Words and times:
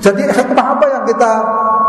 Jadi 0.00 0.22
hikmah 0.28 0.66
apa 0.76 0.86
yang 0.92 1.04
kita 1.08 1.32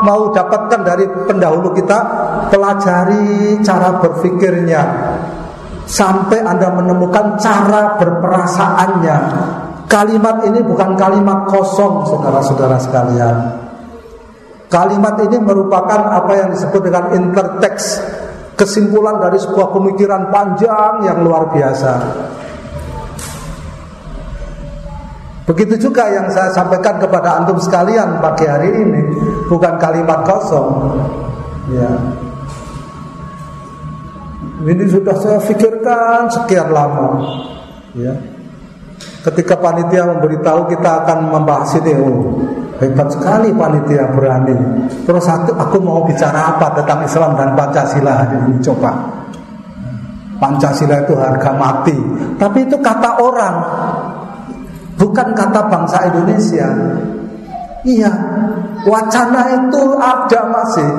mau 0.01 0.31
dapatkan 0.31 0.81
dari 0.81 1.05
pendahulu 1.27 1.75
kita? 1.75 1.99
Pelajari 2.47 3.59
cara 3.61 3.99
berpikirnya 3.99 4.81
sampai 5.87 6.43
Anda 6.43 6.71
menemukan 6.71 7.39
cara 7.39 7.95
berperasaannya. 7.99 9.17
Kalimat 9.87 10.43
ini 10.43 10.59
bukan 10.67 10.99
kalimat 10.99 11.47
kosong, 11.47 12.11
saudara-saudara 12.11 12.75
sekalian. 12.75 13.35
Kalimat 14.67 15.15
ini 15.23 15.39
merupakan 15.39 16.11
apa 16.11 16.31
yang 16.35 16.51
disebut 16.51 16.91
dengan 16.91 17.15
intertext, 17.15 18.03
kesimpulan 18.59 19.23
dari 19.23 19.39
sebuah 19.39 19.71
pemikiran 19.71 20.27
panjang 20.27 21.07
yang 21.07 21.23
luar 21.23 21.47
biasa. 21.55 21.91
Begitu 25.47 25.87
juga 25.87 26.11
yang 26.11 26.27
saya 26.27 26.51
sampaikan 26.51 26.99
kepada 26.99 27.39
antum 27.39 27.55
sekalian 27.55 28.19
pagi 28.19 28.43
hari 28.43 28.67
ini 28.67 29.01
bukan 29.47 29.79
kalimat 29.79 30.27
kosong. 30.27 30.99
Ya. 31.71 31.87
Ini 34.67 34.83
sudah 34.91 35.15
saya 35.15 35.39
pikirkan 35.39 36.27
sekian 36.27 36.67
lama. 36.67 37.23
Ya. 37.95 38.11
Ketika 39.23 39.55
panitia 39.55 40.03
memberitahu 40.07 40.67
kita 40.67 41.03
akan 41.03 41.31
membahas 41.31 41.79
ini, 41.79 41.95
oh, 41.95 42.43
hebat 42.83 43.07
sekali 43.07 43.55
panitia 43.55 44.03
berani. 44.11 44.55
Terus 45.07 45.23
satu, 45.23 45.55
aku 45.55 45.79
mau 45.79 46.03
bicara 46.03 46.55
apa 46.55 46.75
tentang 46.75 47.07
Islam 47.07 47.31
dan 47.39 47.55
Pancasila 47.55 48.13
hari 48.23 48.35
ini 48.51 48.59
coba. 48.59 48.91
Pancasila 50.37 51.01
itu 51.01 51.17
harga 51.17 51.49
mati, 51.57 51.97
tapi 52.37 52.61
itu 52.61 52.77
kata 52.77 53.17
orang 53.17 53.55
bukan 54.97 55.27
kata 55.37 55.61
bangsa 55.69 55.97
Indonesia. 56.11 56.67
Iya, 57.87 58.11
wacana 58.83 59.41
itu 59.63 59.81
ada 59.95 60.41
masih. 60.51 60.89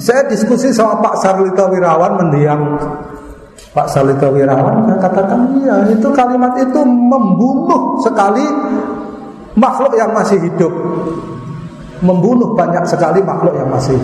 Saya 0.00 0.24
diskusi 0.26 0.72
sama 0.72 0.98
Pak 1.04 1.20
Sarlito 1.20 1.68
Wirawan 1.68 2.16
mendiam 2.18 2.80
Pak 3.72 3.88
Sarlito 3.88 4.28
Wirawan 4.28 4.84
saya 4.84 4.98
katakan 5.00 5.40
iya 5.64 5.88
itu 5.88 6.08
kalimat 6.12 6.52
itu 6.60 6.80
membunuh 6.84 7.96
sekali 8.04 8.44
makhluk 9.56 9.96
yang 9.96 10.12
masih 10.12 10.36
hidup 10.44 10.72
membunuh 12.04 12.52
banyak 12.52 12.84
sekali 12.84 13.24
makhluk 13.24 13.56
yang 13.56 13.68
masih 13.72 13.96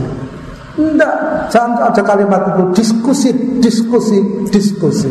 Enggak, 0.79 1.11
jangan 1.51 1.91
ada 1.91 2.03
kalimat 2.07 2.55
itu 2.55 2.63
diskusi, 2.79 3.35
diskusi, 3.59 4.23
diskusi. 4.47 5.11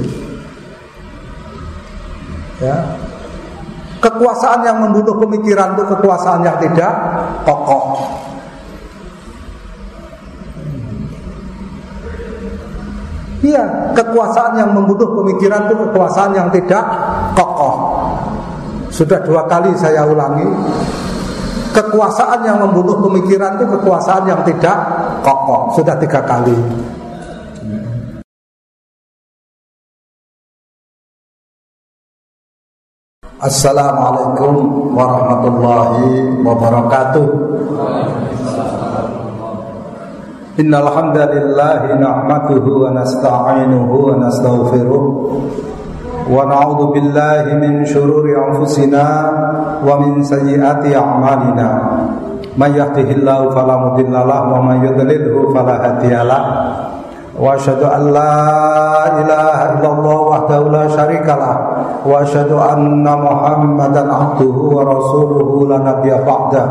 Ya, 2.63 2.87
Kekuasaan 4.07 4.63
yang 4.63 4.79
membunuh 4.79 5.19
pemikiran 5.19 5.75
itu 5.75 5.83
kekuasaan 5.83 6.39
yang 6.47 6.55
tidak 6.63 6.95
kokoh. 7.43 8.07
Iya, 13.43 13.91
kekuasaan 13.91 14.63
yang 14.63 14.71
membunuh 14.71 15.11
pemikiran 15.11 15.67
itu 15.67 15.75
kekuasaan 15.75 16.31
yang 16.39 16.47
tidak 16.55 16.83
kokoh. 17.35 17.75
Sudah 18.95 19.19
dua 19.27 19.43
kali 19.43 19.75
saya 19.75 20.07
ulangi. 20.07 20.47
Kekuasaan 21.75 22.47
yang 22.47 22.63
membunuh 22.63 23.03
pemikiran 23.03 23.59
itu 23.59 23.67
kekuasaan 23.75 24.23
yang 24.23 24.39
tidak 24.47 24.77
kokoh. 25.19 25.75
Sudah 25.75 25.99
tiga 25.99 26.23
kali. 26.23 26.55
Assalamualaikum 33.37 34.97
warahmatullahi 34.97 36.41
wabarakatuh. 36.41 37.25
Innal 40.57 40.89
hamdalillah 40.89 41.85
nahmaduhu 42.01 42.89
wa 42.89 42.97
nasta'inuhu 42.97 43.93
wa 43.93 44.17
nastaghfiruh 44.25 45.03
wa 46.25 46.49
na'udzu 46.49 46.97
billahi 46.97 47.61
min 47.61 47.85
shururi 47.85 48.33
anfusina 48.33 49.05
wa 49.85 50.01
min 50.01 50.25
sayyiati 50.25 50.97
a'malina. 50.97 51.69
May 52.57 52.73
yahdihillahu 52.73 53.53
fala 53.53 53.85
mudilla 53.85 54.25
lahu 54.25 54.57
wa 54.57 54.65
may 54.65 54.81
yudlilhu 54.81 55.53
fala 55.53 55.77
hadiyalah 55.85 56.41
wa 57.37 57.53
asyhadu 57.53 57.85
an 57.85 58.17
la 58.17 58.33
ilaha 59.21 59.77
illallah 59.77 60.17
wahdahu 60.25 60.73
la 60.73 60.89
syarikalah 60.89 61.76
وأشهد 62.05 62.51
أن 62.51 63.03
محمدا 63.03 64.03
عبده 64.13 64.55
ورسوله 64.75 65.49
لا 65.69 65.77
نبي 65.77 66.11
بعده. 66.29 66.65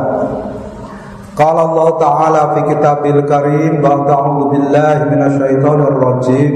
قال 1.37 1.57
الله 1.69 1.89
تعالى 2.01 2.43
في 2.55 2.61
كتابه 2.75 3.11
الكريم 3.11 3.73
بعد 3.83 4.09
أعوذ 4.11 4.45
بالله 4.49 4.97
من 5.13 5.21
الشيطان 5.23 5.81
الرجيم. 5.81 6.53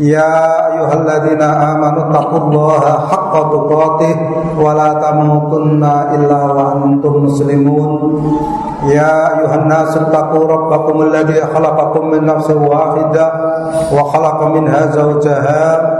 يا 0.00 0.36
أيها 0.72 0.94
الذين 0.94 1.42
آمنوا 1.42 2.02
اتقوا 2.08 2.38
الله 2.38 2.80
حق 2.80 3.34
تقاته 3.52 4.16
ولا 4.64 4.90
تموتن 4.92 5.84
إلا 6.14 6.40
وأنتم 6.56 7.14
مسلمون. 7.24 8.00
يا 8.88 9.14
أيها 9.36 9.54
الناس 9.54 9.96
اتقوا 9.96 10.44
ربكم 10.48 11.02
الذي 11.02 11.40
خلقكم 11.54 12.02
من 12.10 12.24
نفس 12.24 12.50
واحدة 12.50 13.26
وخلق 13.92 14.38
منها 14.46 14.86
زوجها 14.86 15.99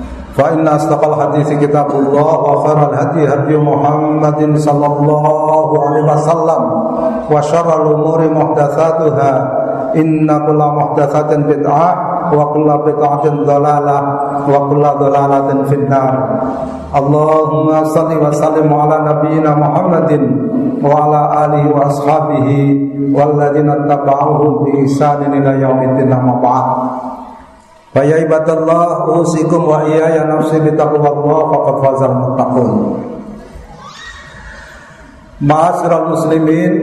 فإن 0.31 0.67
أصدق 0.67 1.01
الحديث 1.07 1.49
كتاب 1.59 1.87
الله 1.91 2.29
وخير 2.39 2.77
الهدي 2.89 3.21
هدي 3.33 3.55
محمد 3.57 4.39
صلى 4.57 4.87
الله 4.87 5.23
عليه 5.85 6.03
وسلم 6.13 6.61
وشر 7.31 7.67
الأمور 7.81 8.19
محدثاتها. 8.31 9.33
إن 9.91 10.23
كل 10.47 10.55
محدثة 10.57 11.31
بدعة 11.35 11.89
وكل 12.31 12.69
بدعة 12.87 13.25
ضلالة 13.27 13.97
وكل 14.47 14.83
ضلالة 15.03 15.49
في 15.67 15.75
النار. 15.75 16.13
اللهم 16.95 17.67
صل 17.83 18.11
وسلم 18.27 18.69
على 18.73 18.97
نبينا 19.09 19.51
محمد 19.55 20.11
وعلى 20.83 21.21
آله 21.45 21.63
وأصحابه 21.75 22.49
والذين 23.15 23.69
اتبعوهم 23.69 24.51
بإحسان 24.63 25.19
إلى 25.33 25.51
يوم 25.59 25.79
الدين. 25.83 26.11
أما 26.11 26.35
بعد. 26.39 26.67
Fa 27.91 28.07
ya 28.07 28.23
ibadallah 28.23 29.11
usikum 29.19 29.67
wa 29.67 29.83
iyaya 29.83 30.23
nafsi 30.23 30.63
bitaqwallah 30.63 31.39
faqad 31.51 31.75
fazal 31.83 32.15
muslimin, 36.07 36.73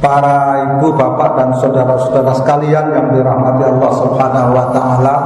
para 0.00 0.64
ibu, 0.64 0.96
bapak 0.96 1.30
dan 1.36 1.50
saudara-saudara 1.60 2.32
sekalian 2.40 2.86
yang 2.92 3.06
dirahmati 3.12 3.62
Allah 3.68 3.90
Subhanahu 4.00 4.50
wa 4.52 4.66
taala. 4.72 5.16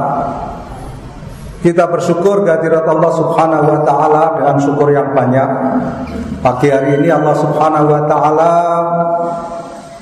Kita 1.61 1.85
bersyukur 1.85 2.41
kehadirat 2.41 2.89
Allah 2.89 3.11
Subhanahu 3.13 3.65
wa 3.69 3.79
taala 3.85 4.23
dengan 4.35 4.57
syukur 4.57 4.89
yang 4.89 5.13
banyak. 5.13 5.49
Pagi 6.41 6.73
hari 6.73 6.97
ini 6.97 7.13
Allah 7.13 7.37
Subhanahu 7.37 7.85
wa 7.85 8.03
taala 8.09 8.51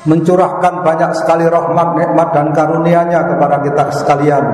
mencurahkan 0.09 0.81
banyak 0.81 1.11
sekali 1.13 1.45
rahmat, 1.45 1.93
nikmat 1.93 2.29
dan 2.33 2.49
karunia-Nya 2.49 3.29
kepada 3.29 3.61
kita 3.61 3.83
sekalian. 3.93 4.45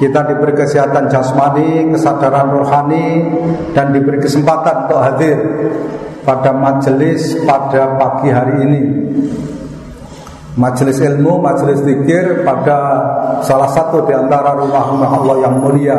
Kita 0.00 0.26
diberi 0.26 0.56
kesehatan 0.56 1.06
jasmani, 1.12 1.92
kesadaran 1.92 2.50
rohani 2.50 3.30
dan 3.76 3.92
diberi 3.92 4.18
kesempatan 4.18 4.88
untuk 4.88 5.00
hadir 5.04 5.38
pada 6.24 6.50
majelis 6.50 7.36
pada 7.44 7.94
pagi 8.00 8.32
hari 8.32 8.54
ini. 8.64 8.82
Majelis 10.54 10.98
ilmu, 11.02 11.42
majelis 11.42 11.82
zikir 11.82 12.46
pada 12.46 12.78
salah 13.42 13.70
satu 13.70 14.06
di 14.06 14.14
antara 14.14 14.54
rumah-rumah 14.54 15.10
Allah 15.22 15.36
yang 15.46 15.54
mulia. 15.62 15.98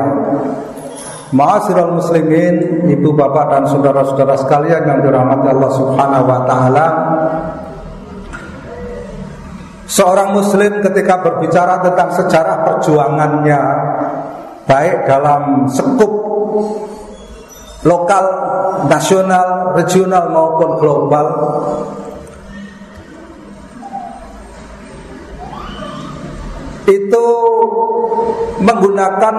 Ma'asyiral 1.35 1.99
muslimin, 1.99 2.87
ibu 2.87 3.11
bapak 3.11 3.51
dan 3.51 3.63
saudara-saudara 3.67 4.39
sekalian 4.39 4.87
yang 4.87 4.99
dirahmati 5.03 5.47
Allah 5.51 5.71
Subhanahu 5.75 6.25
wa 6.27 6.39
taala. 6.47 6.87
Seorang 9.85 10.33
muslim 10.33 10.81
ketika 10.81 11.21
berbicara 11.21 11.77
tentang 11.85 12.09
sejarah 12.09 12.65
perjuangannya 12.65 13.61
Baik 14.65 15.05
dalam 15.05 15.69
sekup 15.69 16.09
lokal, 17.85 18.25
nasional, 18.89 19.77
regional 19.77 20.25
maupun 20.33 20.69
global 20.81 21.27
itu 26.85 27.25
menggunakan 28.61 29.35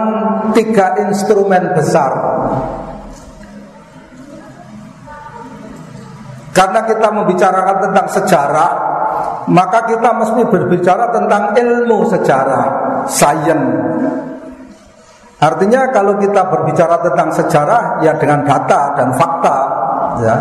tiga 0.54 0.86
instrumen 1.10 1.74
besar. 1.74 2.12
Karena 6.54 6.80
kita 6.88 7.08
membicarakan 7.12 7.76
tentang 7.90 8.06
sejarah, 8.14 8.70
maka 9.46 9.86
kita 9.86 10.10
mesti 10.10 10.42
berbicara 10.50 11.10
tentang 11.14 11.54
ilmu 11.54 12.10
sejarah, 12.10 12.66
sains. 13.06 13.64
Artinya 15.36 15.92
kalau 15.92 16.16
kita 16.18 16.48
berbicara 16.48 16.96
tentang 17.04 17.28
sejarah 17.30 18.00
ya 18.02 18.16
dengan 18.16 18.42
data 18.42 18.96
dan 18.96 19.08
fakta, 19.14 19.56
ya 20.24 20.36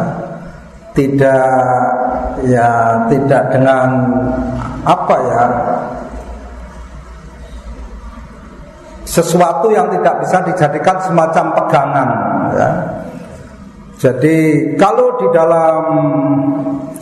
tidak 0.96 1.52
ya 2.48 2.70
tidak 3.12 3.44
dengan 3.52 3.90
apa 4.88 5.16
ya 5.28 5.44
sesuatu 9.06 9.70
yang 9.70 9.92
tidak 9.94 10.16
bisa 10.24 10.38
dijadikan 10.48 10.98
semacam 11.04 11.46
pegangan 11.54 12.10
ya. 12.56 12.70
Jadi 13.96 14.38
kalau 14.76 15.16
di 15.24 15.28
dalam 15.32 15.84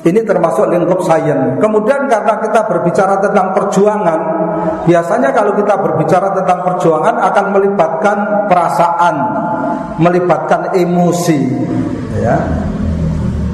ini 0.03 0.19
termasuk 0.27 0.67
lingkup 0.67 0.99
sains. 1.07 1.63
Kemudian 1.63 2.11
karena 2.11 2.35
kita 2.43 2.67
berbicara 2.67 3.23
tentang 3.23 3.55
perjuangan, 3.55 4.19
biasanya 4.83 5.31
kalau 5.31 5.55
kita 5.55 5.79
berbicara 5.79 6.35
tentang 6.35 6.59
perjuangan 6.67 7.15
akan 7.23 7.45
melibatkan 7.55 8.17
perasaan, 8.51 9.15
melibatkan 10.03 10.75
emosi, 10.75 11.39
ya. 12.19 12.35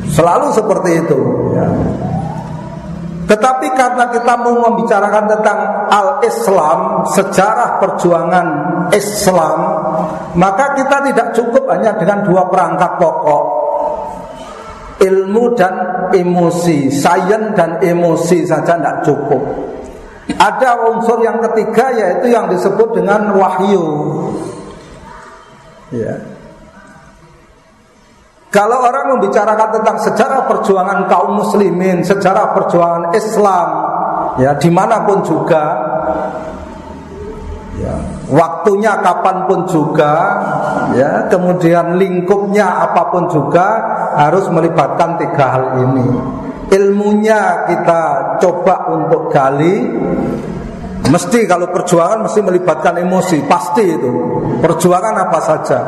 Selalu 0.09 0.49
seperti 0.49 0.89
itu, 1.05 1.19
ya. 1.53 1.69
Tetapi 3.29 3.67
karena 3.77 4.09
kita 4.09 4.33
mau 4.41 4.57
membicarakan 4.57 5.29
tentang 5.29 5.59
al-Islam, 5.85 7.05
sejarah 7.13 7.77
perjuangan 7.77 8.47
Islam, 8.89 9.57
maka 10.33 10.73
kita 10.73 10.97
tidak 11.13 11.37
cukup 11.37 11.69
hanya 11.69 11.93
dengan 11.93 12.25
dua 12.25 12.49
perangkat 12.49 12.97
pokok. 12.97 13.43
Ilmu 14.99 15.55
dan 15.55 15.75
emosi, 16.11 16.91
sains 16.91 17.55
dan 17.55 17.79
emosi 17.79 18.43
saja 18.43 18.75
tidak 18.75 19.07
cukup. 19.07 19.39
Ada 20.35 20.91
unsur 20.91 21.23
yang 21.23 21.39
ketiga 21.39 21.89
yaitu 21.95 22.29
yang 22.29 22.51
disebut 22.51 22.93
dengan 22.93 23.33
wahyu. 23.33 23.83
Ya. 25.89 26.19
Kalau 28.49 28.81
orang 28.81 29.13
membicarakan 29.13 29.69
tentang 29.77 29.97
sejarah 30.01 30.49
perjuangan 30.49 31.05
kaum 31.05 31.37
muslimin, 31.37 32.01
sejarah 32.01 32.57
perjuangan 32.57 33.13
Islam, 33.13 33.69
ya 34.41 34.57
di 34.57 34.73
mana 34.73 35.05
pun 35.05 35.21
juga, 35.21 35.63
ya, 37.77 37.93
waktunya 38.33 38.97
kapan 39.05 39.45
pun 39.45 39.69
juga, 39.69 40.13
ya 40.97 41.29
kemudian 41.29 42.01
lingkupnya 42.01 42.89
apa 42.89 43.13
pun 43.13 43.29
juga 43.29 43.67
harus 44.17 44.45
melibatkan 44.49 45.19
tiga 45.19 45.45
hal 45.53 45.65
ini. 45.85 46.07
Ilmunya 46.69 47.65
kita 47.65 48.01
coba 48.37 48.93
untuk 48.93 49.33
gali, 49.33 49.89
mesti 51.09 51.39
kalau 51.49 51.73
perjuangan 51.73 52.29
mesti 52.29 52.39
melibatkan 52.45 53.01
emosi, 53.01 53.41
pasti 53.49 53.83
itu. 53.85 54.11
Perjuangan 54.61 55.15
apa 55.17 55.39
saja 55.41 55.79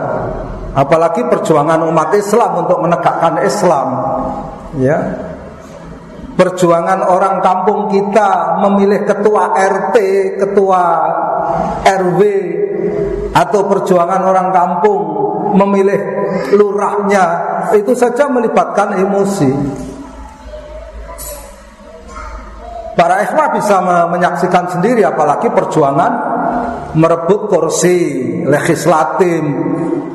apalagi 0.72 1.28
perjuangan 1.28 1.84
umat 1.84 2.16
Islam 2.16 2.64
untuk 2.64 2.80
menegakkan 2.80 3.44
Islam 3.44 3.88
ya 4.80 4.98
perjuangan 6.32 7.12
orang 7.12 7.44
kampung 7.44 7.92
kita 7.92 8.60
memilih 8.64 9.04
ketua 9.04 9.52
RT, 9.52 9.96
ketua 10.40 10.82
RW 11.84 12.20
atau 13.36 13.62
perjuangan 13.68 14.22
orang 14.24 14.50
kampung 14.56 15.02
memilih 15.52 16.00
lurahnya 16.56 17.26
itu 17.76 17.94
saja 17.96 18.28
melibatkan 18.28 19.00
emosi. 19.00 19.52
Para 22.92 23.24
ikhwah 23.24 23.56
bisa 23.56 23.80
menyaksikan 24.12 24.78
sendiri 24.78 25.02
apalagi 25.08 25.48
perjuangan 25.50 26.12
merebut 26.94 27.48
kursi 27.48 27.98
legislatif 28.44 29.42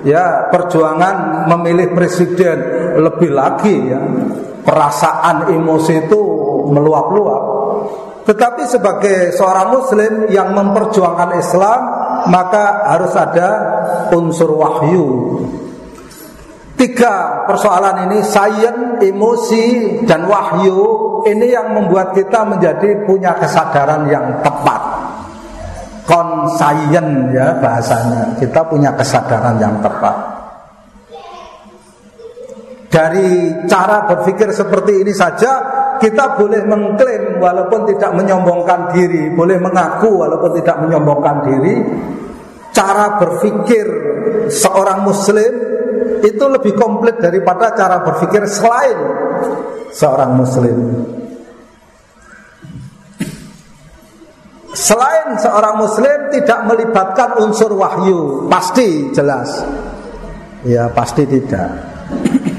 ya 0.05 0.53
perjuangan 0.53 1.49
memilih 1.51 1.97
presiden. 1.97 2.59
Lebih 2.97 3.31
lagi 3.33 3.75
ya 3.77 4.01
perasaan 4.65 5.53
emosi 5.53 6.09
itu 6.09 6.21
meluap-luap. 6.69 7.45
Tetapi 8.27 8.63
sebagai 8.67 9.31
seorang 9.35 9.69
muslim 9.71 10.13
yang 10.31 10.51
memperjuangkan 10.51 11.31
Islam 11.39 11.81
maka 12.27 12.87
harus 12.91 13.15
ada 13.15 13.49
unsur 14.11 14.51
wahyu 14.51 15.07
tiga 16.77 17.45
persoalan 17.49 18.07
ini 18.07 18.21
sains 18.23 19.01
emosi 19.01 19.65
dan 20.05 20.29
wahyu 20.29 20.79
ini 21.25 21.51
yang 21.51 21.73
membuat 21.73 22.13
kita 22.13 22.45
menjadi 22.45 23.03
punya 23.09 23.35
kesadaran 23.41 24.07
yang 24.07 24.45
tepat. 24.45 24.83
Konsayen 26.07 27.35
ya 27.35 27.59
bahasanya 27.59 28.39
kita 28.39 28.63
punya 28.71 28.95
kesadaran 28.95 29.59
yang 29.59 29.83
tepat. 29.83 30.15
Dari 32.87 33.51
cara 33.67 34.07
berpikir 34.07 34.55
seperti 34.55 35.03
ini 35.03 35.11
saja 35.11 35.53
kita 35.99 36.39
boleh 36.39 36.63
mengklaim 36.63 37.43
walaupun 37.43 37.91
tidak 37.91 38.15
menyombongkan 38.15 38.95
diri 38.95 39.33
boleh 39.35 39.59
mengaku 39.59 40.23
walaupun 40.23 40.63
tidak 40.63 40.79
menyombongkan 40.85 41.37
diri. 41.43 41.75
Cara 42.71 43.17
berpikir 43.17 43.87
seorang 44.53 45.09
muslim 45.09 45.76
itu 46.25 46.45
lebih 46.47 46.73
komplit 46.79 47.19
daripada 47.19 47.75
cara 47.75 48.01
berpikir 48.01 48.47
selain 48.49 48.99
seorang 49.93 50.33
muslim. 50.37 50.79
Selain 54.77 55.41
seorang 55.41 55.81
muslim 55.81 56.29
tidak 56.37 56.61
melibatkan 56.69 57.41
unsur 57.41 57.73
wahyu. 57.73 58.45
Pasti 58.53 59.09
jelas. 59.17 59.65
Ya 60.69 60.93
pasti 60.93 61.25
tidak. 61.25 61.73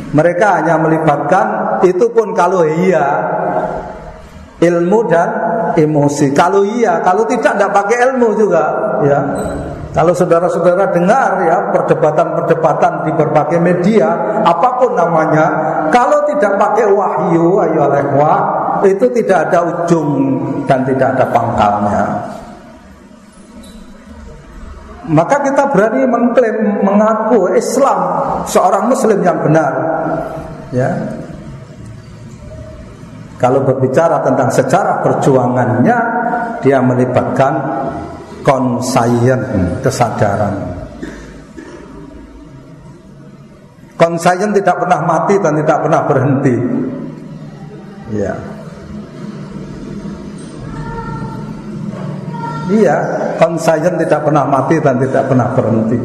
Mereka 0.07 0.63
hanya 0.63 0.79
melibatkan 0.79 1.77
Itu 1.83 2.07
pun 2.15 2.31
kalau 2.31 2.63
iya 2.63 3.21
Ilmu 4.57 4.99
dan 5.05 5.29
emosi. 5.77 6.33
Kalau 6.33 6.65
iya, 6.65 6.97
kalau 7.05 7.21
tidak 7.29 7.53
tidak 7.53 7.69
pakai 7.69 7.97
ilmu 8.09 8.33
juga 8.33 8.65
Ya 9.05 9.19
kalau 9.95 10.13
saudara-saudara 10.13 10.91
dengar 10.91 11.31
ya 11.47 11.57
perdebatan-perdebatan 11.73 13.07
di 13.07 13.11
berbagai 13.15 13.59
media, 13.59 14.07
apa 14.43 14.69
pun 14.77 14.93
namanya, 14.93 15.45
kalau 15.89 16.21
tidak 16.27 16.59
pakai 16.59 16.85
wahyu, 16.91 17.57
ayo 17.65 17.87
wah, 18.19 18.41
itu 18.83 19.05
tidak 19.15 19.49
ada 19.49 19.59
ujung 19.63 20.09
dan 20.67 20.83
tidak 20.85 21.17
ada 21.17 21.25
pangkalnya. 21.31 22.03
Maka 25.07 25.39
kita 25.39 25.71
berani 25.71 26.03
mengklaim 26.03 26.83
mengaku 26.83 27.55
Islam 27.55 27.99
seorang 28.43 28.91
muslim 28.91 29.23
yang 29.23 29.39
benar. 29.39 29.71
Ya. 30.75 30.91
Kalau 33.39 33.63
berbicara 33.63 34.19
tentang 34.19 34.51
sejarah 34.51 34.99
perjuangannya, 35.05 35.97
dia 36.59 36.81
melibatkan 36.83 37.76
konsayen 38.47 39.43
kesadaran. 39.83 40.55
Konsayen 43.99 44.55
tidak 44.55 44.79
pernah 44.79 45.03
mati 45.03 45.35
dan 45.35 45.59
tidak 45.59 45.83
pernah 45.83 46.01
berhenti. 46.07 46.55
Ya 48.15 48.39
iya 52.71 52.95
konsayen 53.35 53.99
tidak 53.99 54.23
pernah 54.23 54.47
mati 54.47 54.79
dan 54.79 54.95
tidak 54.99 55.23
pernah 55.27 55.47
berhenti. 55.51 55.99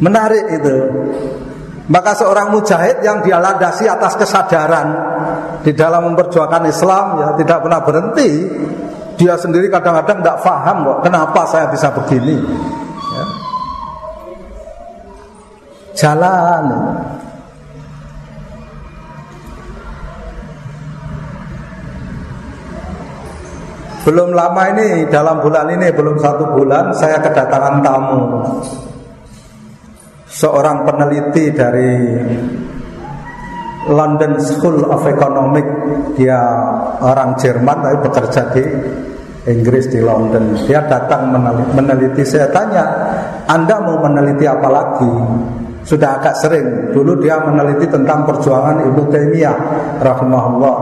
Menarik 0.00 0.44
itu. 0.50 0.76
Maka 1.90 2.14
seorang 2.14 2.54
mujahid 2.54 3.02
yang 3.02 3.18
dia 3.20 3.42
landasi 3.42 3.90
atas 3.90 4.14
kesadaran 4.14 4.88
di 5.60 5.72
dalam 5.76 6.12
memperjuangkan 6.12 6.64
Islam 6.68 7.04
ya 7.20 7.28
tidak 7.36 7.58
pernah 7.64 7.80
berhenti. 7.84 8.30
Dia 9.20 9.36
sendiri 9.36 9.68
kadang-kadang 9.68 10.24
tidak 10.24 10.38
paham 10.40 10.76
kok 10.88 10.98
kenapa 11.04 11.40
saya 11.44 11.68
bisa 11.68 11.92
begini. 11.92 12.40
Ya. 13.12 13.24
Jalan. 15.92 16.64
Belum 24.00 24.32
lama 24.32 24.62
ini 24.72 25.04
dalam 25.12 25.44
bulan 25.44 25.68
ini 25.76 25.92
belum 25.92 26.16
satu 26.16 26.56
bulan 26.56 26.96
saya 26.96 27.20
kedatangan 27.20 27.84
tamu 27.84 28.22
seorang 30.24 30.88
peneliti 30.88 31.52
dari 31.52 31.92
London 33.88 34.36
School 34.42 34.84
of 34.84 35.06
Economic. 35.08 35.64
Dia 36.18 36.36
orang 37.00 37.38
Jerman 37.40 37.76
tapi 37.80 37.96
bekerja 38.04 38.42
di 38.52 38.64
Inggris 39.48 39.88
di 39.88 40.04
London. 40.04 40.52
Dia 40.68 40.84
datang 40.84 41.32
meneliti, 41.32 41.72
meneliti. 41.72 42.22
Saya 42.28 42.52
tanya 42.52 42.84
Anda 43.48 43.80
mau 43.80 43.96
meneliti 44.04 44.44
apa 44.44 44.68
lagi? 44.68 45.12
Sudah 45.80 46.20
agak 46.20 46.36
sering. 46.36 46.92
Dulu 46.92 47.24
dia 47.24 47.40
meneliti 47.40 47.88
tentang 47.88 48.28
perjuangan 48.28 48.84
Ibnu 48.84 49.08
Taimiyah 49.08 49.56
rahimahullah. 50.04 50.76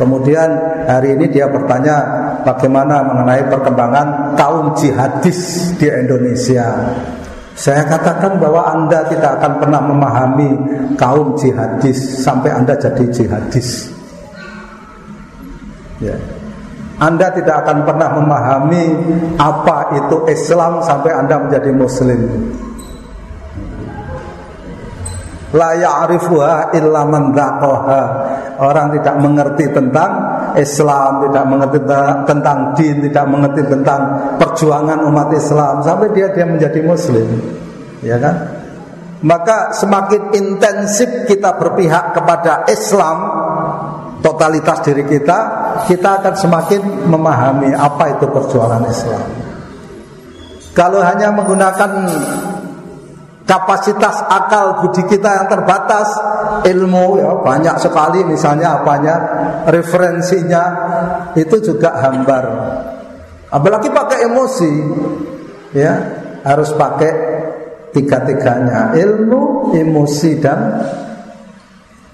Kemudian 0.00 0.48
hari 0.88 1.20
ini 1.20 1.28
dia 1.28 1.52
bertanya 1.52 2.00
bagaimana 2.48 3.04
mengenai 3.04 3.44
perkembangan 3.52 4.32
kaum 4.40 4.72
jihadis 4.72 5.68
di 5.76 5.92
Indonesia 5.92 6.64
saya 7.58 7.82
katakan 7.90 8.38
bahwa 8.38 8.70
Anda 8.70 9.02
tidak 9.10 9.42
akan 9.42 9.52
pernah 9.58 9.82
memahami 9.82 10.50
kaum 10.94 11.34
jihadis 11.34 12.22
sampai 12.22 12.54
Anda 12.54 12.78
jadi 12.78 13.02
jihadis. 13.10 13.90
Ya. 15.98 16.14
Anda 17.02 17.34
tidak 17.34 17.66
akan 17.66 17.82
pernah 17.82 18.14
memahami 18.14 18.84
apa 19.42 19.90
itu 19.98 20.22
Islam 20.30 20.86
sampai 20.86 21.10
Anda 21.10 21.34
menjadi 21.42 21.70
muslim. 21.74 22.20
La 25.50 25.74
ya'rifuha 25.74 26.78
illa 26.78 27.02
man 27.10 27.34
Orang 28.62 28.94
tidak 28.94 29.18
mengerti 29.18 29.66
tentang 29.74 30.10
Islam, 30.58 31.30
tidak 31.30 31.44
mengerti 31.46 31.78
tentang 32.26 32.58
din, 32.74 32.96
tidak 33.08 33.24
mengerti 33.30 33.62
tentang 33.66 34.00
perjuangan 34.36 35.06
umat 35.06 35.30
Islam 35.32 35.80
sampai 35.86 36.10
dia 36.12 36.28
dia 36.34 36.44
menjadi 36.44 36.82
muslim. 36.82 37.26
Ya 38.02 38.18
kan? 38.18 38.36
Maka 39.18 39.74
semakin 39.74 40.30
intensif 40.34 41.26
kita 41.26 41.58
berpihak 41.58 42.14
kepada 42.14 42.62
Islam 42.70 43.16
totalitas 44.22 44.82
diri 44.86 45.02
kita, 45.06 45.38
kita 45.86 46.22
akan 46.22 46.34
semakin 46.34 47.10
memahami 47.10 47.74
apa 47.74 48.18
itu 48.18 48.26
perjuangan 48.30 48.82
Islam. 48.86 49.24
Kalau 50.74 51.02
hanya 51.02 51.34
menggunakan 51.34 51.90
kapasitas 53.48 54.28
akal 54.28 54.84
budi 54.84 55.08
kita 55.08 55.40
yang 55.40 55.46
terbatas 55.48 56.12
ilmu 56.68 57.16
ya 57.16 57.32
banyak 57.40 57.80
sekali 57.80 58.20
misalnya 58.28 58.84
apanya 58.84 59.14
referensinya 59.64 60.64
itu 61.32 61.56
juga 61.64 61.96
hambar. 61.96 62.44
Apalagi 63.48 63.88
pakai 63.88 64.28
emosi 64.28 64.72
ya 65.72 65.92
harus 66.44 66.76
pakai 66.76 67.12
tiga-tiganya 67.96 68.92
ilmu 68.92 69.72
emosi 69.72 70.30
dan 70.36 70.84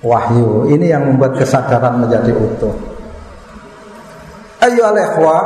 wahyu. 0.07 0.71
Ini 0.71 0.87
yang 0.95 1.03
membuat 1.11 1.43
kesadaran 1.43 1.99
menjadi 1.99 2.31
utuh. 2.31 2.75
Ayo 4.62 4.87
alehwa 4.87 5.38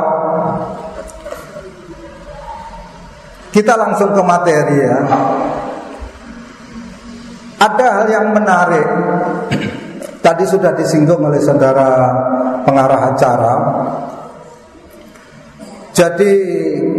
kita 3.49 3.73
langsung 3.73 4.13
ke 4.13 4.21
materi 4.21 4.77
ya 4.85 4.97
ada 7.59 7.85
hal 8.01 8.07
yang 8.07 8.25
menarik. 8.31 8.87
Tadi 10.19 10.43
sudah 10.47 10.71
disinggung 10.75 11.19
oleh 11.19 11.39
saudara 11.43 12.11
pengarah 12.63 13.01
acara. 13.11 13.53
Jadi 15.91 16.31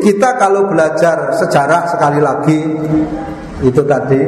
kita 0.04 0.36
kalau 0.36 0.68
belajar 0.68 1.32
sejarah 1.32 1.88
sekali 1.88 2.20
lagi 2.20 2.60
Itu 3.64 3.80
tadi 3.88 4.20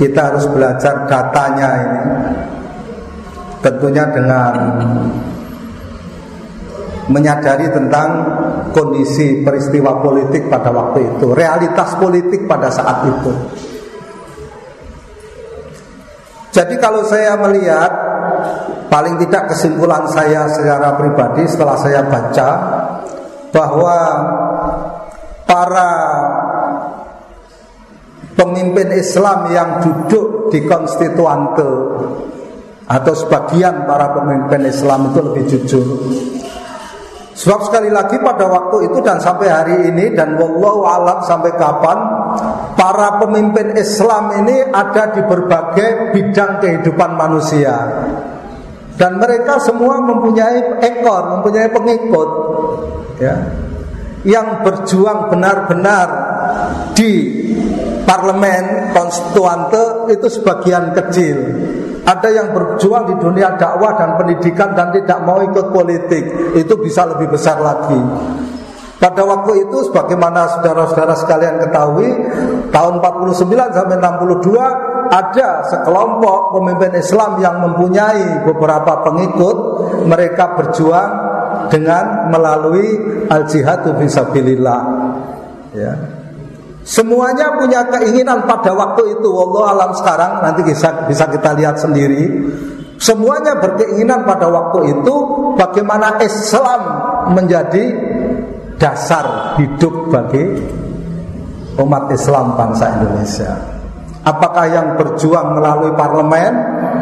Kita 0.00 0.32
harus 0.32 0.48
belajar 0.48 1.04
datanya 1.08 1.68
ini. 1.80 2.02
Tentunya 3.64 4.04
dengan 4.12 4.54
menyadari 7.08 7.70
tentang 7.72 8.08
kondisi 8.76 9.40
peristiwa 9.40 10.04
politik 10.04 10.52
pada 10.52 10.68
waktu 10.68 11.16
itu, 11.16 11.32
realitas 11.32 11.96
politik 11.96 12.44
pada 12.44 12.68
saat 12.68 13.08
itu. 13.08 13.32
Jadi 16.56 16.80
kalau 16.80 17.04
saya 17.04 17.36
melihat 17.36 17.92
paling 18.88 19.20
tidak 19.20 19.52
kesimpulan 19.52 20.08
saya 20.08 20.48
secara 20.48 20.96
pribadi 20.96 21.44
setelah 21.44 21.76
saya 21.76 22.00
baca 22.08 22.48
bahwa 23.52 23.98
para 25.44 25.90
pemimpin 28.40 28.88
Islam 28.96 29.52
yang 29.52 29.70
duduk 29.84 30.48
di 30.48 30.64
konstituante 30.64 31.68
atau 32.88 33.12
sebagian 33.12 33.84
para 33.84 34.16
pemimpin 34.16 34.64
Islam 34.64 35.12
itu 35.12 35.18
lebih 35.28 35.44
jujur 35.44 35.84
Sebab 37.36 37.68
sekali 37.68 37.92
lagi 37.92 38.16
pada 38.16 38.48
waktu 38.48 38.88
itu 38.88 39.04
dan 39.04 39.20
sampai 39.20 39.52
hari 39.52 39.76
ini 39.92 40.16
dan 40.16 40.40
wallahu 40.40 40.88
alam 40.88 41.20
sampai 41.20 41.52
kapan 41.52 41.98
para 42.72 43.20
pemimpin 43.20 43.76
Islam 43.76 44.40
ini 44.40 44.64
ada 44.72 45.12
di 45.12 45.20
berbagai 45.20 46.16
bidang 46.16 46.64
kehidupan 46.64 47.12
manusia. 47.12 47.76
Dan 48.96 49.20
mereka 49.20 49.60
semua 49.60 50.00
mempunyai 50.00 50.80
ekor, 50.80 51.36
mempunyai 51.36 51.68
pengikut 51.68 52.30
ya. 53.20 53.36
Yang 54.24 54.48
berjuang 54.64 55.28
benar-benar 55.28 56.08
di 56.96 57.12
parlemen 58.08 58.96
konstituante 58.96 60.08
itu 60.08 60.26
sebagian 60.40 60.96
kecil 60.96 61.36
ada 62.06 62.28
yang 62.30 62.54
berjuang 62.54 63.10
di 63.10 63.14
dunia 63.18 63.58
dakwah 63.58 63.98
dan 63.98 64.14
pendidikan 64.14 64.78
dan 64.78 64.94
tidak 64.94 65.18
mau 65.26 65.42
ikut 65.42 65.74
politik. 65.74 66.54
Itu 66.54 66.78
bisa 66.78 67.02
lebih 67.02 67.34
besar 67.34 67.58
lagi. 67.58 67.98
Pada 68.96 69.26
waktu 69.28 69.68
itu 69.68 69.92
sebagaimana 69.92 70.56
saudara-saudara 70.56 71.12
sekalian 71.18 71.60
ketahui 71.68 72.08
tahun 72.72 73.04
49 73.04 73.76
sampai 73.76 73.96
62 74.00 75.12
ada 75.12 75.48
sekelompok 75.68 76.56
pemimpin 76.56 76.96
Islam 76.96 77.36
yang 77.44 77.60
mempunyai 77.60 78.48
beberapa 78.48 79.04
pengikut 79.04 79.56
mereka 80.08 80.56
berjuang 80.56 81.10
dengan 81.68 82.32
melalui 82.32 82.96
al-jihadu 83.28 84.00
fisabilillah 84.00 84.80
ya 85.76 86.15
Semuanya 86.86 87.58
punya 87.58 87.82
keinginan 87.90 88.46
pada 88.46 88.70
waktu 88.70 89.18
itu. 89.18 89.26
Allah 89.26 89.74
alam 89.74 89.90
sekarang 89.98 90.32
nanti 90.38 90.62
bisa 90.62 91.10
bisa 91.10 91.26
kita 91.26 91.50
lihat 91.58 91.82
sendiri. 91.82 92.30
Semuanya 93.02 93.58
berkeinginan 93.58 94.22
pada 94.22 94.46
waktu 94.46 94.94
itu 94.94 95.14
bagaimana 95.58 96.22
Islam 96.22 96.80
menjadi 97.34 97.84
dasar 98.78 99.58
hidup 99.58 100.14
bagi 100.14 100.62
umat 101.82 102.06
Islam 102.14 102.54
bangsa 102.54 103.02
Indonesia. 103.02 103.52
Apakah 104.26 104.66
yang 104.70 104.88
berjuang 104.98 105.54
melalui 105.54 105.94
parlemen, 105.94 106.54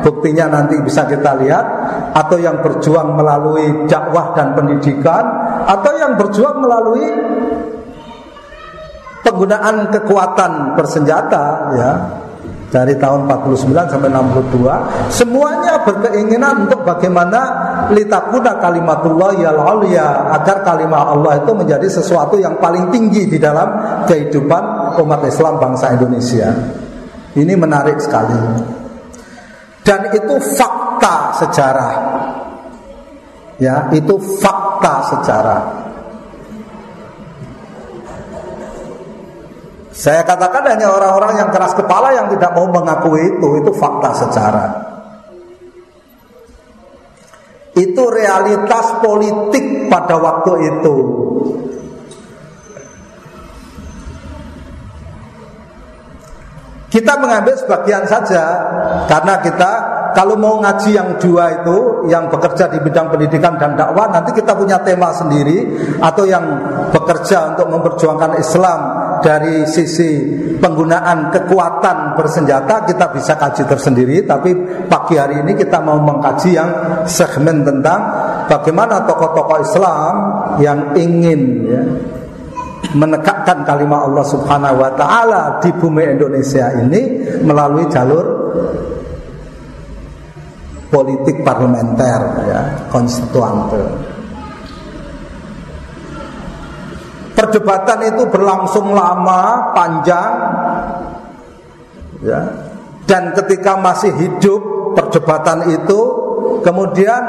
buktinya 0.04 0.44
nanti 0.48 0.76
bisa 0.84 1.08
kita 1.08 1.40
lihat, 1.40 1.66
atau 2.12 2.36
yang 2.36 2.60
berjuang 2.60 3.16
melalui 3.16 3.88
dakwah 3.88 4.36
dan 4.36 4.52
pendidikan, 4.52 5.24
atau 5.64 5.92
yang 5.96 6.20
berjuang 6.20 6.60
melalui 6.60 7.08
penggunaan 9.24 9.88
kekuatan 9.88 10.76
bersenjata 10.76 11.44
ya 11.74 11.92
dari 12.68 12.98
tahun 12.98 13.30
49 13.30 13.70
sampai 13.70 14.10
62 14.10 15.14
semuanya 15.14 15.80
berkeinginan 15.86 16.66
untuk 16.66 16.82
bagaimana 16.82 17.40
litakuna 17.94 18.58
kalimatullah 18.58 19.30
ya 19.38 19.54
ya 19.86 20.06
agar 20.34 20.66
kalimat 20.66 21.14
Allah 21.14 21.38
itu 21.38 21.52
menjadi 21.54 21.86
sesuatu 21.86 22.34
yang 22.36 22.58
paling 22.58 22.90
tinggi 22.90 23.30
di 23.30 23.38
dalam 23.38 24.02
kehidupan 24.10 24.96
umat 25.00 25.20
Islam 25.26 25.58
bangsa 25.62 25.94
Indonesia. 25.94 26.50
Ini 27.34 27.54
menarik 27.58 27.98
sekali. 27.98 28.38
Dan 29.84 30.00
itu 30.14 30.34
fakta 30.54 31.34
sejarah. 31.42 31.92
Ya, 33.58 33.90
itu 33.90 34.14
fakta 34.40 34.94
sejarah. 35.14 35.62
Saya 39.94 40.26
katakan 40.26 40.66
hanya 40.66 40.90
orang-orang 40.90 41.38
yang 41.38 41.50
keras 41.54 41.70
kepala 41.78 42.10
yang 42.10 42.26
tidak 42.34 42.50
mau 42.58 42.66
mengakui 42.66 43.38
itu, 43.38 43.48
itu 43.62 43.70
fakta 43.78 44.10
sejarah. 44.26 44.70
Itu 47.78 48.02
realitas 48.10 48.98
politik 48.98 49.86
pada 49.86 50.18
waktu 50.18 50.52
itu. 50.66 50.96
Kita 56.90 57.18
mengambil 57.18 57.58
sebagian 57.58 58.06
saja 58.06 58.42
karena 59.10 59.42
kita 59.42 59.70
kalau 60.14 60.38
mau 60.38 60.62
ngaji 60.62 60.94
yang 60.94 61.18
dua 61.18 61.50
itu 61.50 62.06
yang 62.06 62.30
bekerja 62.30 62.70
di 62.70 62.78
bidang 62.78 63.10
pendidikan 63.10 63.58
dan 63.58 63.74
dakwah 63.74 64.06
nanti 64.14 64.30
kita 64.30 64.54
punya 64.54 64.78
tema 64.86 65.10
sendiri 65.10 65.74
atau 65.98 66.22
yang 66.22 66.46
bekerja 66.94 67.50
untuk 67.50 67.66
memperjuangkan 67.66 68.38
Islam 68.38 69.03
dari 69.24 69.64
sisi 69.64 70.20
penggunaan 70.60 71.32
kekuatan 71.32 72.12
bersenjata 72.12 72.84
kita 72.84 73.08
bisa 73.08 73.40
kaji 73.40 73.64
tersendiri 73.64 74.20
tapi 74.28 74.52
pagi 74.84 75.16
hari 75.16 75.40
ini 75.40 75.56
kita 75.56 75.80
mau 75.80 75.96
mengkaji 75.96 76.52
yang 76.52 76.70
segmen 77.08 77.64
tentang 77.64 78.00
bagaimana 78.52 79.08
tokoh-tokoh 79.08 79.64
Islam 79.64 80.14
yang 80.60 80.92
ingin 80.92 81.40
ya, 81.64 81.82
menegakkan 82.92 83.64
kalimat 83.64 84.04
Allah 84.04 84.28
Subhanahu 84.28 84.76
wa 84.76 84.92
taala 84.92 85.56
di 85.64 85.72
bumi 85.72 86.04
Indonesia 86.04 86.68
ini 86.84 87.24
melalui 87.40 87.88
jalur 87.88 88.26
politik 90.92 91.42
parlementer 91.42 92.20
ya, 92.44 92.60
konstituante. 92.92 94.13
Perdebatan 97.34 98.14
itu 98.14 98.30
berlangsung 98.30 98.94
lama, 98.94 99.74
panjang, 99.74 100.32
ya. 102.22 102.40
Dan 103.04 103.36
ketika 103.36 103.76
masih 103.76 104.14
hidup 104.16 104.60
perdebatan 104.96 105.68
itu, 105.68 106.00
kemudian 106.64 107.22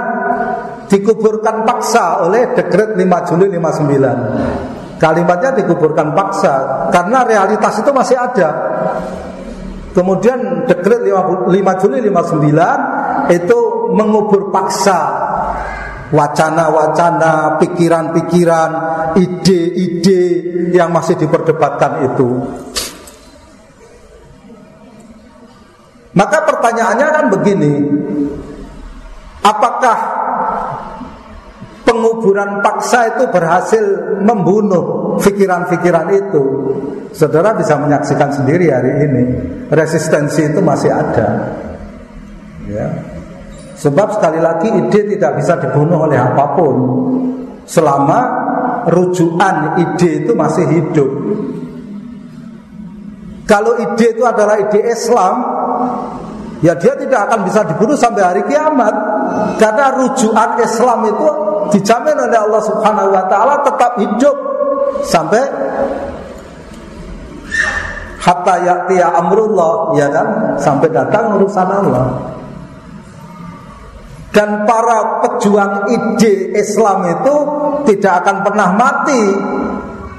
dikuburkan 0.88 1.66
paksa 1.68 2.24
oleh 2.24 2.54
dekret 2.56 2.96
5 2.96 3.28
Juli 3.28 3.46
59. 3.52 4.96
Kalimatnya 4.96 5.52
dikuburkan 5.60 6.16
paksa 6.16 6.88
karena 6.94 7.28
realitas 7.28 7.84
itu 7.84 7.92
masih 7.92 8.16
ada. 8.16 8.50
Kemudian 9.92 10.64
dekret 10.70 11.04
5 11.04 11.52
Juli 11.84 12.00
59 12.08 13.34
itu 13.36 13.60
mengubur 13.92 14.54
paksa 14.54 15.00
wacana-wacana, 16.14 17.58
pikiran-pikiran, 17.58 18.72
ide-ide 19.18 20.22
yang 20.76 20.94
masih 20.94 21.18
diperdebatkan 21.18 22.14
itu. 22.14 22.30
Maka 26.16 26.38
pertanyaannya 26.48 27.08
kan 27.12 27.26
begini, 27.28 27.74
apakah 29.44 29.98
penguburan 31.84 32.64
paksa 32.64 33.16
itu 33.16 33.24
berhasil 33.28 33.84
membunuh 34.24 35.18
pikiran-pikiran 35.20 36.08
itu? 36.16 36.44
Saudara 37.12 37.56
bisa 37.56 37.80
menyaksikan 37.80 38.32
sendiri 38.32 38.72
hari 38.72 38.92
ini, 39.08 39.24
resistensi 39.72 40.52
itu 40.52 40.60
masih 40.60 40.92
ada. 40.92 41.28
Ya. 42.68 43.15
Sebab 43.76 44.08
sekali 44.16 44.40
lagi 44.40 44.72
ide 44.72 45.16
tidak 45.16 45.40
bisa 45.40 45.60
dibunuh 45.60 46.08
oleh 46.08 46.16
apa 46.16 46.56
pun. 46.56 46.76
Selama 47.68 48.20
rujukan 48.88 49.76
ide 49.80 50.24
itu 50.24 50.32
masih 50.32 50.66
hidup. 50.72 51.12
Kalau 53.46 53.78
ide 53.78 54.16
itu 54.16 54.24
adalah 54.24 54.58
ide 54.58 54.80
Islam 54.90 55.36
Ya 56.64 56.72
dia 56.74 56.96
tidak 56.96 57.30
akan 57.30 57.46
bisa 57.46 57.68
dibunuh 57.68 58.00
sampai 58.00 58.24
hari 58.24 58.42
kiamat. 58.48 58.96
Karena 59.60 59.92
rujukan 60.00 60.56
Islam 60.64 61.04
itu 61.06 61.28
dijamin 61.76 62.16
oleh 62.16 62.40
Allah 62.40 62.62
subhanahu 62.64 63.10
wa 63.12 63.26
ta'ala 63.28 63.60
tetap 63.66 63.98
hidup 64.00 64.38
Sampai 65.04 65.42
Hatta 68.22 68.56
yaktiya 68.64 69.14
amrullah 69.14 69.94
Ya 69.98 70.08
kan? 70.10 70.58
Sampai 70.58 70.90
datang 70.90 71.38
urusan 71.38 71.68
Allah 71.68 72.35
dan 74.36 74.68
para 74.68 75.24
pejuang 75.24 75.88
ide 75.88 76.52
Islam 76.60 77.08
itu 77.08 77.36
tidak 77.88 78.14
akan 78.28 78.38
pernah 78.44 78.70
mati. 78.76 79.24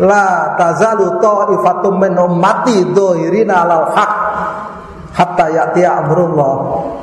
La 0.00 0.56
tazalu 0.56 1.20
ta'ifatum 1.20 2.00
min 2.00 2.16
ummati 2.16 2.96
dhahirina 2.96 3.64
'alal 3.64 3.92
haq 3.92 4.12
hatta 5.12 5.46
ya'tiya 5.52 6.04
amrullah 6.04 6.54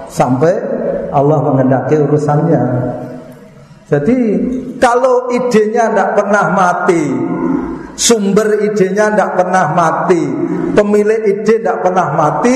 sampai 0.10 0.54
Allah 1.14 1.38
mengendaki 1.46 2.02
urusannya. 2.02 2.62
Jadi 3.90 4.18
kalau 4.82 5.30
idenya 5.30 5.94
tidak 5.94 6.10
pernah 6.18 6.46
mati, 6.50 7.04
sumber 7.94 8.58
idenya 8.62 9.14
tidak 9.14 9.32
pernah 9.38 9.66
mati, 9.74 10.24
pemilik 10.74 11.22
ide 11.30 11.62
tidak 11.62 11.86
pernah 11.86 12.14
mati, 12.18 12.56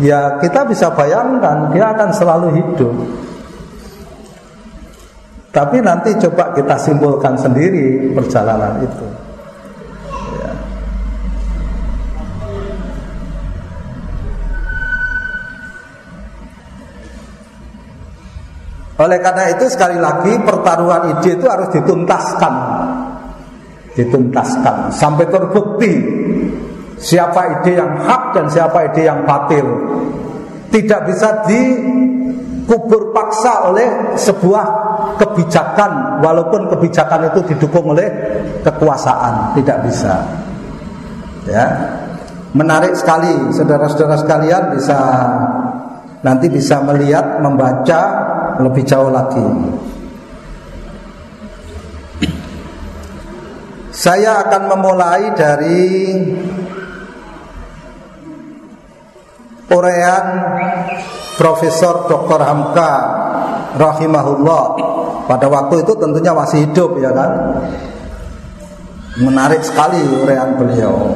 ya 0.00 0.40
kita 0.40 0.64
bisa 0.64 0.88
bayangkan 0.96 1.68
dia 1.72 1.92
akan 1.92 2.08
selalu 2.16 2.48
hidup. 2.56 2.92
Tapi 5.50 5.82
nanti 5.82 6.14
coba 6.14 6.54
kita 6.54 6.78
simpulkan 6.78 7.34
sendiri 7.34 8.14
perjalanan 8.14 8.86
itu. 8.86 9.06
Ya. 10.38 10.50
Oleh 19.02 19.18
karena 19.18 19.50
itu 19.50 19.66
sekali 19.66 19.98
lagi 19.98 20.38
pertaruhan 20.38 21.18
ide 21.18 21.34
itu 21.34 21.46
harus 21.50 21.66
dituntaskan. 21.74 22.54
Dituntaskan 23.98 24.94
sampai 24.94 25.26
terbukti 25.26 25.92
siapa 26.94 27.58
ide 27.58 27.74
yang 27.74 28.06
hak 28.06 28.38
dan 28.38 28.46
siapa 28.46 28.86
ide 28.94 29.02
yang 29.02 29.26
batil. 29.26 29.66
Tidak 30.70 31.00
bisa 31.10 31.42
dikubur 31.42 33.10
paksa 33.10 33.66
oleh 33.66 34.14
sebuah 34.14 34.89
kebijakan 35.20 36.24
walaupun 36.24 36.72
kebijakan 36.72 37.28
itu 37.28 37.52
didukung 37.52 37.92
oleh 37.92 38.08
kekuasaan 38.64 39.52
tidak 39.60 39.84
bisa. 39.84 40.24
Ya. 41.44 41.68
Menarik 42.56 42.96
sekali 42.96 43.52
saudara-saudara 43.52 44.16
sekalian 44.18 44.74
bisa 44.74 44.98
nanti 46.24 46.48
bisa 46.48 46.80
melihat 46.82 47.38
membaca 47.38 48.00
lebih 48.58 48.82
jauh 48.88 49.12
lagi. 49.12 49.44
Saya 53.94 54.48
akan 54.48 54.62
memulai 54.72 55.22
dari 55.36 55.84
Urean 59.70 60.26
Profesor 61.36 62.08
Dr. 62.08 62.40
Hamka 62.42 62.92
rahimahullah 63.76 64.64
pada 65.30 65.46
waktu 65.46 65.86
itu 65.86 65.94
tentunya 65.94 66.34
masih 66.34 66.66
hidup 66.66 66.98
ya 66.98 67.14
kan. 67.14 67.30
Menarik 69.22 69.62
sekali 69.62 70.02
urean 70.26 70.58
beliau. 70.58 71.14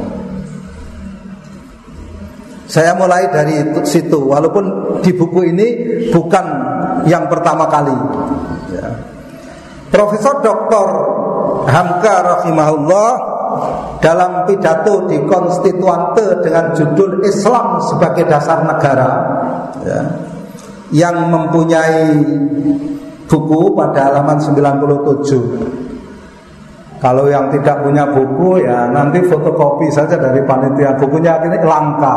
Saya 2.71 2.95
mulai 2.95 3.27
dari 3.29 3.61
situ, 3.85 4.19
walaupun 4.31 4.99
di 5.03 5.11
buku 5.15 5.51
ini 5.51 5.67
bukan 6.15 6.47
yang 7.11 7.27
pertama 7.27 7.67
kali. 7.67 7.95
Ya. 8.73 8.89
Profesor 9.91 10.43
Dr. 10.43 10.87
Hamka 11.71 12.15
rahimahullah 12.25 13.11
dalam 14.03 14.49
pidato 14.49 15.07
di 15.07 15.23
konstituante 15.29 16.43
dengan 16.43 16.75
judul 16.75 17.23
Islam 17.23 17.79
sebagai 17.79 18.27
dasar 18.27 18.67
negara 18.67 19.11
ya, 19.87 20.01
yang 20.91 21.31
mempunyai 21.31 22.11
buku 23.29 23.73
pada 23.77 24.11
halaman 24.13 24.39
97. 24.41 25.85
Kalau 27.05 27.29
yang 27.29 27.53
tidak 27.53 27.85
punya 27.85 28.09
buku 28.09 28.65
ya 28.65 28.89
nanti 28.89 29.21
fotokopi 29.29 29.93
saja 29.93 30.17
dari 30.17 30.41
panitia. 30.49 30.97
Bukunya 30.97 31.37
ini 31.45 31.61
langka. 31.61 32.17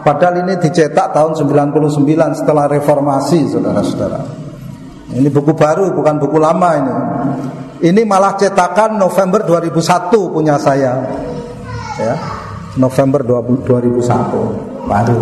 Padahal 0.00 0.40
ini 0.48 0.56
dicetak 0.56 1.12
tahun 1.12 1.36
99 1.36 2.32
setelah 2.32 2.64
reformasi 2.64 3.52
saudara-saudara. 3.52 4.24
Ini 5.12 5.28
buku 5.28 5.52
baru 5.52 5.92
bukan 5.92 6.16
buku 6.16 6.40
lama 6.40 6.70
ini. 6.72 6.94
Ini 7.84 8.00
malah 8.08 8.32
cetakan 8.40 8.96
November 8.96 9.44
2001 9.44 10.32
punya 10.32 10.56
saya. 10.56 11.04
Ya. 12.00 12.16
November 12.80 13.20
2001 13.22 14.88
baru. 14.88 15.20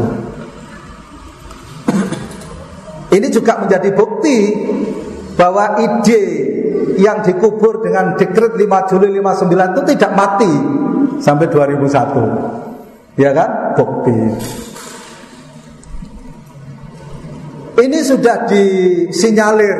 Ini 3.12 3.28
juga 3.28 3.60
menjadi 3.60 3.92
bukti 3.92 4.38
bahwa 5.36 5.80
ide 5.80 6.22
yang 7.00 7.24
dikubur 7.24 7.80
dengan 7.80 8.14
dekret 8.18 8.54
5 8.54 8.90
Juli 8.92 9.08
59 9.18 9.48
itu 9.48 9.82
tidak 9.96 10.12
mati 10.12 10.52
sampai 11.18 11.46
2001. 11.48 13.16
Ya 13.16 13.30
kan? 13.32 13.76
Bukti. 13.76 14.18
Ini 17.72 17.98
sudah 18.04 18.46
disinyalir 18.46 19.78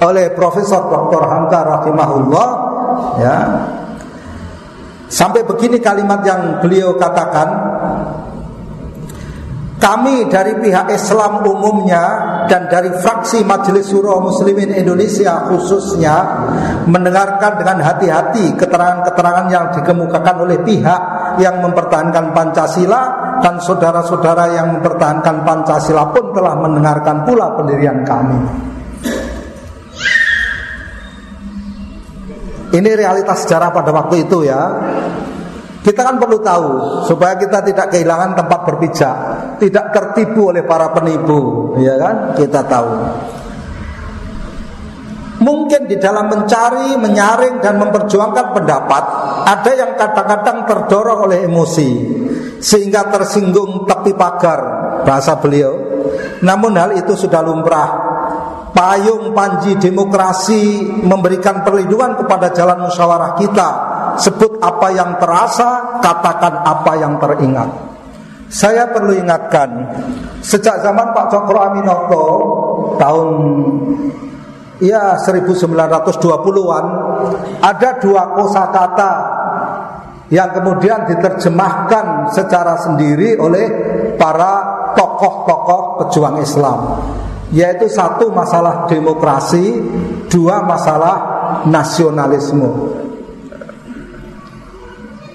oleh 0.00 0.26
Profesor 0.32 0.86
Dr. 0.86 1.22
Hamka 1.26 1.60
rahimahullah 1.66 2.48
ya. 3.18 3.36
Sampai 5.10 5.46
begini 5.46 5.78
kalimat 5.78 6.26
yang 6.26 6.58
beliau 6.58 6.98
katakan 6.98 7.73
kami 9.74 10.30
dari 10.30 10.54
pihak 10.62 10.86
Islam 10.94 11.42
umumnya 11.42 12.04
dan 12.46 12.70
dari 12.70 12.88
fraksi 12.94 13.42
Majelis 13.42 13.90
Surah 13.90 14.22
Muslimin 14.22 14.70
Indonesia 14.70 15.50
khususnya 15.50 16.46
mendengarkan 16.86 17.58
dengan 17.58 17.82
hati-hati 17.82 18.54
keterangan-keterangan 18.54 19.46
yang 19.50 19.64
dikemukakan 19.74 20.36
oleh 20.46 20.58
pihak 20.62 21.00
yang 21.42 21.58
mempertahankan 21.60 22.30
Pancasila 22.30 23.02
dan 23.42 23.58
saudara-saudara 23.58 24.54
yang 24.54 24.78
mempertahankan 24.78 25.42
Pancasila 25.42 26.14
pun 26.14 26.30
telah 26.30 26.54
mendengarkan 26.54 27.26
pula 27.26 27.52
pendirian 27.58 28.06
kami. 28.06 28.40
Ini 32.74 32.90
realitas 32.98 33.46
sejarah 33.46 33.70
pada 33.70 33.94
waktu 33.94 34.26
itu 34.26 34.46
ya. 34.46 34.62
Kita 35.84 36.00
kan 36.00 36.16
perlu 36.16 36.40
tahu 36.40 36.68
supaya 37.04 37.36
kita 37.36 37.60
tidak 37.60 37.92
kehilangan 37.92 38.32
tempat 38.40 38.60
berpijak, 38.64 39.16
tidak 39.60 39.92
tertipu 39.92 40.48
oleh 40.48 40.64
para 40.64 40.88
penipu, 40.96 41.76
ya 41.76 42.00
kan? 42.00 42.32
Kita 42.32 42.64
tahu. 42.64 42.90
Mungkin 45.44 45.84
di 45.92 46.00
dalam 46.00 46.32
mencari, 46.32 46.96
menyaring 46.96 47.60
dan 47.60 47.76
memperjuangkan 47.76 48.56
pendapat 48.56 49.04
Ada 49.44 49.70
yang 49.76 49.92
kadang-kadang 49.92 50.64
terdorong 50.64 51.28
oleh 51.28 51.44
emosi 51.44 51.90
Sehingga 52.64 53.12
tersinggung 53.12 53.84
tepi 53.84 54.16
pagar 54.16 54.60
Bahasa 55.04 55.36
beliau 55.36 55.74
Namun 56.40 56.80
hal 56.80 56.96
itu 56.96 57.12
sudah 57.12 57.44
lumrah 57.44 57.90
Payung 58.72 59.36
panji 59.36 59.76
demokrasi 59.76 60.86
Memberikan 61.04 61.60
perlindungan 61.60 62.24
kepada 62.24 62.48
jalan 62.54 62.88
musyawarah 62.88 63.36
kita 63.36 63.93
Sebut 64.18 64.58
apa 64.62 64.88
yang 64.94 65.16
terasa 65.18 66.00
Katakan 66.02 66.54
apa 66.62 66.92
yang 66.98 67.18
teringat 67.18 67.70
Saya 68.50 68.90
perlu 68.90 69.14
ingatkan 69.14 69.68
Sejak 70.44 70.82
zaman 70.82 71.10
Pak 71.14 71.26
Cokro 71.32 71.58
Aminoto 71.58 72.26
Tahun 73.00 73.28
ya 74.82 75.14
1920-an 75.22 76.86
ada 77.62 77.90
dua 78.02 78.34
kosakata 78.34 79.12
yang 80.34 80.50
kemudian 80.50 81.06
diterjemahkan 81.06 82.34
secara 82.34 82.74
sendiri 82.82 83.38
oleh 83.38 83.66
para 84.18 84.52
tokoh-tokoh 84.98 86.04
pejuang 86.04 86.42
Islam 86.42 86.78
yaitu 87.54 87.86
satu 87.86 88.34
masalah 88.34 88.90
demokrasi, 88.90 89.78
dua 90.26 90.66
masalah 90.66 91.16
nasionalisme. 91.70 92.66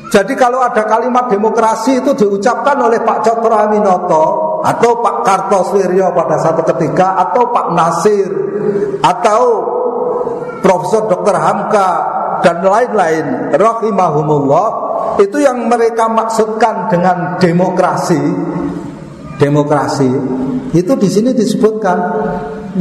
Jadi 0.09 0.33
kalau 0.33 0.65
ada 0.65 0.89
kalimat 0.89 1.29
demokrasi 1.29 2.01
itu 2.01 2.17
diucapkan 2.17 2.73
oleh 2.81 2.97
Pak 3.05 3.21
Cokro 3.21 3.53
Aminoto 3.53 4.25
atau 4.65 4.97
Pak 5.05 5.21
Kartosuwiryo 5.21 6.09
pada 6.17 6.41
satu 6.41 6.65
ketika 6.65 7.13
atau 7.29 7.53
Pak 7.53 7.67
Nasir 7.77 8.29
atau 9.05 9.41
Profesor 10.65 11.05
Dr. 11.07 11.35
Hamka 11.37 11.89
dan 12.41 12.65
lain-lain 12.65 13.53
rahimahumullah 13.53 14.67
itu 15.21 15.37
yang 15.45 15.69
mereka 15.69 16.09
maksudkan 16.09 16.89
dengan 16.89 17.37
demokrasi 17.37 18.19
demokrasi 19.39 20.09
itu 20.73 20.93
di 20.99 21.07
sini 21.07 21.31
disebutkan 21.37 21.97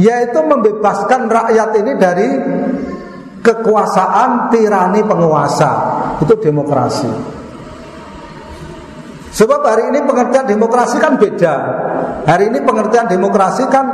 yaitu 0.01 0.39
membebaskan 0.43 1.29
rakyat 1.29 1.69
ini 1.77 1.91
dari 1.95 2.29
kekuasaan 3.39 4.51
tirani 4.51 5.01
penguasa 5.07 5.71
itu 6.23 6.33
demokrasi. 6.39 7.11
Sebab 9.29 9.61
hari 9.61 9.93
ini 9.93 9.99
pengertian 10.03 10.45
demokrasi 10.49 10.97
kan 10.97 11.15
beda. 11.15 11.53
Hari 12.25 12.49
ini 12.49 12.59
pengertian 12.65 13.05
demokrasi 13.05 13.63
kan 13.69 13.85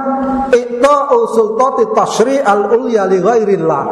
itu 0.49 0.95
usultati 1.11 1.91
tasri 1.91 2.39
al 2.39 2.71
ulya 2.71 3.03
li 3.05 3.19
ghairillah. 3.19 3.83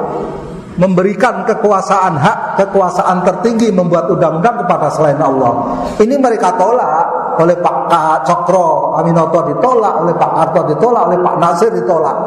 Memberikan 0.73 1.45
kekuasaan 1.45 2.17
hak, 2.17 2.39
kekuasaan 2.57 3.21
tertinggi 3.21 3.69
membuat 3.69 4.09
undang-undang 4.09 4.65
kepada 4.65 4.89
selain 4.89 5.21
Allah. 5.21 5.85
Ini 6.01 6.17
mereka 6.17 6.57
tolak 6.57 7.37
oleh 7.37 7.53
Pak 7.61 7.93
Cokro 8.25 8.97
Aminoto 8.97 9.53
ditolak, 9.53 10.01
oleh 10.01 10.17
Pak 10.17 10.31
Harto 10.33 10.61
ditolak, 10.73 11.13
oleh 11.13 11.19
Pak 11.21 11.35
Nasir 11.37 11.69
ditolak 11.69 12.17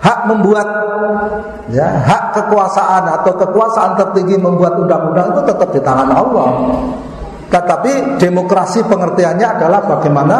hak 0.00 0.20
membuat 0.26 0.68
ya 1.68 1.86
hak 2.00 2.24
kekuasaan 2.32 3.04
atau 3.20 3.36
kekuasaan 3.36 4.00
tertinggi 4.00 4.40
membuat 4.40 4.80
undang-undang 4.80 5.36
itu 5.36 5.42
tetap 5.44 5.68
di 5.70 5.80
tangan 5.84 6.08
Allah. 6.08 6.50
Tetapi 7.50 8.16
demokrasi 8.16 8.80
pengertiannya 8.86 9.46
adalah 9.58 9.80
bagaimana 9.84 10.38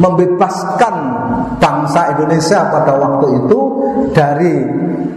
membebaskan 0.00 0.94
bangsa 1.60 2.16
Indonesia 2.16 2.64
pada 2.72 2.96
waktu 2.96 3.26
itu 3.44 3.58
dari 4.16 4.54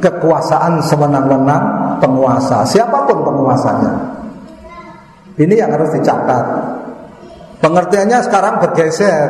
kekuasaan 0.04 0.84
sewenang-wenang 0.84 1.98
penguasa, 2.04 2.68
siapa 2.68 3.08
pun 3.08 3.24
penguasanya. 3.24 3.94
Ini 5.40 5.56
yang 5.56 5.72
harus 5.72 5.96
dicatat. 5.96 6.46
Pengertiannya 7.64 8.20
sekarang 8.28 8.60
bergeser 8.60 9.28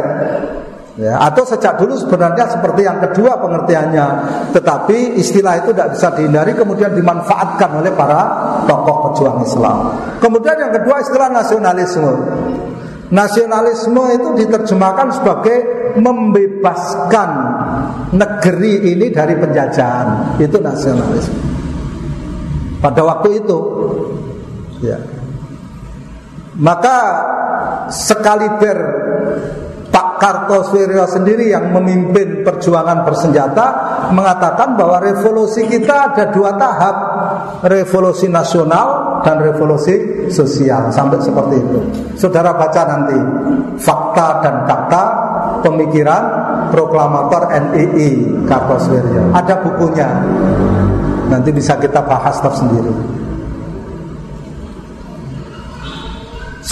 Ya, 0.93 1.17
atau 1.17 1.41
sejak 1.41 1.81
dulu 1.81 1.97
sebenarnya 1.97 2.53
seperti 2.53 2.85
yang 2.85 3.01
kedua 3.01 3.41
pengertiannya, 3.41 4.07
tetapi 4.53 5.17
istilah 5.17 5.65
itu 5.65 5.73
tidak 5.73 5.97
bisa 5.97 6.13
dihindari 6.13 6.53
kemudian 6.53 6.93
dimanfaatkan 6.93 7.81
oleh 7.81 7.89
para 7.97 8.21
tokoh 8.69 9.09
pejuang 9.09 9.41
Islam. 9.41 9.89
Kemudian 10.21 10.53
yang 10.53 10.69
kedua 10.69 11.01
istilah 11.01 11.33
nasionalisme. 11.33 12.13
Nasionalisme 13.09 14.03
itu 14.13 14.27
diterjemahkan 14.45 15.17
sebagai 15.17 15.57
membebaskan 15.97 17.29
negeri 18.13 18.93
ini 18.93 19.09
dari 19.09 19.33
penjajahan. 19.33 20.37
Itu 20.37 20.61
nasionalisme. 20.61 21.41
Pada 22.77 23.01
waktu 23.01 23.41
itu, 23.41 23.59
ya. 24.85 25.01
Maka 26.53 26.97
sekali 27.89 28.45
ber 28.61 28.77
Pak 29.72 29.72
Kartosuwiryo 30.23 31.03
sendiri 31.03 31.51
yang 31.51 31.75
memimpin 31.75 32.47
perjuangan 32.47 33.03
bersenjata 33.03 33.65
mengatakan 34.15 34.79
bahwa 34.79 35.03
revolusi 35.03 35.67
kita 35.67 36.15
ada 36.15 36.31
dua 36.31 36.55
tahap 36.55 36.95
revolusi 37.67 38.31
nasional 38.31 39.19
dan 39.19 39.43
revolusi 39.43 40.23
sosial. 40.31 40.95
Sampai 40.95 41.19
seperti 41.19 41.59
itu. 41.59 41.79
Saudara 42.15 42.55
baca 42.55 42.81
nanti 42.87 43.19
fakta 43.83 44.27
dan 44.39 44.55
fakta 44.63 45.03
pemikiran 45.59 46.23
proklamator 46.71 47.51
NII 47.51 48.47
Kartosuwiryo 48.47 49.35
ada 49.35 49.59
bukunya. 49.59 50.07
Nanti 51.27 51.51
bisa 51.51 51.75
kita 51.75 51.99
bahas 51.99 52.39
tersendiri 52.39 53.23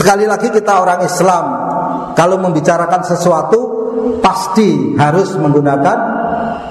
sekali 0.02 0.26
lagi 0.26 0.50
kita 0.50 0.82
orang 0.82 1.06
Islam 1.06 1.46
kalau 2.16 2.38
membicarakan 2.40 3.02
sesuatu 3.04 3.60
pasti 4.22 4.96
harus 4.96 5.36
menggunakan 5.38 5.98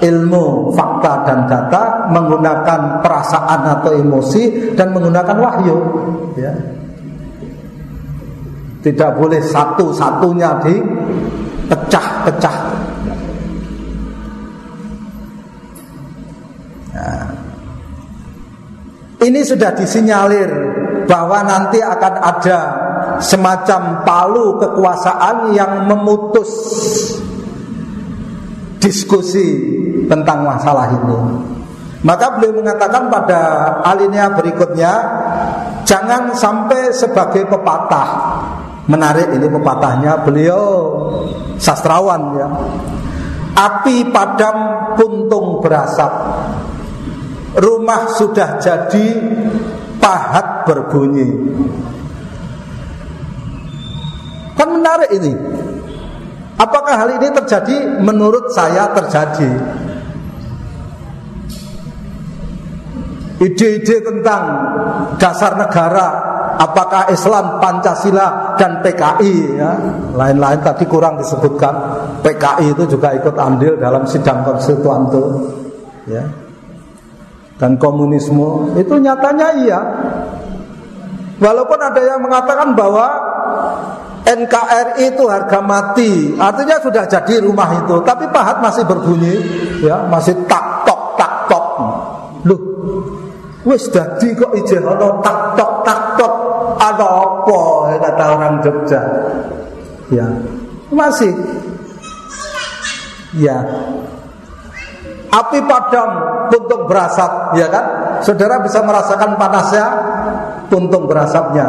ilmu, 0.01 0.73
fakta 0.73 1.13
dan 1.29 1.45
data, 1.45 2.09
menggunakan 2.09 3.05
perasaan 3.05 3.61
atau 3.79 3.93
emosi 3.93 4.73
dan 4.73 4.89
menggunakan 4.97 5.37
wahyu. 5.37 5.77
Ya. 6.35 6.53
Tidak 8.81 9.11
boleh 9.13 9.45
satu-satunya 9.45 10.57
dipecah-pecah. 10.65 12.57
Nah. 16.97 17.29
Ini 19.21 19.45
sudah 19.45 19.77
disinyalir 19.77 20.49
bahwa 21.05 21.45
nanti 21.45 21.77
akan 21.77 22.13
ada 22.25 22.59
semacam 23.21 24.03
palu 24.03 24.57
kekuasaan 24.57 25.53
yang 25.53 25.85
memutus 25.87 26.49
diskusi 28.81 29.47
tentang 30.09 30.43
masalah 30.43 30.89
ini. 30.89 31.19
Maka 32.01 32.33
beliau 32.33 32.57
mengatakan 32.57 33.13
pada 33.13 33.39
alinea 33.85 34.33
berikutnya 34.33 34.93
Jangan 35.85 36.33
sampai 36.33 36.89
sebagai 36.89 37.45
pepatah 37.45 38.09
Menarik 38.89 39.29
ini 39.37 39.45
pepatahnya 39.45 40.25
Beliau 40.25 40.63
sastrawan 41.61 42.41
ya 42.41 42.49
Api 43.53 44.09
padam 44.09 44.57
puntung 44.97 45.61
berasap 45.61 46.09
Rumah 47.61 48.01
sudah 48.17 48.57
jadi 48.57 49.07
Pahat 50.01 50.65
berbunyi 50.65 51.29
Kan 54.61 54.77
menarik 54.77 55.09
ini. 55.09 55.33
Apakah 56.61 56.93
hal 56.93 57.17
ini 57.17 57.33
terjadi? 57.33 57.97
Menurut 57.97 58.53
saya 58.53 58.93
terjadi. 58.93 59.49
Ide-ide 63.41 64.05
tentang 64.05 64.43
dasar 65.17 65.57
negara, 65.57 66.07
apakah 66.61 67.09
Islam, 67.09 67.57
Pancasila 67.57 68.53
dan 68.61 68.85
PKI 68.85 69.33
ya. 69.57 69.71
Lain-lain 70.13 70.61
tadi 70.61 70.85
kurang 70.85 71.17
disebutkan. 71.17 71.73
PKI 72.21 72.77
itu 72.77 72.85
juga 72.85 73.17
ikut 73.17 73.33
andil 73.33 73.81
dalam 73.81 74.05
sidang 74.05 74.45
konstituan 74.45 75.09
itu 75.09 75.23
ya. 76.05 76.21
Dan 77.57 77.81
komunisme 77.81 78.73
itu 78.73 78.97
nyatanya 78.97 79.53
iya 79.53 79.79
Walaupun 81.41 81.77
ada 81.81 82.01
yang 82.05 82.21
mengatakan 82.21 82.77
bahwa 82.77 83.05
NKRI 84.21 85.17
itu 85.17 85.23
harga 85.25 85.59
mati, 85.65 86.37
artinya 86.37 86.77
sudah 86.77 87.03
jadi 87.09 87.41
rumah 87.41 87.81
itu, 87.81 87.97
tapi 88.05 88.29
pahat 88.29 88.61
masih 88.61 88.85
berbunyi, 88.85 89.35
ya 89.81 90.05
masih 90.05 90.37
tak 90.45 90.85
tok 90.85 91.17
tak 91.17 91.49
tok. 91.49 91.65
Loh, 92.45 92.61
wis 93.65 93.89
dadi 93.89 94.29
kok 94.37 94.53
ijeh 94.53 94.77
ana 94.77 95.09
tak 95.25 95.57
tok 95.57 95.71
tak 95.81 95.99
tok, 96.21 96.33
ada 96.77 97.07
apa? 97.09 97.59
Kata 97.97 98.23
orang 98.37 98.55
Jogja. 98.61 99.01
Ya, 100.13 100.27
masih. 100.93 101.33
Ya, 103.31 103.63
api 105.31 105.63
padam 105.63 106.09
puntung 106.51 106.83
berasap 106.85 107.55
ya 107.55 107.71
kan? 107.71 107.85
Saudara 108.21 108.59
bisa 108.59 108.83
merasakan 108.83 109.39
panasnya 109.39 109.85
puntung 110.67 111.07
berasapnya. 111.07 111.67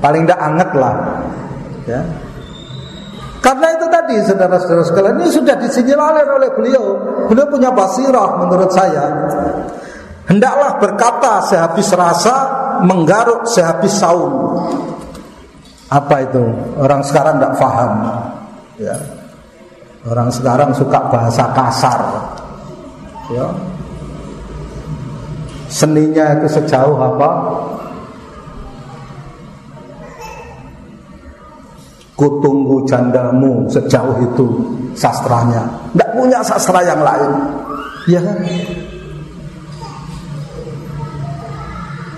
Paling 0.00 0.24
tidak 0.24 0.40
anget 0.40 0.70
lah 0.76 0.94
ya. 1.88 2.00
Karena 3.44 3.76
itu 3.76 3.86
tadi 3.92 4.16
saudara-saudara 4.24 4.84
sekalian 4.88 5.16
ini 5.20 5.28
sudah 5.28 5.56
disinyalir 5.60 6.24
oleh 6.32 6.48
beliau. 6.56 6.84
Beliau 7.28 7.46
punya 7.52 7.68
basirah 7.68 8.40
menurut 8.40 8.72
saya. 8.72 9.04
Hendaklah 10.24 10.80
berkata 10.80 11.44
sehabis 11.44 11.92
rasa 11.92 12.34
menggaruk 12.88 13.44
sehabis 13.44 14.00
saum. 14.00 14.32
Apa 15.92 16.24
itu? 16.24 16.40
Orang 16.80 17.04
sekarang 17.04 17.36
tidak 17.36 17.54
paham. 17.60 17.92
Ya. 18.80 18.96
Orang 20.08 20.32
sekarang 20.32 20.72
suka 20.72 21.12
bahasa 21.12 21.44
kasar. 21.52 22.00
Ya. 23.28 23.46
Seninya 25.68 26.40
itu 26.40 26.48
sejauh 26.48 26.96
apa 26.96 27.28
kutunggu 32.14 32.86
jandamu 32.86 33.66
sejauh 33.66 34.22
itu 34.22 34.46
sastranya. 34.94 35.66
Tidak 35.92 36.10
punya 36.14 36.38
sastra 36.46 36.80
yang 36.86 37.02
lain. 37.02 37.30
Ya 38.06 38.20
kan? 38.22 38.38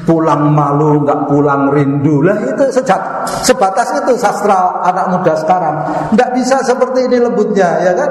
Pulang 0.06 0.54
malu 0.54 1.02
nggak 1.02 1.20
pulang 1.26 1.72
rindu. 1.74 2.22
Lah 2.22 2.38
itu 2.38 2.64
sejak 2.70 3.26
sebatas 3.42 3.90
itu 4.04 4.14
sastra 4.14 4.84
anak 4.84 5.16
muda 5.16 5.34
sekarang. 5.34 5.76
Tidak 6.14 6.30
bisa 6.36 6.62
seperti 6.62 7.10
ini 7.10 7.18
lembutnya 7.18 7.82
ya 7.82 7.92
kan? 7.96 8.10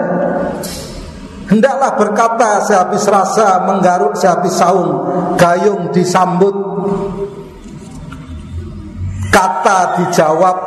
Hendaklah 1.45 1.93
berkata 1.93 2.65
sehabis 2.65 3.05
rasa 3.05 3.61
menggaruk 3.69 4.17
sehabis 4.17 4.57
saung 4.57 5.05
Gayung 5.37 5.93
disambut 5.93 6.57
Kata 9.31 9.99
dijawab 10.01 10.57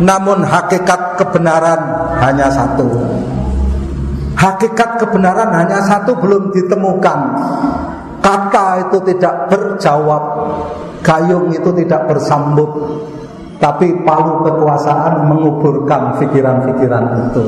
Namun 0.00 0.44
hakikat 0.44 1.20
kebenaran 1.20 1.80
hanya 2.20 2.48
satu. 2.48 2.86
Hakikat 4.36 5.00
kebenaran 5.02 5.52
hanya 5.52 5.84
satu 5.84 6.16
belum 6.16 6.50
ditemukan. 6.54 7.18
Kata 8.20 8.66
itu 8.88 8.98
tidak 9.12 9.48
berjawab 9.48 10.22
Gayung 11.00 11.48
itu 11.52 11.72
tidak 11.72 12.12
bersambut 12.12 12.68
Tapi 13.60 14.04
palu 14.04 14.40
kekuasaan 14.44 15.28
menguburkan 15.28 16.16
pikiran-pikiran 16.16 17.28
itu. 17.28 17.44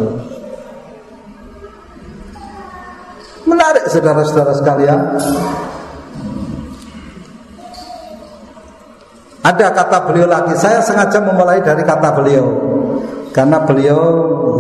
Menarik 3.49 3.85
saudara-saudara 3.89 4.53
sekalian. 4.57 5.01
Ada 9.43 9.75
kata 9.75 9.99
beliau 10.07 10.31
lagi. 10.31 10.55
Saya 10.55 10.79
sengaja 10.79 11.19
memulai 11.19 11.59
dari 11.59 11.83
kata 11.83 12.09
beliau 12.15 12.47
karena 13.33 13.65
beliau 13.65 14.01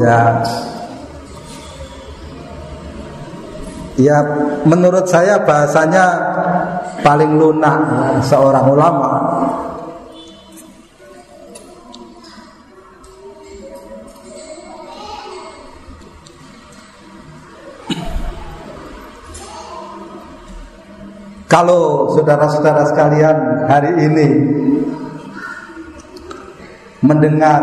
ya 0.00 0.40
ya 4.00 4.16
menurut 4.64 5.04
saya 5.04 5.36
bahasanya 5.44 6.04
paling 7.04 7.36
lunak 7.36 7.78
seorang 8.24 8.64
ulama 8.72 9.12
Kalau 21.52 22.08
saudara-saudara 22.16 22.80
sekalian 22.88 23.68
hari 23.68 23.92
ini 24.08 24.28
mendengar 27.04 27.60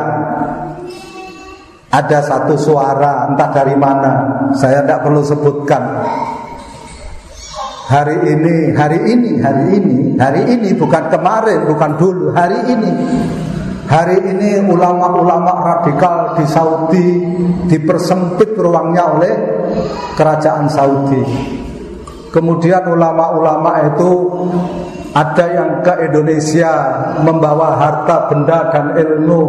ada 1.89 2.19
satu 2.21 2.53
suara 2.53 3.33
entah 3.33 3.49
dari 3.49 3.73
mana, 3.73 4.45
saya 4.53 4.85
tidak 4.85 5.09
perlu 5.09 5.25
sebutkan. 5.25 6.05
Hari 7.89 8.29
ini, 8.29 8.77
hari 8.77 8.99
ini, 9.09 9.41
hari 9.41 9.65
ini, 9.81 9.97
hari 10.21 10.41
ini 10.45 10.69
bukan 10.77 11.09
kemarin, 11.09 11.65
bukan 11.65 11.97
dulu, 11.97 12.29
hari 12.37 12.61
ini. 12.69 12.93
Hari 13.89 14.21
ini 14.21 14.69
ulama-ulama 14.69 15.65
radikal 15.65 16.37
di 16.37 16.45
Saudi 16.45 17.25
dipersempit 17.65 18.53
ruangnya 18.53 19.17
oleh 19.17 19.33
kerajaan 20.13 20.69
Saudi. 20.69 21.25
Kemudian 22.29 22.85
ulama-ulama 22.85 23.89
itu 23.89 24.11
ada 25.17 25.45
yang 25.49 25.81
ke 25.81 25.93
Indonesia 26.05 26.69
membawa 27.25 27.81
harta 27.81 28.29
benda 28.29 28.69
dan 28.69 28.93
ilmu 28.93 29.41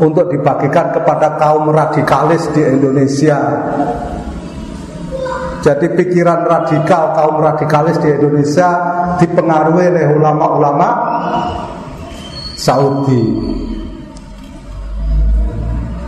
untuk 0.00 0.32
dibagikan 0.32 0.88
kepada 0.96 1.36
kaum 1.36 1.68
radikalis 1.68 2.48
di 2.56 2.64
Indonesia. 2.64 3.36
Jadi 5.60 5.96
pikiran 5.96 6.44
radikal 6.44 7.12
kaum 7.16 7.40
radikalis 7.40 8.00
di 8.00 8.08
Indonesia 8.12 8.68
dipengaruhi 9.20 9.92
oleh 9.92 10.06
ulama-ulama 10.16 10.88
Saudi 12.56 13.53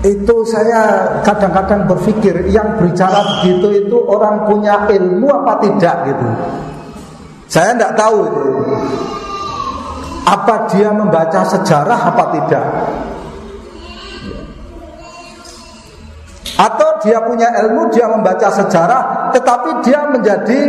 itu 0.07 0.37
saya 0.47 1.11
kadang-kadang 1.27 1.91
berpikir 1.91 2.47
yang 2.55 2.79
berbicara 2.79 3.43
begitu 3.43 3.87
itu 3.87 3.97
orang 4.07 4.47
punya 4.47 4.87
ilmu 4.87 5.27
apa 5.43 5.59
tidak 5.67 5.97
gitu. 6.07 6.27
Saya 7.51 7.75
tidak 7.75 7.99
tahu 7.99 8.17
itu. 8.23 8.43
Apa 10.27 10.71
dia 10.71 10.91
membaca 10.91 11.43
sejarah 11.47 11.99
apa 12.15 12.25
tidak? 12.35 12.65
Atau 16.57 16.89
dia 17.05 17.21
punya 17.21 17.53
ilmu, 17.63 17.93
dia 17.93 18.09
membaca 18.09 18.49
sejarah, 18.49 19.31
tetapi 19.31 19.85
dia 19.85 20.09
menjadi 20.09 20.61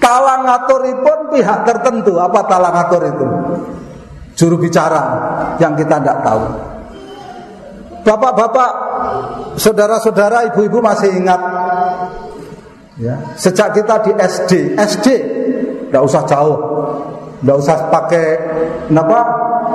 talangaturipun 0.00 1.18
pihak 1.30 1.58
tertentu. 1.68 2.18
Apa 2.18 2.40
talangatur 2.48 3.02
itu? 3.04 3.26
Juru 4.34 4.58
bicara 4.58 5.02
yang 5.62 5.78
kita 5.78 6.02
tidak 6.02 6.18
tahu. 6.26 6.73
Bapak-bapak, 8.04 8.72
saudara-saudara, 9.56 10.52
ibu-ibu 10.52 10.84
masih 10.84 11.16
ingat? 11.16 11.40
Ya, 13.00 13.16
Sejak 13.34 13.74
kita 13.74 14.04
di 14.04 14.12
SD 14.12 14.76
SD, 14.76 15.06
tidak 15.88 16.02
usah 16.04 16.22
jauh. 16.28 16.58
Tidak 17.40 17.56
usah 17.60 17.92
pakai 17.92 18.26
apa, 18.88 19.20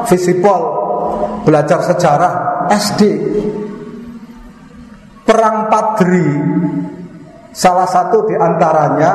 visipol 0.10 0.62
Belajar 1.46 1.86
sejarah 1.86 2.66
SD 2.74 3.02
Perang 5.22 5.70
Padri 5.70 6.30
Salah 7.54 7.86
satu 7.86 8.26
di 8.26 8.34
antaranya 8.34 9.14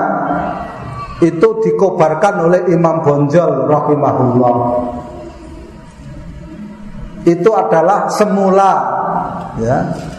Itu 1.18 1.62
dikobarkan 1.66 2.46
oleh 2.50 2.60
Imam 2.70 3.02
Bonjol 3.02 3.66
Rahimahullah 3.66 4.54
Itu 7.24 7.50
adalah 7.56 8.06
semula 8.12 8.72
ya. 9.58 9.78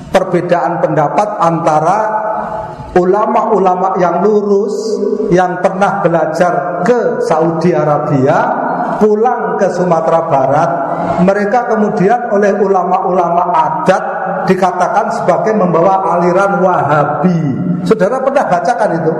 Perbedaan 0.09 0.79
pendapat 0.79 1.27
antara 1.43 1.97
ulama-ulama 2.95 3.99
yang 3.99 4.23
lurus 4.23 4.95
yang 5.27 5.59
pernah 5.59 5.99
belajar 5.99 6.81
ke 6.87 7.19
Saudi 7.27 7.75
Arabia 7.75 8.37
pulang 8.97 9.59
ke 9.59 9.67
Sumatera 9.75 10.23
Barat. 10.31 10.69
Mereka 11.19 11.75
kemudian 11.75 12.31
oleh 12.31 12.55
ulama-ulama 12.55 13.51
adat 13.51 14.03
dikatakan 14.47 15.11
sebagai 15.11 15.51
membawa 15.51 16.15
aliran 16.15 16.63
Wahabi. 16.63 17.39
Saudara 17.83 18.23
pernah 18.23 18.47
bacakan 18.47 18.89
itu? 19.03 19.13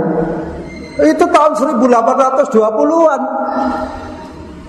Itu 0.96 1.28
tahun 1.28 1.52
1820-an 1.60 3.22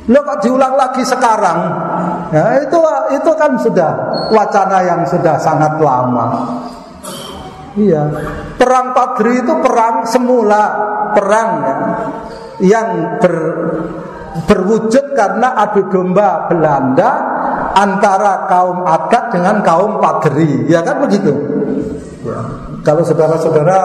Lo 0.06 0.22
kok 0.22 0.38
diulang 0.38 0.74
lagi 0.78 1.02
sekarang? 1.02 1.58
Ya, 2.34 2.58
itu 2.62 2.78
itu 3.14 3.30
kan 3.38 3.54
sudah 3.60 3.90
wacana 4.34 4.82
yang 4.82 5.00
sudah 5.06 5.38
sangat 5.38 5.78
lama. 5.78 6.58
Iya. 7.76 8.02
Perang 8.56 8.96
Padri 8.96 9.44
itu 9.44 9.54
perang 9.60 10.08
semula, 10.08 10.62
perang 11.12 11.50
ya, 11.60 11.76
yang 12.64 13.20
ber, 13.20 13.34
berwujud 14.44 15.16
karena 15.16 15.56
adu 15.56 15.88
domba 15.88 16.48
Belanda 16.48 17.10
antara 17.76 18.48
kaum 18.48 18.84
adat 18.84 19.32
dengan 19.32 19.60
kaum 19.60 20.00
padri, 20.00 20.64
ya 20.68 20.80
kan 20.80 21.04
begitu? 21.04 21.32
Ya. 22.24 22.40
Kalau 22.80 23.04
saudara-saudara 23.04 23.80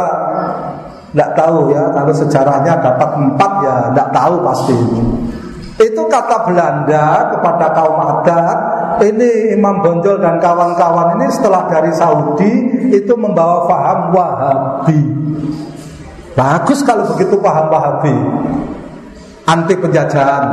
tidak 1.12 1.30
tahu 1.36 1.76
ya, 1.76 1.92
kalau 1.92 2.14
sejarahnya 2.16 2.74
dapat 2.80 3.10
empat 3.20 3.52
ya 3.64 3.76
tidak 3.92 4.10
tahu 4.16 4.36
pasti. 4.48 4.78
Itu 5.80 6.04
kata 6.12 6.44
Belanda 6.50 7.32
kepada 7.32 7.66
kaum 7.72 7.98
adat 8.00 8.58
ini 9.00 9.56
Imam 9.56 9.80
Bonjol 9.80 10.20
dan 10.20 10.38
kawan-kawan 10.38 11.18
ini 11.18 11.32
setelah 11.32 11.66
dari 11.72 11.90
Saudi 11.96 12.52
itu 12.92 13.14
membawa 13.16 13.66
paham 13.66 14.00
Wahabi. 14.12 15.02
Bagus 16.36 16.84
kalau 16.84 17.08
begitu 17.16 17.40
paham 17.40 17.72
Wahabi. 17.72 18.16
Anti 19.48 19.74
penjajahan, 19.76 20.46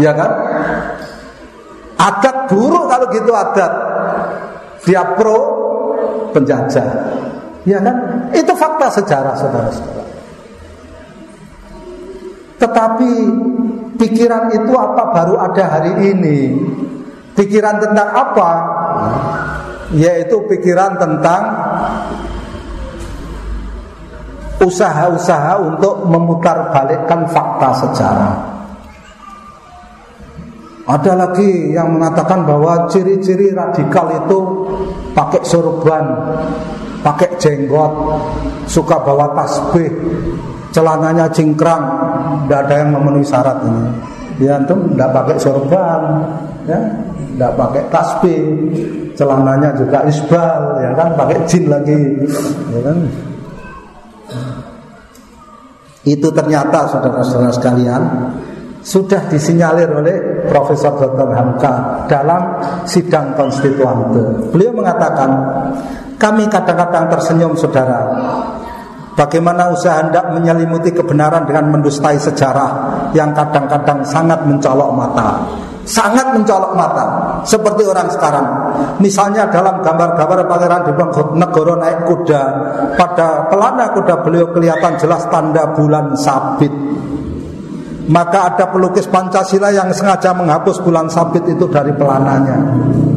ya 0.00 0.14
kan? 0.14 0.30
Adat 1.98 2.36
buruk 2.48 2.86
kalau 2.86 3.06
gitu 3.10 3.32
adat. 3.34 3.72
Dia 4.86 5.02
pro 5.18 5.38
penjajah. 6.32 6.88
Ya 7.66 7.82
kan? 7.82 7.96
Itu 8.32 8.54
fakta 8.54 8.88
sejarah 8.94 9.34
saudara-saudara. 9.36 10.06
Tetapi 12.62 13.12
pikiran 13.98 14.54
itu 14.54 14.72
apa 14.78 15.02
baru 15.12 15.34
ada 15.36 15.64
hari 15.66 16.14
ini? 16.14 16.54
Pikiran 17.34 17.82
tentang 17.82 18.08
apa? 18.14 18.50
Yaitu 19.94 20.38
pikiran 20.46 20.96
tentang 20.96 21.42
usaha-usaha 24.58 25.58
untuk 25.62 26.06
memutar 26.10 26.74
balikkan 26.74 27.26
fakta 27.30 27.70
sejarah. 27.86 28.34
Ada 30.88 31.12
lagi 31.14 31.76
yang 31.76 32.00
mengatakan 32.00 32.48
bahwa 32.48 32.88
ciri-ciri 32.88 33.52
radikal 33.52 34.08
itu 34.08 34.38
pakai 35.12 35.44
sorban, 35.44 36.04
pakai 37.04 37.36
jenggot, 37.36 37.92
suka 38.64 38.96
bawa 39.04 39.36
tasbih, 39.36 39.92
celananya 40.72 41.26
cingkrang, 41.32 41.84
tidak 42.44 42.60
ada 42.68 42.74
yang 42.84 42.90
memenuhi 42.94 43.24
syarat 43.24 43.58
ini. 43.64 43.84
Ya 44.38 44.54
antum 44.54 44.94
tidak 44.94 45.10
pakai 45.10 45.36
sorban, 45.42 46.00
ya, 46.70 46.78
tidak 47.34 47.52
pakai 47.58 47.82
tasbih, 47.90 48.42
celananya 49.18 49.74
juga 49.74 50.06
isbal, 50.06 50.78
ya 50.78 50.90
kan, 50.94 51.08
pakai 51.18 51.38
jin 51.50 51.66
lagi, 51.66 52.00
ya 52.70 52.80
kan. 52.86 52.98
Itu 56.06 56.30
ternyata 56.30 56.86
saudara-saudara 56.86 57.52
sekalian 57.52 58.02
sudah 58.80 59.26
disinyalir 59.26 59.90
oleh 59.90 60.16
Profesor 60.46 60.94
Dr. 60.96 61.28
Hamka 61.34 62.06
dalam 62.06 62.62
sidang 62.86 63.34
konstituante. 63.34 64.48
Beliau 64.54 64.72
mengatakan, 64.72 65.28
kami 66.16 66.46
kadang-kadang 66.46 67.10
tersenyum 67.10 67.52
saudara 67.58 68.00
Bagaimana 69.18 69.74
usaha 69.74 69.98
hendak 69.98 70.30
menyelimuti 70.30 70.94
kebenaran 70.94 71.42
dengan 71.42 71.74
mendustai 71.74 72.14
sejarah 72.14 72.70
yang 73.10 73.34
kadang-kadang 73.34 74.06
sangat 74.06 74.46
mencolok 74.46 74.94
mata. 74.94 75.42
Sangat 75.88 76.36
mencolok 76.36 76.76
mata 76.76 77.40
Seperti 77.48 77.80
orang 77.88 78.12
sekarang 78.12 78.46
Misalnya 79.00 79.48
dalam 79.48 79.80
gambar-gambar 79.80 80.44
Pangeran 80.44 80.84
Diponegoro 80.84 81.80
naik 81.80 82.04
kuda 82.04 82.42
Pada 82.92 83.48
pelana 83.48 83.96
kuda 83.96 84.20
beliau 84.20 84.52
kelihatan 84.52 85.00
jelas 85.00 85.24
tanda 85.32 85.72
bulan 85.72 86.12
sabit 86.12 86.68
maka 88.08 88.48
ada 88.48 88.72
pelukis 88.72 89.04
Pancasila 89.04 89.68
yang 89.68 89.92
sengaja 89.92 90.32
menghapus 90.32 90.80
bulan 90.80 91.12
sabit 91.12 91.44
itu 91.44 91.68
dari 91.68 91.92
pelananya. 91.92 92.56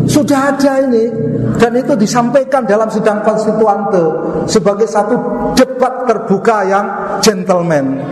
Sudah 0.04 0.52
ada 0.52 0.84
ini 0.84 1.08
dan 1.56 1.72
itu 1.80 1.96
disampaikan 1.96 2.68
dalam 2.68 2.92
sidang 2.92 3.24
konstituante 3.24 4.04
sebagai 4.52 4.84
satu 4.92 5.16
debat 5.82 6.06
terbuka 6.06 6.58
yang 6.70 6.86
gentleman. 7.26 8.06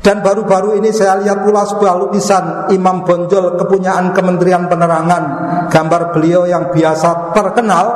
Dan 0.00 0.24
baru-baru 0.26 0.82
ini 0.82 0.90
saya 0.90 1.22
lihat 1.22 1.46
pula 1.46 1.62
sebuah 1.62 1.94
lukisan 2.02 2.72
Imam 2.74 3.04
Bonjol 3.04 3.60
kepunyaan 3.60 4.16
Kementerian 4.16 4.64
Penerangan 4.64 5.22
Gambar 5.68 6.16
beliau 6.16 6.48
yang 6.48 6.72
biasa 6.72 7.36
terkenal 7.36 7.86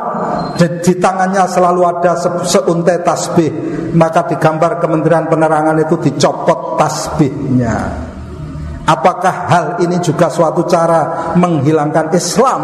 di, 0.52 0.84
di 0.84 1.00
tangannya 1.00 1.48
selalu 1.48 1.80
ada 1.80 2.12
se, 2.12 2.28
seuntai 2.44 3.00
tasbih 3.00 3.50
Maka 3.96 4.28
di 4.28 4.36
gambar 4.36 4.84
Kementerian 4.84 5.32
Penerangan 5.32 5.80
itu 5.80 5.96
dicopot 5.96 6.76
tasbihnya 6.76 7.76
Apakah 8.84 9.48
hal 9.48 9.66
ini 9.80 9.96
juga 10.04 10.28
suatu 10.28 10.68
cara 10.68 11.32
menghilangkan 11.40 12.12
Islam? 12.12 12.62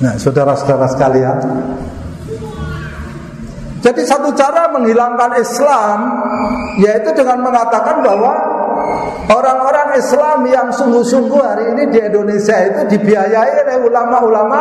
Nah 0.00 0.16
saudara-saudara 0.16 0.88
sekalian 0.88 1.36
jadi 3.80 4.02
satu 4.04 4.36
cara 4.36 4.68
menghilangkan 4.76 5.40
Islam 5.40 5.98
yaitu 6.84 7.16
dengan 7.16 7.40
mengatakan 7.40 8.04
bahwa 8.04 8.32
orang-orang 9.32 9.96
Islam 9.96 10.44
yang 10.44 10.68
sungguh-sungguh 10.68 11.40
hari 11.40 11.64
ini 11.72 11.88
di 11.88 11.98
Indonesia 12.04 12.60
itu 12.60 12.80
dibiayai 12.96 13.52
oleh 13.64 13.76
ulama-ulama 13.80 14.60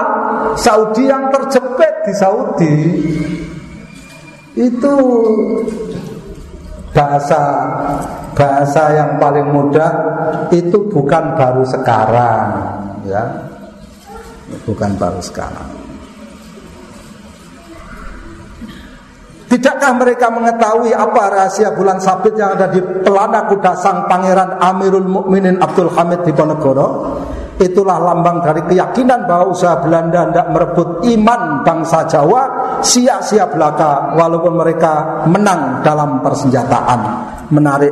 Saudi 0.56 1.12
yang 1.12 1.28
terjepit 1.36 1.94
di 2.08 2.14
Saudi. 2.16 2.78
Itu 4.56 4.96
bahasa 6.96 7.42
bahasa 8.36 8.84
yang 8.96 9.12
paling 9.20 9.52
mudah 9.52 9.92
itu 10.48 10.80
bukan 10.88 11.36
baru 11.36 11.64
sekarang 11.68 12.48
ya. 13.04 13.24
Bukan 14.64 14.96
baru 14.96 15.22
sekarang. 15.22 15.79
Tidakkah 19.50 19.98
mereka 19.98 20.30
mengetahui 20.30 20.94
apa 20.94 21.22
rahasia 21.34 21.74
bulan 21.74 21.98
sabit 21.98 22.38
yang 22.38 22.54
ada 22.54 22.70
di 22.70 22.78
pelana 23.02 23.50
kuda 23.50 23.74
sang 23.82 24.06
pangeran 24.06 24.62
Amirul 24.62 25.10
Mukminin 25.10 25.58
Abdul 25.58 25.90
Hamid 25.90 26.22
di 26.22 26.30
Ponegoro? 26.38 27.18
Itulah 27.60 27.98
lambang 28.00 28.46
dari 28.46 28.64
keyakinan 28.64 29.28
bahwa 29.28 29.52
usaha 29.52 29.82
Belanda 29.84 30.32
hendak 30.32 30.48
merebut 30.54 31.04
iman 31.12 31.66
bangsa 31.66 32.08
Jawa 32.08 32.42
sia-sia 32.80 33.52
belaka 33.52 34.16
walaupun 34.16 34.54
mereka 34.56 35.26
menang 35.28 35.84
dalam 35.84 36.24
persenjataan. 36.24 37.00
Menarik 37.52 37.92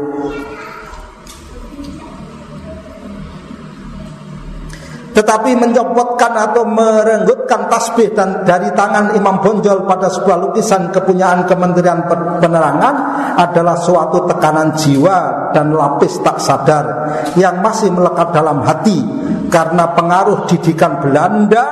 Tetapi 5.18 5.58
mencopotkan 5.58 6.30
atau 6.38 6.62
merenggutkan 6.62 7.66
tasbih 7.66 8.14
dan 8.14 8.46
dari 8.46 8.70
tangan 8.78 9.18
Imam 9.18 9.42
Bonjol 9.42 9.90
pada 9.90 10.14
sebuah 10.14 10.38
lukisan 10.46 10.94
kepunyaan 10.94 11.50
Kementerian 11.50 12.06
Penerangan 12.38 12.96
adalah 13.34 13.82
suatu 13.82 14.30
tekanan 14.30 14.78
jiwa 14.78 15.50
dan 15.58 15.74
lapis 15.74 16.22
tak 16.22 16.38
sadar 16.38 16.86
yang 17.34 17.66
masih 17.66 17.90
melekat 17.90 18.30
dalam 18.30 18.62
hati 18.62 19.02
karena 19.50 19.90
pengaruh 19.98 20.46
didikan 20.46 21.02
Belanda 21.02 21.66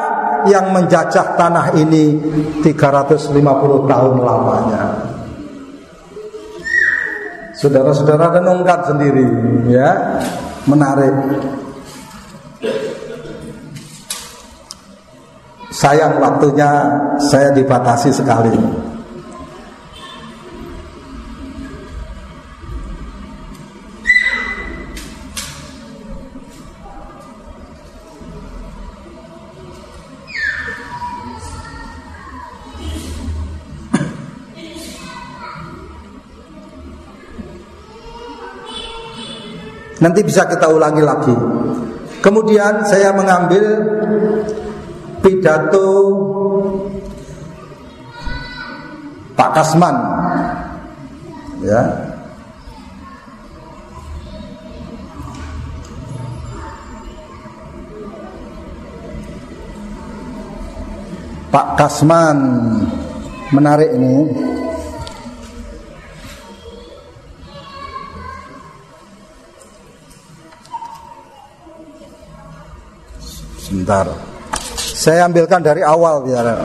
yang 0.50 0.74
menjajah 0.74 1.38
tanah 1.38 1.78
ini 1.78 2.18
350 2.66 3.30
tahun 3.86 4.16
lamanya. 4.26 4.84
Saudara-saudara 7.54 8.42
renungkan 8.42 8.90
sendiri 8.90 9.30
ya, 9.70 10.18
menarik. 10.66 11.14
Sayang 15.73 16.21
waktunya 16.21 16.69
saya 17.17 17.49
dibatasi 17.54 18.13
sekali. 18.13 18.54
Nanti 40.05 40.22
bisa 40.22 40.45
kita 40.45 40.70
ulangi 40.70 41.01
lagi. 41.01 41.34
Kemudian 42.22 42.86
saya 42.86 43.09
mengambil 43.09 43.63
pidato 45.26 45.89
Pak 49.34 49.49
Kasman. 49.57 49.97
Ya. 51.65 51.82
Pak 61.49 61.67
Kasman 61.73 62.38
menarik 63.49 63.89
ini. 63.97 64.30
Sebentar. 73.57 74.35
Saya 74.96 75.28
ambilkan 75.28 75.60
dari 75.60 75.84
awal 75.84 76.24
biar 76.24 76.56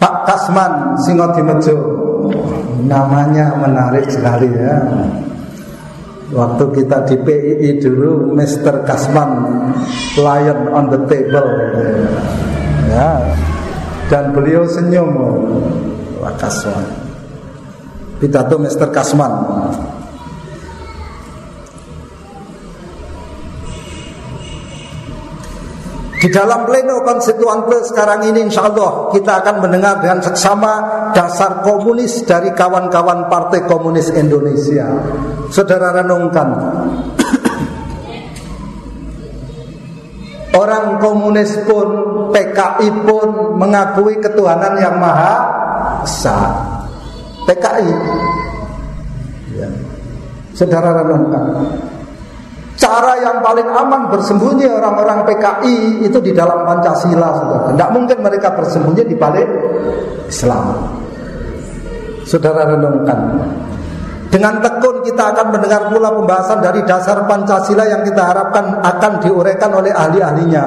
Pak 0.00 0.14
Kasman 0.24 0.96
Singodimejo 1.04 1.76
namanya 2.88 3.60
menarik 3.60 4.08
sekali 4.08 4.48
ya 4.56 4.80
Waktu 6.34 6.64
kita 6.82 7.06
di 7.06 7.16
PII 7.22 7.78
dulu 7.78 8.34
Mr. 8.34 8.82
Kasman 8.82 9.30
Lion 10.18 10.60
on 10.74 10.90
the 10.90 11.00
table 11.06 11.48
ya. 12.90 13.22
Dan 14.10 14.34
beliau 14.34 14.66
senyum 14.66 15.14
Pak 16.18 16.34
Kasman 16.42 16.86
Pidato 18.18 18.58
Mr. 18.58 18.90
Kasman 18.90 19.32
Di 26.24 26.32
dalam 26.32 26.64
pleno 26.64 27.04
konstituante 27.04 27.84
sekarang 27.84 28.32
ini 28.32 28.48
insya 28.48 28.72
Allah 28.72 29.12
kita 29.12 29.44
akan 29.44 29.60
mendengar 29.60 30.00
dengan 30.00 30.24
seksama 30.24 30.72
dasar 31.12 31.60
komunis 31.60 32.24
dari 32.24 32.48
kawan-kawan 32.56 33.28
Partai 33.28 33.68
Komunis 33.68 34.08
Indonesia. 34.08 34.88
Saudara 35.52 36.00
renungkan. 36.00 36.48
Orang 40.64 40.96
komunis 41.04 41.60
pun, 41.68 41.88
PKI 42.32 42.88
pun 43.04 43.60
mengakui 43.60 44.16
ketuhanan 44.16 44.80
yang 44.80 44.96
maha 44.96 45.36
esa. 46.08 46.56
PKI. 47.44 47.92
Ya. 49.60 49.68
Saudara 50.56 51.04
renungkan. 51.04 51.68
Cara 52.74 53.14
yang 53.22 53.38
paling 53.38 53.70
aman 53.70 54.10
bersembunyi 54.10 54.66
orang-orang 54.66 55.22
PKI 55.30 56.04
itu 56.10 56.18
di 56.18 56.34
dalam 56.34 56.66
Pancasila, 56.66 57.30
saudara. 57.38 57.70
Tidak 57.70 57.90
mungkin 57.94 58.18
mereka 58.18 58.50
bersembunyi 58.50 59.02
di 59.06 59.14
balik 59.14 59.46
Islam. 60.26 60.74
Saudara 62.26 62.74
renungkan. 62.74 63.18
Dengan 64.34 64.58
tekun 64.58 65.06
kita 65.06 65.30
akan 65.30 65.54
mendengar 65.54 65.86
pula 65.86 66.10
pembahasan 66.10 66.58
dari 66.58 66.82
dasar 66.82 67.22
Pancasila 67.22 67.86
yang 67.86 68.02
kita 68.02 68.34
harapkan 68.34 68.82
akan 68.82 69.22
diuraikan 69.22 69.70
oleh 69.70 69.94
ahli-ahlinya. 69.94 70.64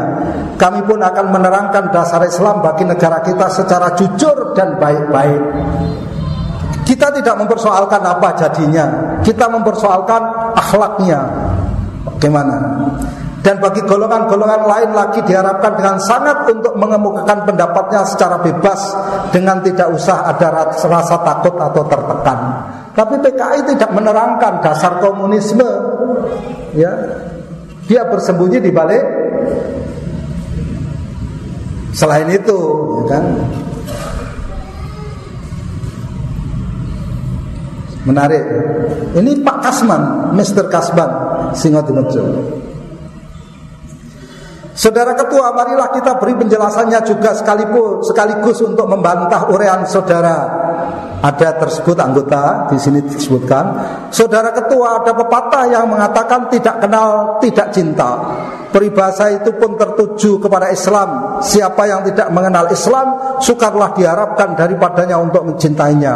Kami 0.55 0.87
pun 0.87 1.03
akan 1.03 1.25
menerangkan 1.35 1.91
dasar 1.91 2.23
Islam 2.23 2.63
bagi 2.63 2.87
negara 2.87 3.19
kita 3.19 3.51
secara 3.51 3.91
jujur 3.99 4.55
dan 4.55 4.79
baik-baik. 4.79 5.43
Kita 6.87 7.11
tidak 7.11 7.35
mempersoalkan 7.43 7.99
apa 7.99 8.31
jadinya, 8.39 9.19
kita 9.19 9.51
mempersoalkan 9.51 10.55
akhlaknya, 10.55 11.19
Bagaimana? 12.15 12.55
Dan 13.43 13.63
bagi 13.63 13.79
golongan-golongan 13.87 14.63
lain 14.67 14.89
lagi 14.91 15.23
diharapkan 15.23 15.79
dengan 15.79 15.95
sangat 16.03 16.51
untuk 16.51 16.75
mengemukakan 16.75 17.47
pendapatnya 17.47 18.03
secara 18.03 18.43
bebas 18.43 18.79
dengan 19.31 19.63
tidak 19.63 19.87
usah 19.95 20.27
ada 20.27 20.71
rasa 20.75 21.15
takut 21.23 21.55
atau 21.55 21.83
tertekan. 21.87 22.39
Tapi 22.91 23.15
PKI 23.23 23.59
tidak 23.77 23.93
menerangkan 23.93 24.59
dasar 24.59 24.99
komunisme, 24.99 25.69
ya. 26.75 26.91
Dia 27.87 28.03
bersembunyi 28.09 28.59
di 28.59 28.71
balik 28.73 29.03
selain 31.95 32.27
itu, 32.35 32.59
ya 32.99 33.03
kan? 33.15 33.23
Menarik. 38.07 38.43
Ini 39.19 39.43
Pak 39.43 39.57
Kasman, 39.59 40.31
Mr. 40.31 40.71
Kasman, 40.71 41.11
Singotimejo. 41.51 42.23
Saudara 44.77 45.17
Ketua, 45.17 45.51
marilah 45.57 45.89
kita 45.89 46.21
beri 46.21 46.37
penjelasannya 46.37 47.01
juga 47.01 47.33
sekaligus 47.33 48.07
sekaligus 48.07 48.61
untuk 48.61 48.85
membantah 48.85 49.49
urean 49.49 49.83
saudara. 49.89 50.37
Ada 51.18 51.57
tersebut 51.57 51.97
anggota 51.97 52.70
di 52.70 52.78
sini 52.78 53.01
disebutkan. 53.01 53.65
Saudara 54.13 54.53
Ketua, 54.53 55.01
ada 55.01 55.18
pepatah 55.18 55.65
yang 55.65 55.89
mengatakan 55.89 56.45
tidak 56.53 56.78
kenal 56.78 57.41
tidak 57.41 57.74
cinta. 57.74 58.22
Peribahasa 58.70 59.34
itu 59.34 59.49
pun 59.57 59.74
tertuju 59.74 60.38
kepada 60.38 60.70
Islam. 60.70 61.41
Siapa 61.41 61.89
yang 61.89 62.05
tidak 62.05 62.30
mengenal 62.30 62.70
Islam, 62.70 63.39
sukarlah 63.41 63.97
diharapkan 63.97 64.53
daripadanya 64.53 65.18
untuk 65.18 65.41
mencintainya. 65.41 66.15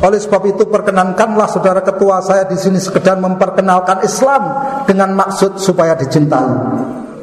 Oleh 0.00 0.16
sebab 0.16 0.48
itu 0.48 0.64
perkenankanlah 0.64 1.44
saudara 1.50 1.84
ketua 1.84 2.24
saya 2.24 2.48
di 2.48 2.56
sini 2.56 2.80
sekedar 2.80 3.20
memperkenalkan 3.20 4.00
Islam 4.00 4.42
dengan 4.88 5.12
maksud 5.12 5.60
supaya 5.60 5.92
dicintai. 5.92 6.48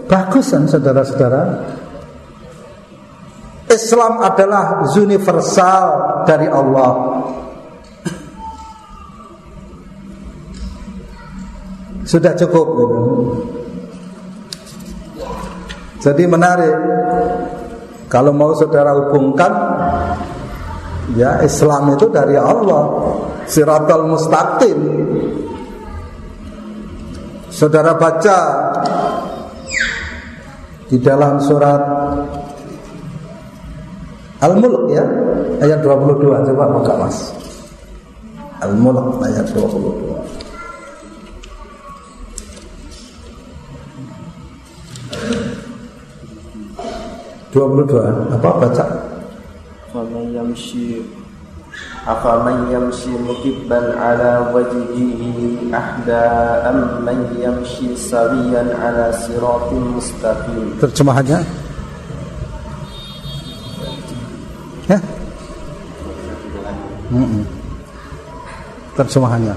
Bagus 0.05 0.53
kan 0.53 0.70
saudara-saudara? 0.70 1.41
Islam 3.68 4.24
adalah 4.24 4.88
universal 4.95 5.84
dari 6.24 6.47
Allah. 6.47 6.91
Sudah 12.07 12.32
cukup 12.39 12.68
gitu. 12.80 12.99
Jadi 16.07 16.24
menarik 16.24 16.76
Kalau 18.07 18.32
mau 18.32 18.55
saudara 18.55 18.95
hubungkan 18.95 19.51
Ya 21.20 21.43
Islam 21.43 21.99
itu 21.99 22.07
dari 22.07 22.39
Allah 22.39 22.84
Siratul 23.43 24.07
mustaqim 24.07 24.80
Saudara 27.51 27.99
baca 27.99 28.39
Di 30.88 30.95
dalam 31.03 31.43
surat 31.43 31.82
Al-Mulk 34.38 34.93
ya. 34.93 35.03
Ayat 35.57 35.81
22 35.81 36.45
Coba 36.53 36.65
buka 36.69 36.93
mas. 37.01 37.33
Al-Mulk 38.61 39.21
ayat 39.25 39.45
22 39.49 40.38
22 47.57 48.38
apa 48.38 48.49
baca? 48.61 48.85
Faman 49.89 50.29
yamshi 50.29 51.01
afaman 52.05 52.69
yamshi 52.69 53.09
mukibban 53.17 53.97
ala 53.97 54.53
wajhihi 54.53 55.73
ahda 55.73 56.21
am 56.69 57.01
man 57.01 57.33
yamshi 57.33 57.97
sawiyan 57.97 58.69
ala 58.77 59.09
siratin 59.25 59.89
mustaqim. 59.89 60.77
Terjemahannya 60.77 61.41
hmm. 67.18 67.43
terjemahannya 68.93 69.55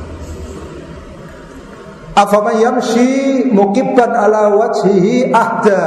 afaman 2.16 2.56
yamshi 2.60 3.08
mukibban 3.52 4.12
ala 4.12 4.52
wajhihi 4.56 5.28
ahda 5.32 5.80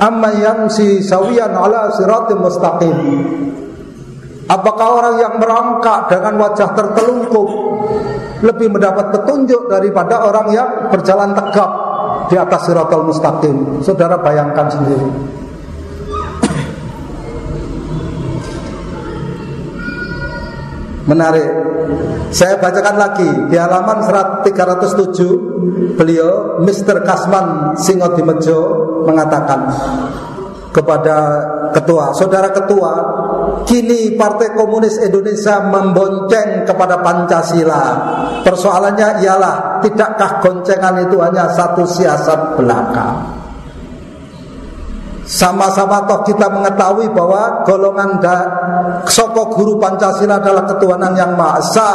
amma 0.00 0.32
yamsi 0.40 1.04
sawiyan 1.04 1.52
ala 1.52 1.92
siratim 1.92 2.40
mustaqim 2.40 2.96
Apakah 4.44 4.88
orang 5.00 5.16
yang 5.24 5.34
merangkak 5.40 6.12
dengan 6.12 6.36
wajah 6.36 6.76
tertelungkup 6.76 7.48
lebih 8.44 8.76
mendapat 8.76 9.16
petunjuk 9.16 9.72
daripada 9.72 10.20
orang 10.20 10.52
yang 10.52 10.68
berjalan 10.92 11.32
tegap 11.32 11.70
di 12.28 12.36
atas 12.36 12.68
siratul 12.68 13.08
mustaqim? 13.08 13.80
Saudara 13.80 14.20
bayangkan 14.20 14.68
sendiri. 14.68 15.08
Menarik. 21.04 21.48
Saya 22.32 22.56
bacakan 22.58 22.96
lagi 22.96 23.28
di 23.52 23.56
halaman 23.60 24.02
307 24.42 25.94
beliau 25.94 26.58
Mr. 26.64 27.04
Kasman 27.04 27.78
Singodimejo 27.78 28.58
mengatakan 29.04 29.68
kepada 30.74 31.16
ketua, 31.70 32.10
saudara 32.16 32.50
ketua, 32.50 32.92
kini 33.62 34.18
Partai 34.18 34.58
Komunis 34.58 34.98
Indonesia 34.98 35.62
membonceng 35.62 36.66
kepada 36.66 36.98
Pancasila. 36.98 37.82
Persoalannya 38.42 39.22
ialah 39.22 39.78
tidakkah 39.84 40.42
goncengan 40.42 40.98
itu 41.06 41.20
hanya 41.22 41.46
satu 41.54 41.86
siasat 41.86 42.58
belaka? 42.58 43.43
Sama-sama 45.24 46.04
toh 46.04 46.20
kita 46.28 46.52
mengetahui 46.52 47.08
bahwa 47.16 47.64
golongan 47.64 48.20
da, 48.20 48.36
soko 49.08 49.48
guru 49.56 49.80
Pancasila 49.80 50.36
adalah 50.36 50.68
ketuhanan 50.68 51.16
yang 51.16 51.32
maha 51.32 51.64
esa 51.64 51.90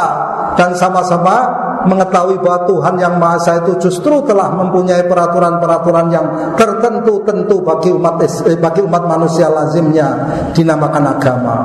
dan 0.58 0.74
sama-sama 0.74 1.60
mengetahui 1.88 2.36
bahwa 2.42 2.68
Tuhan 2.68 2.94
yang 3.00 3.14
Maha 3.16 3.40
Esa 3.40 3.52
itu 3.64 3.88
justru 3.88 4.20
telah 4.28 4.52
mempunyai 4.52 5.06
peraturan-peraturan 5.08 6.06
yang 6.12 6.26
tertentu-tentu 6.56 7.56
bagi 7.64 7.90
umat 7.94 8.20
eh, 8.24 8.58
bagi 8.58 8.80
umat 8.84 9.02
manusia 9.08 9.48
lazimnya 9.48 10.08
dinamakan 10.52 11.04
agama. 11.08 11.56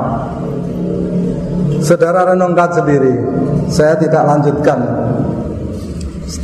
Saudara 1.84 2.32
renungkan 2.32 2.72
sendiri. 2.72 3.14
Saya 3.68 3.98
tidak 4.00 4.24
lanjutkan. 4.24 4.78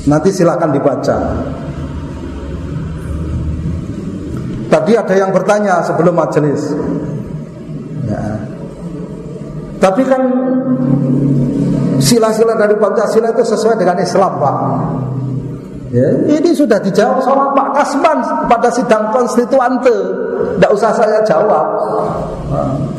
Nanti 0.07 0.29
silakan 0.31 0.71
dibaca. 0.71 1.17
Tadi 4.73 4.93
ada 4.97 5.13
yang 5.13 5.29
bertanya 5.37 5.85
sebelum 5.85 6.17
majelis. 6.17 6.73
Ya. 8.09 8.41
Tapi 9.77 10.01
kan 10.09 10.23
sila-sila 12.01 12.57
dari 12.57 12.73
Pancasila 12.81 13.37
itu 13.37 13.45
sesuai 13.45 13.77
dengan 13.77 14.01
Islam, 14.01 14.33
Pak. 14.41 14.57
Ya, 15.93 16.09
ini 16.25 16.57
sudah 16.57 16.81
dijawab 16.81 17.21
sama 17.21 17.53
Pak 17.53 17.69
Kasman 17.77 18.19
pada 18.49 18.73
sidang 18.73 19.13
konstituante. 19.13 19.93
Tidak 20.57 20.73
usah 20.73 20.89
saya 20.97 21.21
jawab. 21.21 21.69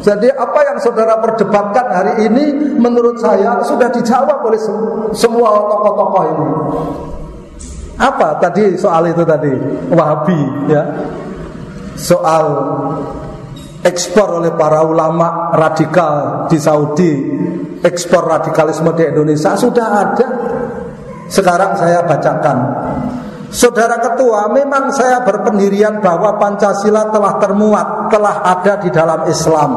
Jadi 0.06 0.30
apa 0.30 0.60
yang 0.62 0.78
saudara 0.78 1.18
perdebatkan 1.18 1.90
hari 1.90 2.30
ini 2.30 2.78
menurut 2.78 3.18
saya 3.18 3.58
sudah 3.66 3.90
dijawab 3.90 4.46
oleh 4.46 4.62
semua 5.10 5.50
tokoh-tokoh 5.74 6.24
ini. 6.38 6.48
Apa 7.98 8.38
tadi 8.42 8.74
soal 8.78 9.10
itu 9.10 9.22
tadi 9.22 9.54
Wahabi 9.94 10.70
ya? 10.70 10.82
Soal 11.94 12.46
ekspor 13.84 14.42
oleh 14.42 14.56
para 14.56 14.82
ulama 14.82 15.54
radikal 15.54 16.48
di 16.48 16.58
Saudi, 16.58 17.12
ekspor 17.84 18.26
radikalisme 18.26 18.96
di 18.96 19.04
Indonesia 19.06 19.54
sudah 19.60 19.88
ada 19.92 20.28
sekarang 21.28 21.76
saya 21.76 22.06
bacakan. 22.08 22.58
Saudara 23.54 24.02
Ketua, 24.02 24.50
memang 24.50 24.90
saya 24.90 25.22
berpendirian 25.22 26.02
bahwa 26.02 26.42
Pancasila 26.42 27.14
telah 27.14 27.38
termuat, 27.38 28.10
telah 28.10 28.42
ada 28.42 28.82
di 28.82 28.90
dalam 28.90 29.30
Islam. 29.30 29.72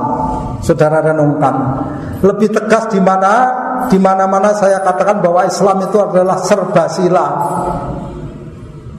Saudara 0.64 1.04
renungkan. 1.04 1.84
Lebih 2.24 2.56
tegas 2.56 2.88
di 2.88 2.96
mana 3.04 3.52
di 3.92 4.00
mana-mana 4.00 4.56
saya 4.56 4.80
katakan 4.80 5.20
bahwa 5.20 5.44
Islam 5.44 5.84
itu 5.84 6.00
adalah 6.00 6.40
serba 6.40 6.88
sila. 6.88 7.26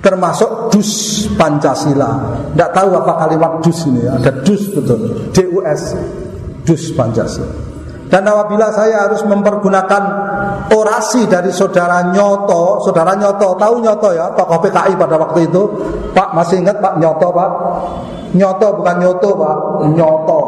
Termasuk 0.08 0.72
dus 0.72 0.91
Pancasila. 1.36 2.39
Tidak 2.55 2.72
tahu 2.72 2.95
apa 2.95 3.28
kalimat 3.28 3.60
dus 3.60 3.84
ini, 3.91 4.08
ada 4.08 4.32
dus 4.39 4.72
betul. 4.72 5.28
DUS, 5.36 5.84
dus 6.64 6.95
Pancasila. 6.95 7.51
Dan 8.08 8.24
apabila 8.24 8.72
saya 8.72 9.03
harus 9.03 9.20
mempergunakan 9.28 10.03
orasi 10.72 11.28
dari 11.28 11.51
saudara 11.51 12.08
Nyoto, 12.16 12.80
saudara 12.88 13.12
Nyoto, 13.20 13.60
tahu 13.60 13.84
Nyoto 13.84 14.16
ya, 14.16 14.32
tokoh 14.32 14.64
PKI 14.64 14.95
pada 14.95 15.20
waktu 15.20 15.51
itu, 15.51 15.68
Pak 16.16 16.32
masih 16.32 16.64
ingat 16.64 16.80
Pak 16.80 17.03
Nyoto 17.03 17.28
Pak? 17.36 17.51
Nyoto 18.32 18.68
bukan 18.80 18.95
Nyoto 19.03 19.30
Pak, 19.36 19.58
Nyoto. 19.91 20.39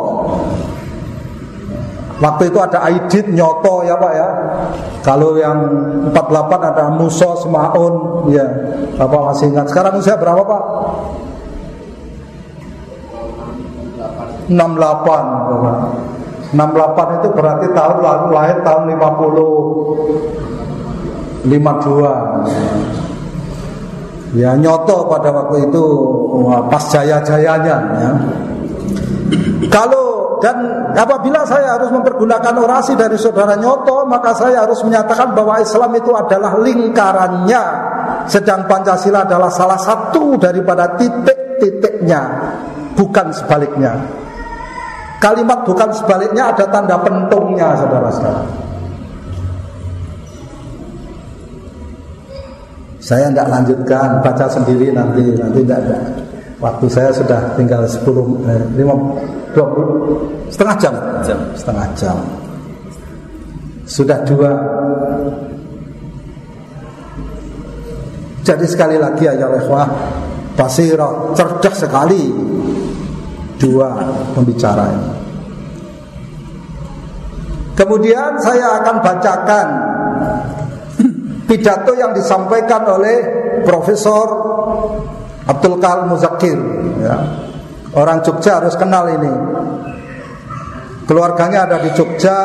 Waktu 2.19 2.51
itu 2.51 2.59
ada 2.59 2.83
Aidit 2.83 3.31
Nyoto 3.31 3.87
ya 3.87 3.95
Pak 3.95 4.11
ya. 4.11 4.27
Kalau 5.07 5.39
yang 5.39 5.55
48 6.11 6.71
ada 6.75 6.91
Muso 6.91 7.31
Semaun 7.39 8.27
ya. 8.27 8.43
Bapak 8.99 9.31
masih 9.31 9.55
ingat. 9.55 9.71
Sekarang 9.71 9.95
usia 9.95 10.19
berapa 10.19 10.43
Pak? 10.43 10.63
68 14.51 14.51
Bapak. 14.51 15.79
68 16.49 17.21
itu 17.21 17.29
berarti 17.37 17.69
tahun 17.77 18.01
lalu 18.01 18.33
lahir 18.33 18.57
tahun 18.65 18.97
50 18.97 21.45
52 21.47 24.35
Ya 24.37 24.53
nyoto 24.53 25.09
pada 25.09 25.33
waktu 25.33 25.65
itu 25.69 25.83
pas 26.69 26.83
jaya-jayanya 26.93 27.77
ya. 27.97 28.13
Kalau 29.73 30.18
dan 30.39 30.55
apabila 30.95 31.43
saya 31.43 31.75
harus 31.75 31.91
mempergunakan 31.91 32.55
orasi 32.55 32.95
dari 32.95 33.19
saudara 33.19 33.59
Nyoto 33.59 34.07
maka 34.07 34.31
saya 34.35 34.63
harus 34.63 34.79
menyatakan 34.87 35.35
bahwa 35.35 35.59
Islam 35.59 35.91
itu 35.99 36.11
adalah 36.15 36.55
lingkarannya 36.59 37.63
sedang 38.25 38.65
Pancasila 38.65 39.27
adalah 39.27 39.51
salah 39.51 39.79
satu 39.79 40.39
daripada 40.39 40.95
titik-titiknya 40.95 42.21
bukan 42.95 43.31
sebaliknya 43.35 44.19
Kalimat 45.19 45.67
bukan 45.67 45.91
sebaliknya 45.91 46.55
ada 46.55 46.63
tanda 46.71 46.95
pentungnya 47.03 47.75
saudara-saudara. 47.75 48.43
Saya 53.03 53.27
tidak 53.27 53.47
lanjutkan, 53.51 54.23
baca 54.23 54.47
sendiri 54.47 54.95
nanti, 54.95 55.35
nanti 55.35 55.59
tidak 55.59 55.79
ada. 55.83 55.97
Waktu 56.59 56.85
saya 56.91 57.15
sudah 57.15 57.55
tinggal 57.55 57.87
10, 57.87 58.43
eh, 58.43 58.63
5, 58.75 59.15
20, 59.55 60.27
setengah 60.51 60.75
jam. 60.75 60.93
jam. 61.23 61.39
Setengah 61.55 61.87
jam. 61.95 62.17
Sudah 63.89 64.21
dua. 64.21 64.51
Jadi 68.45 68.65
sekali 68.69 68.97
lagi 69.01 69.25
ya 69.25 69.49
Lehwah, 69.49 69.87
Basirah 70.53 71.33
cerdas 71.33 71.79
sekali 71.79 72.29
dua 73.57 73.89
pembicara 74.35 74.85
ini. 74.93 75.09
Kemudian 77.73 78.35
saya 78.43 78.83
akan 78.83 78.95
bacakan 78.99 79.67
pidato 81.49 81.95
yang 81.95 82.11
disampaikan 82.11 82.83
oleh 82.83 83.17
Profesor 83.63 84.27
Abdul 85.47 85.79
Kahal 85.79 86.09
Muzakir. 86.09 86.59
Ya. 86.99 87.15
Orang 87.95 88.21
Jogja 88.21 88.59
harus 88.61 88.75
kenal 88.75 89.07
ini. 89.13 89.33
Keluarganya 91.09 91.65
ada 91.65 91.81
di 91.81 91.89
Jogja, 91.97 92.37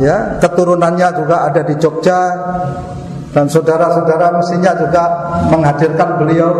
ya, 0.00 0.40
keturunannya 0.40 1.08
juga 1.12 1.44
ada 1.44 1.60
di 1.60 1.76
Jogja, 1.76 2.32
dan 3.36 3.48
saudara-saudara 3.52 4.32
mestinya 4.32 4.72
juga 4.76 5.04
menghadirkan 5.52 6.20
beliau 6.20 6.50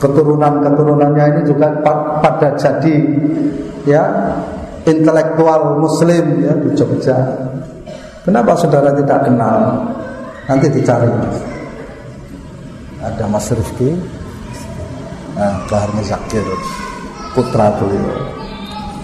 keturunan-keturunannya 0.00 1.24
ini 1.36 1.42
juga 1.44 1.68
pada 2.24 2.56
jadi 2.56 2.96
ya 3.84 4.02
intelektual 4.88 5.76
muslim 5.76 6.44
ya 6.44 6.52
di 6.56 6.72
Jogja. 6.72 7.16
Kenapa 8.24 8.56
saudara 8.56 8.92
tidak 8.96 9.28
kenal? 9.28 9.84
Nanti 10.48 10.66
dicari. 10.72 11.08
Ada 13.00 13.24
Mas 13.28 13.48
Rifki, 13.48 13.96
nah, 15.40 15.56
Bahar 15.72 15.88
Muzakir, 15.96 16.44
putra 17.32 17.72
beliau. 17.80 18.20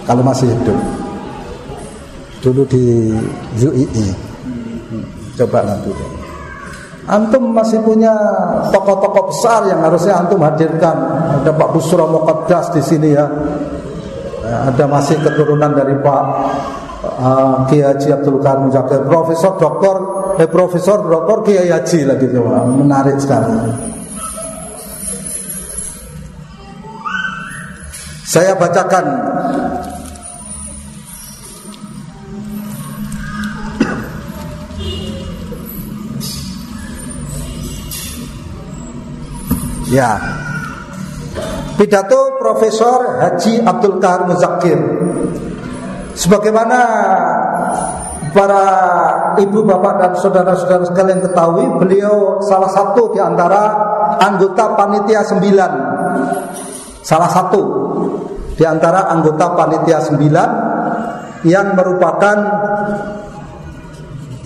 Kalau 0.05 0.21
masih 0.21 0.47
hidup, 0.53 0.77
dulu 2.45 2.63
di 2.69 3.11
UII. 3.57 4.07
Coba 5.37 5.65
nanti. 5.65 5.91
Antum 7.07 7.55
masih 7.55 7.79
punya 7.87 8.11
tokoh-tokoh 8.67 9.31
besar 9.31 9.63
yang 9.71 9.79
harusnya 9.79 10.19
antum 10.19 10.43
hadirkan. 10.43 10.95
Ada 11.43 11.51
Pak 11.55 11.69
Busro 11.71 12.03
Mokaddas 12.07 12.71
di 12.75 12.83
sini 12.83 13.15
ya. 13.15 13.25
ya. 14.43 14.57
Ada 14.71 14.85
masih 14.91 15.15
keturunan 15.23 15.71
dari 15.71 15.95
Pak 16.03 16.21
uh, 17.03 17.55
Kiai 17.71 17.87
Haji 17.87 18.11
Abdul 18.11 18.43
Karim 18.43 18.67
Zakir, 18.75 19.07
Profesor 19.07 19.55
Doktor, 19.55 19.95
eh 20.35 20.49
Profesor 20.51 20.99
Doktor 21.07 21.47
Kiai 21.47 21.71
Haji 21.71 21.99
lagi 22.03 22.25
coba. 22.27 22.67
Menarik 22.67 23.17
sekali. 23.23 23.55
Saya 28.37 28.53
bacakan 28.53 29.05
Ya. 39.89 40.21
Pidato 41.81 42.37
Profesor 42.37 43.25
Haji 43.25 43.65
Abdul 43.65 43.97
Kahar 43.97 44.29
Muzakir. 44.29 44.77
Sebagaimana 46.13 46.79
para 48.37 48.61
ibu 49.41 49.65
bapak 49.65 49.93
dan 49.97 50.13
saudara-saudara 50.13 50.85
sekalian 50.85 51.25
ketahui, 51.25 51.65
beliau 51.81 52.37
salah 52.45 52.69
satu 52.69 53.09
di 53.09 53.17
antara 53.17 53.73
anggota 54.21 54.77
panitia 54.77 55.25
sembilan. 55.25 55.71
Salah 57.01 57.31
satu 57.33 57.86
di 58.57 58.65
antara 58.65 59.05
anggota 59.13 59.53
panitia 59.53 60.01
sembilan 60.01 60.49
yang 61.45 61.77
merupakan 61.77 62.37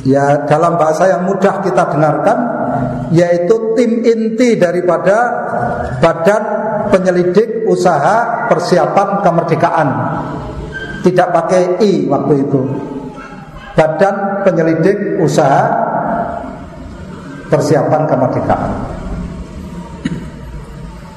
ya 0.04 0.44
dalam 0.44 0.76
bahasa 0.76 1.08
yang 1.08 1.24
mudah 1.24 1.64
kita 1.64 1.96
dengarkan 1.96 2.38
yaitu 3.16 3.56
tim 3.80 4.04
inti 4.04 4.60
daripada 4.60 5.18
Badan 6.04 6.44
Penyelidik 6.92 7.64
Usaha 7.72 8.48
Persiapan 8.52 9.24
Kemerdekaan. 9.24 9.90
Tidak 11.02 11.28
pakai 11.32 11.82
i 11.82 12.06
waktu 12.12 12.34
itu. 12.44 12.62
Badan 13.74 14.44
Penyelidik 14.44 15.24
Usaha 15.24 15.72
Persiapan 17.48 18.02
Kemerdekaan. 18.12 19.01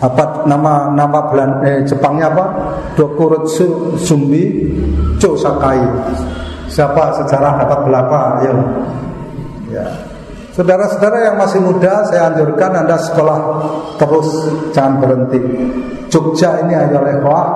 Apa 0.05 0.45
nama 0.45 0.93
nama 0.93 1.33
Belan, 1.33 1.65
eh, 1.65 1.81
Jepangnya 1.89 2.29
apa? 2.29 2.45
Dokurutsu 2.93 3.97
Sumbi 3.97 4.69
Chosakai. 5.17 5.81
Siapa 6.69 7.25
sejarah 7.25 7.65
dapat 7.65 7.79
berapa? 7.89 8.19
Ayo. 8.45 8.55
Ya. 9.73 9.87
Saudara-saudara 10.53 11.33
yang 11.33 11.37
masih 11.41 11.59
muda, 11.65 12.05
saya 12.07 12.31
anjurkan 12.31 12.71
Anda 12.85 12.95
sekolah 13.01 13.39
terus, 13.99 14.29
jangan 14.71 15.03
berhenti. 15.03 15.41
Jogja 16.13 16.63
ini 16.63 16.79
ayo 16.79 17.03
lewat 17.03 17.49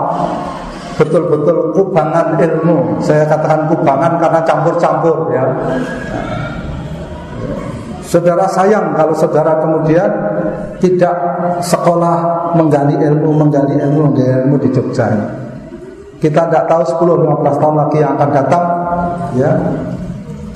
betul-betul 0.99 1.79
kubangan 1.79 2.35
ilmu. 2.43 2.99
Saya 2.99 3.23
katakan 3.29 3.71
kubangan 3.71 4.19
karena 4.19 4.41
campur-campur 4.43 5.31
ya. 5.31 5.47
Saudara 8.03 8.49
sayang 8.51 8.97
kalau 8.97 9.15
saudara 9.15 9.63
kemudian 9.63 10.11
tidak 10.79 11.15
sekolah 11.63 12.51
menggali 12.55 12.95
ilmu, 12.99 13.31
menggali 13.35 13.75
ilmu, 13.79 14.11
menggali 14.11 14.31
ilmu 14.47 14.55
di 14.63 14.69
Jogja. 14.71 15.11
Kita 16.19 16.51
tidak 16.51 16.67
tahu 16.67 16.83
10-15 17.07 17.63
tahun 17.63 17.77
lagi 17.79 17.97
yang 18.03 18.13
akan 18.19 18.31
datang 18.35 18.65
ya 19.39 19.53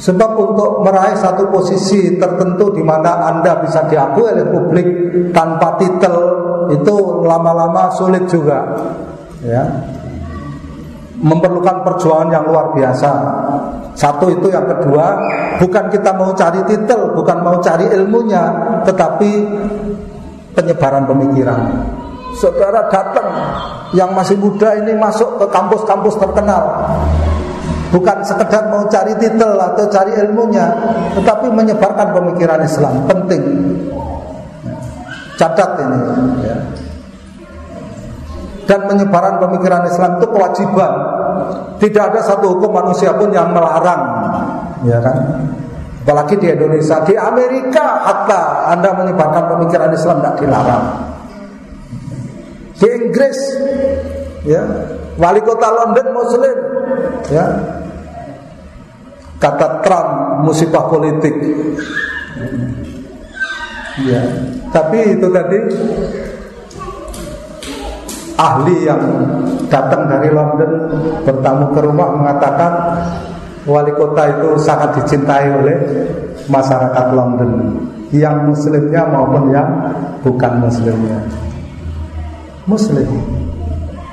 Sebab 0.03 0.31
untuk 0.35 0.83
meraih 0.83 1.15
satu 1.15 1.47
posisi 1.47 2.19
tertentu 2.19 2.75
di 2.75 2.83
mana 2.83 3.23
Anda 3.31 3.63
bisa 3.63 3.87
diakui 3.87 4.27
oleh 4.27 4.51
publik 4.51 4.89
tanpa 5.31 5.79
titel 5.79 6.15
itu 6.75 7.23
lama-lama 7.23 7.87
sulit 7.95 8.27
juga. 8.27 8.67
Ya. 9.47 9.63
Memerlukan 11.23 11.87
perjuangan 11.87 12.35
yang 12.35 12.51
luar 12.51 12.75
biasa. 12.75 13.11
Satu 13.95 14.27
itu 14.27 14.51
yang 14.51 14.67
kedua, 14.67 15.23
bukan 15.63 15.87
kita 15.95 16.11
mau 16.19 16.35
cari 16.35 16.67
titel, 16.67 17.15
bukan 17.15 17.39
mau 17.39 17.63
cari 17.63 17.87
ilmunya, 17.95 18.43
tetapi 18.83 19.31
penyebaran 20.53 21.05
pemikiran. 21.09 21.61
Saudara 22.33 22.89
datang 22.89 23.29
yang 23.93 24.17
masih 24.17 24.41
muda 24.41 24.73
ini 24.81 24.97
masuk 24.97 25.37
ke 25.37 25.47
kampus-kampus 25.53 26.17
terkenal. 26.17 26.65
Bukan 27.93 28.25
sekedar 28.25 28.73
mau 28.73 28.89
cari 28.89 29.13
titel 29.21 29.53
atau 29.53 29.85
cari 29.93 30.17
ilmunya 30.17 30.65
Tetapi 31.13 31.53
menyebarkan 31.53 32.09
pemikiran 32.17 32.65
Islam. 32.65 33.05
Penting. 33.05 33.43
Catat 35.37 35.71
ini 35.77 35.99
ya. 36.41 36.57
Dan 38.65 38.81
penyebaran 38.89 39.37
pemikiran 39.37 39.85
Islam 39.85 40.17
itu 40.17 40.27
kewajiban. 40.33 40.93
Tidak 41.77 42.05
ada 42.15 42.21
satu 42.25 42.57
hukum 42.57 42.73
manusia 42.73 43.11
pun 43.13 43.29
yang 43.35 43.51
melarang 43.51 44.03
Ya 44.87 45.03
kan 45.03 45.17
Apalagi 46.03 46.35
di 46.35 46.51
Indonesia 46.51 46.99
Di 47.07 47.15
Amerika 47.15 48.03
hatta 48.03 48.75
Anda 48.75 48.91
menyebarkan 48.99 49.45
pemikiran 49.55 49.95
Islam 49.95 50.19
tidak 50.19 50.35
dilarang. 50.43 50.85
Di 52.75 52.89
Inggris 52.91 53.39
ya. 54.43 54.63
Wali 55.15 55.41
kota 55.45 55.69
London 55.71 56.09
Muslim 56.11 56.57
ya. 57.31 57.47
Kata 59.39 59.83
Trump 59.87 60.11
musibah 60.47 60.91
politik. 60.91 61.35
Ya. 64.03 64.23
Tapi 64.75 64.99
itu 65.15 65.27
tadi 65.31 65.59
ahli 68.43 68.77
yang 68.83 69.03
datang 69.71 70.11
dari 70.11 70.31
London 70.35 70.73
bertamu 71.23 71.71
ke 71.71 71.81
rumah 71.85 72.09
mengatakan 72.17 72.73
wali 73.67 73.93
kota 73.95 74.23
itu 74.27 74.49
sangat 74.59 75.03
dicintai 75.03 75.47
oleh 75.55 75.77
masyarakat 76.51 77.07
London 77.15 77.51
yang 78.13 78.51
muslimnya 78.51 79.09
maupun 79.09 79.55
yang 79.55 79.69
bukan 80.21 80.53
muslimnya. 80.61 81.19
Muslim. 82.67 83.07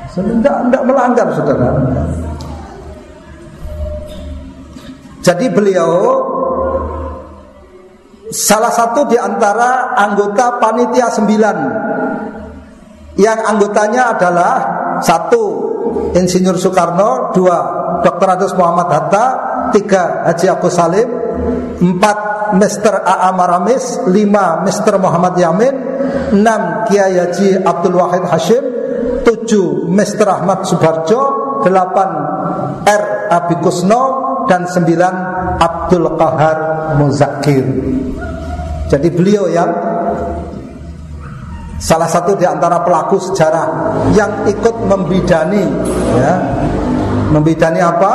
Tidak, 0.09 0.55
tidak 0.67 0.83
melanggar 0.83 1.27
saudara. 1.37 1.69
Jadi 5.21 5.45
beliau 5.53 5.91
salah 8.33 8.73
satu 8.73 9.05
di 9.05 9.17
antara 9.19 9.93
anggota 9.93 10.57
panitia 10.57 11.07
sembilan 11.13 11.57
yang 13.19 13.39
anggotanya 13.45 14.15
adalah 14.15 14.53
satu 15.03 15.43
Insinyur 16.15 16.57
Soekarno, 16.57 17.35
dua 17.35 17.78
Dr. 18.01 18.27
Adus 18.35 18.53
Muhammad 18.55 18.87
Hatta, 18.91 19.25
tiga 19.75 20.25
Haji 20.27 20.45
Agus 20.49 20.75
Salim, 20.75 21.09
empat 21.79 22.17
Mr. 22.57 23.05
A.A. 23.05 23.29
Maramis, 23.35 24.01
lima 24.09 24.65
Mr. 24.65 24.97
Muhammad 24.97 25.37
Yamin, 25.37 25.75
enam 26.33 26.89
Kiai 26.89 27.19
Haji 27.19 27.61
Abdul 27.61 27.95
Wahid 27.97 28.25
Hashim, 28.25 28.63
tujuh 29.23 29.87
Mr. 29.91 30.25
Ahmad 30.25 30.65
Subarjo, 30.65 31.21
delapan 31.61 32.09
R. 32.87 33.03
Abi 33.29 33.55
Kusno, 33.61 34.01
dan 34.49 34.65
sembilan 34.65 35.15
Abdul 35.61 36.17
Qahar 36.17 36.57
Muzakir. 36.97 37.65
Jadi 38.89 39.07
beliau 39.13 39.45
yang 39.45 39.69
salah 41.77 42.09
satu 42.09 42.33
di 42.33 42.43
antara 42.49 42.81
pelaku 42.81 43.21
sejarah 43.21 43.67
yang 44.17 44.49
ikut 44.49 44.75
membidani 44.89 45.63
ya. 46.17 46.33
Membidani 47.29 47.79
apa? 47.81 48.13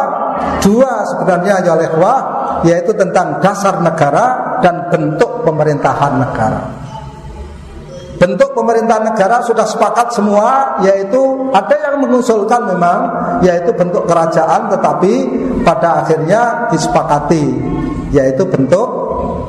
Dua 0.59 1.07
sebenarnya 1.15 1.63
ya 1.63 1.73
oleh 1.79 1.91
yaitu 2.67 2.91
tentang 2.97 3.39
dasar 3.39 3.79
negara 3.79 4.59
dan 4.65 4.91
bentuk 4.91 5.45
pemerintahan 5.47 6.13
negara. 6.19 6.63
Bentuk 8.15 8.55
pemerintahan 8.57 9.11
negara 9.11 9.43
sudah 9.45 9.67
sepakat 9.67 10.15
semua 10.15 10.79
yaitu 10.87 11.51
ada 11.51 11.77
yang 11.77 12.01
mengusulkan 12.03 12.73
memang 12.73 12.99
yaitu 13.45 13.75
bentuk 13.75 14.07
kerajaan 14.07 14.71
tetapi 14.71 15.13
pada 15.67 16.03
akhirnya 16.03 16.71
disepakati 16.71 17.53
yaitu 18.15 18.47
bentuk 18.47 18.87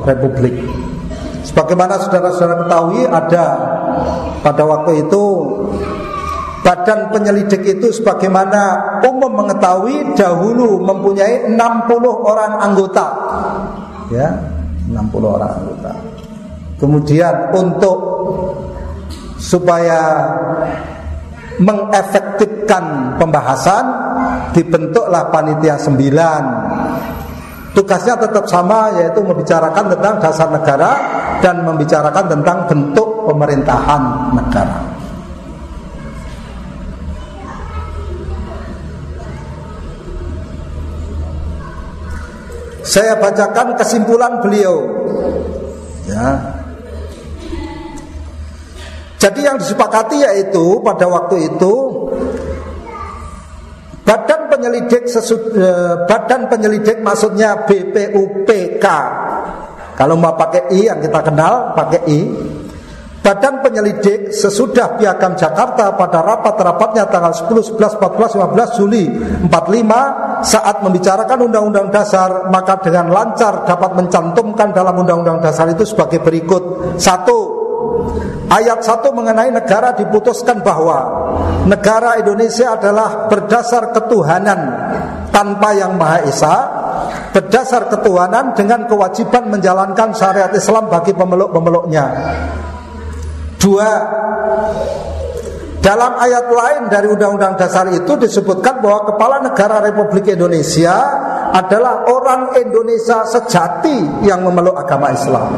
republik. 0.03 0.59
Sebagaimana 1.45 2.01
saudara-saudara 2.01 2.65
ketahui 2.65 3.05
ada 3.05 3.45
pada 4.41 4.65
waktu 4.65 5.05
itu 5.05 5.23
Badan 6.65 7.13
penyelidik 7.13 7.61
itu 7.77 7.93
sebagaimana 7.93 8.97
umum 9.05 9.45
mengetahui 9.45 10.17
dahulu 10.17 10.81
mempunyai 10.81 11.53
60 11.53 11.61
orang 12.25 12.57
anggota. 12.57 13.05
Ya, 14.09 14.33
60 14.89 14.97
orang 15.29 15.61
anggota. 15.61 15.93
Kemudian 16.81 17.53
untuk 17.53 17.97
supaya 19.37 20.25
mengefektifkan 21.61 23.15
pembahasan 23.21 23.85
dibentuklah 24.57 25.29
panitia 25.29 25.77
sembilan 25.77 26.41
tugasnya 27.77 28.15
tetap 28.19 28.49
sama 28.49 28.89
yaitu 28.99 29.21
membicarakan 29.21 29.93
tentang 29.93 30.15
dasar 30.19 30.47
negara 30.49 30.91
dan 31.45 31.63
membicarakan 31.63 32.25
tentang 32.25 32.57
bentuk 32.67 33.29
pemerintahan 33.29 34.01
negara 34.33 34.94
saya 42.85 43.17
bacakan 43.17 43.73
kesimpulan 43.73 44.45
beliau 44.45 44.77
ya 46.05 46.53
jadi 49.17 49.41
yang 49.41 49.57
disepakati 49.57 50.21
yaitu 50.21 50.85
pada 50.85 51.09
waktu 51.09 51.49
itu 51.49 51.73
Badan 54.05 54.53
penyelidik 54.53 55.09
sesud, 55.09 55.49
eh, 55.57 56.05
badan 56.05 56.45
penyelidik 56.45 57.01
maksudnya 57.01 57.65
BPUPK. 57.65 58.85
Kalau 59.97 60.13
mau 60.13 60.37
pakai 60.37 60.69
I 60.77 60.93
yang 60.93 61.01
kita 61.01 61.25
kenal 61.25 61.73
pakai 61.73 62.05
I. 62.05 62.19
Badan 63.25 63.65
penyelidik 63.65 64.29
sesudah 64.29 65.01
Piagam 65.01 65.33
Jakarta 65.33 65.97
pada 65.97 66.21
rapat-rapatnya 66.21 67.09
tanggal 67.09 67.33
10, 67.33 67.73
11, 67.73 67.97
14, 67.97 68.37
15 68.37 68.77
Juli 68.77 69.09
45 69.49 69.49
saat 70.45 70.85
membicarakan 70.85 71.49
Undang-Undang 71.49 71.89
Dasar 71.89 72.47
maka 72.53 72.77
dengan 72.79 73.09
lancar 73.09 73.65
dapat 73.65 73.97
mencantumkan 73.97 74.71
dalam 74.71 74.93
Undang-Undang 75.01 75.41
Dasar 75.41 75.65
itu 75.73 75.81
sebagai 75.83 76.21
berikut. 76.21 76.95
Satu, 77.01 77.65
Ayat 78.45 78.85
1 78.85 79.09
mengenai 79.09 79.49
negara 79.49 79.97
diputuskan 79.97 80.61
bahwa 80.61 81.01
negara 81.65 82.21
Indonesia 82.21 82.77
adalah 82.77 83.25
berdasar 83.25 83.89
ketuhanan 83.89 84.59
tanpa 85.33 85.73
yang 85.73 85.97
Maha 85.97 86.29
Esa, 86.29 86.55
berdasar 87.33 87.89
ketuhanan 87.89 88.53
dengan 88.53 88.85
kewajiban 88.85 89.49
menjalankan 89.49 90.13
syariat 90.13 90.53
Islam 90.53 90.93
bagi 90.93 91.17
pemeluk-pemeluknya. 91.17 92.05
Dua, 93.57 93.89
dalam 95.85 96.17
ayat 96.17 96.49
lain 96.49 96.81
dari 96.89 97.05
Undang-Undang 97.13 97.61
Dasar 97.61 97.85
itu 97.93 98.17
disebutkan 98.17 98.81
bahwa 98.81 99.05
Kepala 99.13 99.37
Negara 99.45 99.85
Republik 99.85 100.33
Indonesia 100.33 100.97
adalah 101.53 102.09
orang 102.09 102.57
Indonesia 102.57 103.21
sejati 103.29 104.25
yang 104.25 104.41
memeluk 104.41 104.73
agama 104.73 105.13
Islam. 105.13 105.53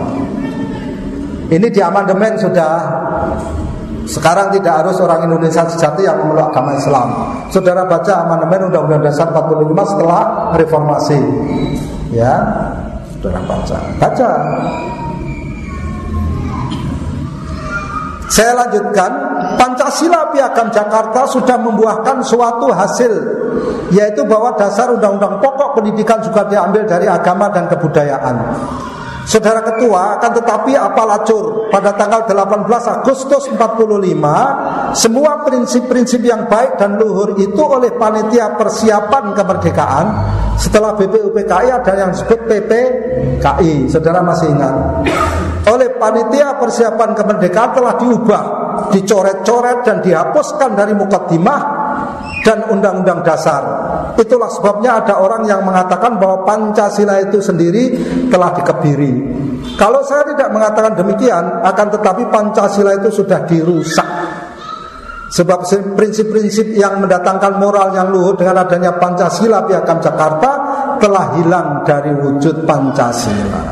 Ini 1.48 1.68
di 1.72 1.80
amandemen 1.80 2.36
sudah 2.36 2.72
sekarang 4.04 4.52
tidak 4.52 4.84
harus 4.84 5.00
orang 5.00 5.32
Indonesia 5.32 5.64
sejati 5.64 6.04
yang 6.04 6.20
memeluk 6.20 6.52
agama 6.52 6.76
Islam. 6.76 7.08
Saudara 7.48 7.88
baca 7.88 8.28
amandemen 8.28 8.68
Undang-Undang 8.68 9.08
Dasar 9.08 9.32
45 9.32 9.92
setelah 9.96 10.24
reformasi. 10.60 11.20
Ya, 12.12 12.36
saudara 13.16 13.40
baca. 13.48 13.80
Baca. 13.96 14.30
Saya 18.28 18.60
lanjutkan, 18.60 19.12
Pancasila 19.56 20.28
Piagam 20.36 20.68
Jakarta 20.68 21.24
sudah 21.32 21.56
membuahkan 21.64 22.20
suatu 22.28 22.68
hasil 22.76 23.14
yaitu 23.88 24.28
bahwa 24.28 24.52
dasar 24.60 24.92
undang-undang 24.92 25.40
pokok 25.40 25.80
pendidikan 25.80 26.20
juga 26.20 26.44
diambil 26.52 26.84
dari 26.84 27.08
agama 27.08 27.48
dan 27.48 27.72
kebudayaan. 27.72 28.36
Saudara 29.28 29.60
Ketua, 29.60 30.16
akan 30.16 30.32
tetapi 30.40 30.72
apa 30.72 31.04
lacur 31.04 31.68
pada 31.68 31.92
tanggal 32.00 32.24
18 32.24 32.64
Agustus 33.04 33.52
45 33.52 34.96
semua 34.96 35.44
prinsip-prinsip 35.44 36.24
yang 36.24 36.48
baik 36.48 36.80
dan 36.80 36.96
luhur 36.96 37.36
itu 37.36 37.60
oleh 37.60 37.92
panitia 38.00 38.56
persiapan 38.56 39.36
kemerdekaan 39.36 40.06
setelah 40.56 40.96
BPUPKI 40.96 41.68
ada 41.76 41.92
yang 41.92 42.16
disebut 42.16 42.40
PPKI. 42.48 43.92
Saudara 43.92 44.24
masih 44.24 44.48
ingat? 44.48 44.76
Oleh 45.68 45.92
panitia 46.00 46.56
persiapan 46.56 47.12
kemerdekaan 47.12 47.72
telah 47.76 47.94
diubah, 48.00 48.44
dicoret-coret 48.96 49.84
dan 49.84 50.00
dihapuskan 50.00 50.80
dari 50.80 50.96
mukaddimah 50.96 51.62
dan 52.48 52.72
undang-undang 52.72 53.20
dasar. 53.28 53.64
Itulah 54.16 54.48
sebabnya 54.48 55.04
ada 55.04 55.20
orang 55.20 55.44
yang 55.44 55.68
mengatakan 55.68 56.16
bahwa 56.16 56.48
Pancasila 56.48 57.20
itu 57.20 57.44
sendiri 57.44 58.00
telah 58.32 58.56
dikebiri. 58.56 59.14
Kalau 59.76 60.00
saya 60.08 60.24
tidak 60.32 60.56
mengatakan 60.56 60.96
demikian, 60.96 61.44
akan 61.60 61.88
tetapi 62.00 62.24
Pancasila 62.32 62.96
itu 62.96 63.12
sudah 63.12 63.44
dirusak. 63.44 64.08
Sebab 65.28 65.68
prinsip-prinsip 66.00 66.72
yang 66.72 67.04
mendatangkan 67.04 67.60
moral 67.60 67.92
yang 67.92 68.08
luhur 68.16 68.40
dengan 68.40 68.64
adanya 68.64 68.96
Pancasila 68.96 69.68
Piagam 69.68 70.00
Jakarta 70.00 70.52
telah 71.04 71.36
hilang 71.36 71.84
dari 71.84 72.16
wujud 72.16 72.64
Pancasila. 72.64 73.67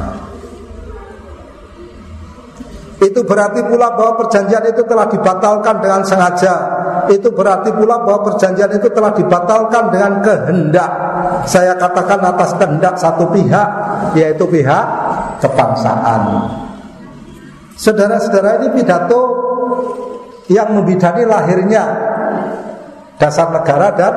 Itu 2.96 3.28
berarti 3.28 3.60
pula 3.68 3.92
bahwa 3.92 4.16
perjanjian 4.24 4.64
itu 4.72 4.80
telah 4.88 5.04
dibatalkan 5.12 5.84
dengan 5.84 6.02
sengaja. 6.08 6.54
Itu 7.12 7.28
berarti 7.36 7.76
pula 7.76 8.00
bahwa 8.02 8.32
perjanjian 8.32 8.72
itu 8.72 8.88
telah 8.88 9.12
dibatalkan 9.12 9.92
dengan 9.92 10.24
kehendak. 10.24 10.92
Saya 11.44 11.76
katakan 11.76 12.24
atas 12.24 12.56
kehendak 12.56 12.96
satu 12.96 13.28
pihak, 13.36 13.68
yaitu 14.16 14.48
pihak 14.48 14.86
kebangsaan. 15.44 16.56
Saudara-saudara 17.76 18.64
ini 18.64 18.68
pidato 18.80 19.22
yang 20.48 20.72
membidani 20.72 21.28
lahirnya 21.28 21.84
dasar 23.20 23.52
negara 23.52 23.92
dan 23.92 24.14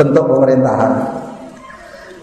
bentuk 0.00 0.24
pemerintahan. 0.24 0.92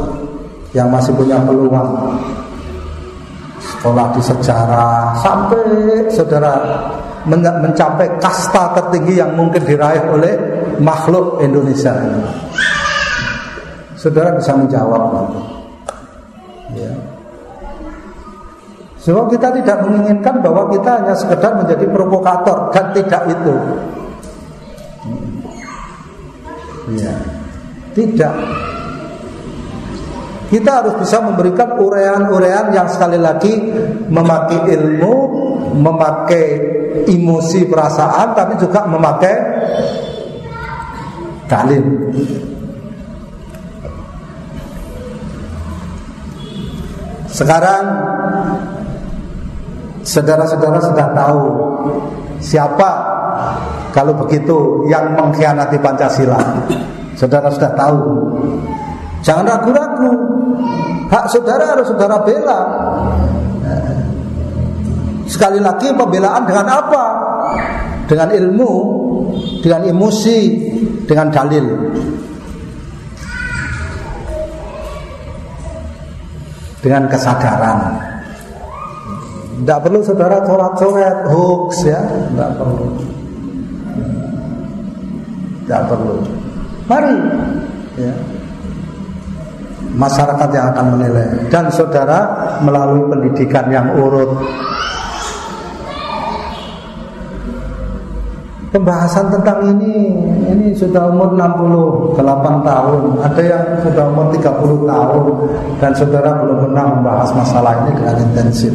yang 0.74 0.90
masih 0.90 1.14
punya 1.14 1.38
peluang 1.47 2.18
sekolah 3.62 4.11
di 4.18 4.22
sejarah 4.26 5.14
sampai 5.22 5.62
saudara 6.11 6.59
mencapai 7.30 8.11
kasta 8.18 8.74
tertinggi 8.74 9.22
yang 9.22 9.38
mungkin 9.38 9.62
diraih 9.62 10.11
oleh 10.11 10.34
makhluk 10.82 11.38
Indonesia 11.38 11.94
ini. 12.03 12.26
Saudara 14.07 14.39
bisa 14.39 14.55
menjawab 14.55 15.03
nanti. 15.19 15.43
Ya. 16.79 16.95
Sebab 19.03 19.35
kita 19.35 19.51
tidak 19.51 19.83
menginginkan 19.83 20.39
bahwa 20.47 20.71
kita 20.71 21.03
hanya 21.03 21.15
sekedar 21.19 21.59
menjadi 21.59 21.91
provokator 21.91 22.71
dan 22.71 22.95
tidak 22.95 23.23
itu. 23.35 23.55
Ya. 26.95 27.19
Tidak. 27.99 28.35
Kita 30.55 30.71
harus 30.71 30.95
bisa 31.03 31.19
memberikan 31.27 31.75
urean-urean 31.75 32.71
yang 32.71 32.87
sekali 32.87 33.19
lagi 33.19 33.59
memakai 34.07 34.71
ilmu, 34.71 35.15
memakai 35.83 36.47
emosi 37.11 37.67
perasaan, 37.67 38.39
tapi 38.39 38.55
juga 38.63 38.87
memakai 38.87 39.35
dalil. 41.51 41.83
Sekarang 47.37 47.84
saudara-saudara 50.01 50.80
sudah 50.80 51.07
tahu 51.12 51.45
siapa 52.41 52.91
kalau 53.93 54.16
begitu 54.24 54.89
yang 54.89 55.12
mengkhianati 55.12 55.76
Pancasila. 55.76 56.41
Saudara 57.12 57.53
sudah 57.53 57.76
tahu. 57.76 58.01
Jangan 59.20 59.45
ragu-ragu. 59.45 60.12
Hak 61.12 61.28
saudara 61.28 61.76
harus 61.76 61.93
saudara 61.93 62.24
bela. 62.24 62.61
Sekali 65.28 65.61
lagi 65.61 65.93
pembelaan 65.93 66.49
dengan 66.49 66.66
apa? 66.72 67.05
Dengan 68.09 68.32
ilmu, 68.32 68.72
dengan 69.61 69.84
emosi, 69.84 70.39
dengan 71.05 71.28
dalil. 71.28 71.66
Dengan 76.87 77.11
kesadaran. 77.11 77.99
Tidak 79.59 79.78
perlu 79.82 79.99
saudara 80.07 80.39
coret-coret 80.47 81.26
hoax 81.26 81.82
ya, 81.82 81.99
tidak 82.30 82.51
perlu. 82.55 82.87
Tidak 85.66 85.82
perlu. 85.91 86.14
Mari, 86.87 87.14
ya. 87.99 88.14
Masyarakat 89.97 90.49
yang 90.55 90.66
akan 90.76 90.87
menilai 90.95 91.26
dan 91.51 91.72
saudara 91.72 92.20
melalui 92.61 93.09
pendidikan 93.11 93.66
yang 93.72 93.97
urut 93.97 94.45
Pembahasan 98.67 99.31
tentang 99.31 99.62
ini. 99.79 100.11
Ini 100.51 100.75
sudah 100.75 101.07
umur 101.14 101.39
68 101.39 102.67
tahun, 102.67 103.03
ada 103.23 103.43
yang 103.43 103.62
sudah 103.79 104.05
umur 104.11 104.27
30 104.35 104.91
tahun. 104.91 105.25
Dan 105.79 105.91
saudara 105.95 106.31
belum 106.43 106.59
pernah 106.67 106.85
membahas 106.99 107.31
masalah 107.31 107.73
ini 107.87 107.93
dengan 107.95 108.17
intensif. 108.27 108.75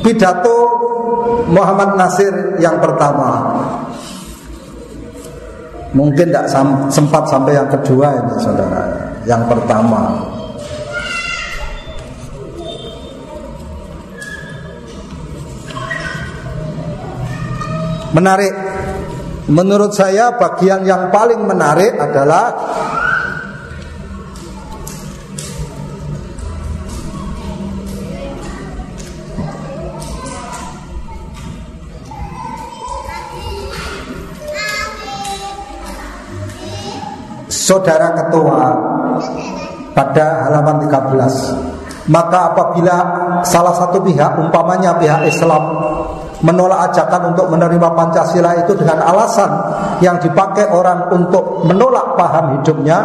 Pidato 0.00 0.58
Muhammad 1.54 1.94
Nasir 1.94 2.34
yang 2.58 2.82
pertama. 2.82 3.30
Mungkin 5.94 6.34
tidak 6.34 6.50
sempat 6.90 7.30
sampai 7.30 7.54
yang 7.54 7.70
kedua 7.70 8.10
ini 8.18 8.34
saudara. 8.42 8.82
Yang 9.22 9.42
pertama 9.54 10.29
menarik. 18.14 18.54
Menurut 19.50 19.90
saya 19.90 20.38
bagian 20.38 20.86
yang 20.86 21.10
paling 21.10 21.42
menarik 21.42 21.98
adalah 21.98 22.54
Saudara 37.70 38.14
Ketua 38.18 38.62
pada 39.94 40.50
halaman 40.50 40.90
13 40.90 41.70
Maka 42.10 42.50
apabila 42.50 42.96
salah 43.46 43.70
satu 43.70 44.02
pihak 44.02 44.34
umpamanya 44.42 44.98
pihak 44.98 45.30
Islam 45.30 45.62
menolak 46.40 46.92
ajakan 46.92 47.36
untuk 47.36 47.46
menerima 47.52 47.88
Pancasila 47.92 48.56
itu 48.56 48.72
dengan 48.72 49.04
alasan 49.04 49.50
yang 50.00 50.16
dipakai 50.16 50.72
orang 50.72 51.12
untuk 51.12 51.68
menolak 51.68 52.16
paham 52.16 52.60
hidupnya 52.60 52.98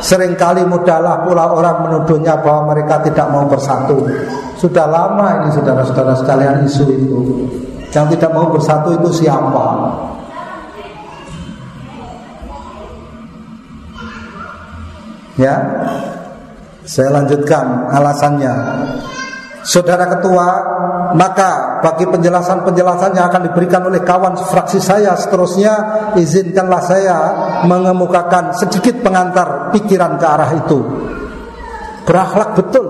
sering 0.00 0.32
kali 0.34 0.64
mudahlah 0.64 1.20
pula 1.24 1.52
orang 1.52 1.84
menuduhnya 1.84 2.40
bahwa 2.40 2.72
mereka 2.72 3.00
tidak 3.04 3.28
mau 3.28 3.44
bersatu. 3.44 4.08
Sudah 4.56 4.88
lama 4.88 5.44
ini 5.44 5.48
saudara-saudara 5.54 6.16
sekalian 6.16 6.64
isu 6.64 6.84
itu. 6.88 7.20
Yang 7.92 8.16
tidak 8.16 8.30
mau 8.36 8.48
bersatu 8.52 8.96
itu 8.96 9.24
siapa? 9.24 9.64
Ya 15.38 15.54
saya 16.88 17.14
lanjutkan 17.14 17.86
alasannya 17.92 18.50
Saudara 19.68 20.08
Ketua, 20.08 20.48
maka 21.12 21.84
bagi 21.84 22.08
penjelasan-penjelasan 22.08 23.12
yang 23.12 23.28
akan 23.28 23.52
diberikan 23.52 23.84
oleh 23.84 24.00
kawan 24.00 24.32
fraksi 24.48 24.80
saya 24.80 25.12
seterusnya 25.12 25.72
izinkanlah 26.16 26.80
saya 26.80 27.16
mengemukakan 27.68 28.56
sedikit 28.56 29.04
pengantar 29.04 29.68
pikiran 29.76 30.16
ke 30.16 30.24
arah 30.24 30.50
itu. 30.56 30.78
Berakhlak 32.08 32.56
betul. 32.56 32.86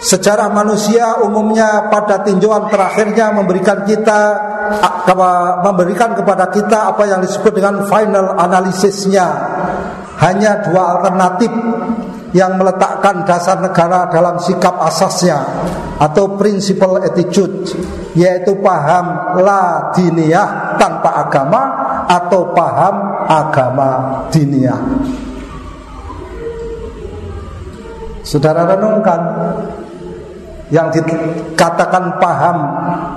Sejarah 0.00 0.48
manusia 0.56 1.20
umumnya 1.20 1.92
pada 1.92 2.24
tinjauan 2.24 2.72
terakhirnya 2.72 3.28
memberikan 3.36 3.84
kita 3.84 4.20
memberikan 5.68 6.16
kepada 6.16 6.48
kita 6.48 6.96
apa 6.96 7.04
yang 7.04 7.20
disebut 7.20 7.52
dengan 7.52 7.84
final 7.84 8.40
analisisnya. 8.40 9.26
Hanya 10.18 10.64
dua 10.64 10.98
alternatif 10.98 11.52
yang 12.36 12.60
meletakkan 12.60 13.24
dasar 13.24 13.56
negara 13.64 14.12
dalam 14.12 14.36
sikap 14.36 14.76
asasnya 14.84 15.40
atau 15.96 16.36
principal 16.36 17.00
attitude 17.00 17.72
yaitu 18.12 18.52
paham 18.60 19.38
la 19.40 19.90
diniyah 19.96 20.76
tanpa 20.76 21.24
agama 21.24 21.62
atau 22.04 22.52
paham 22.52 22.96
agama 23.26 23.90
diniyah. 24.28 24.80
Saudara 28.28 28.68
renungkan 28.76 29.20
yang 30.68 30.92
dikatakan 30.92 32.20
paham 32.20 32.58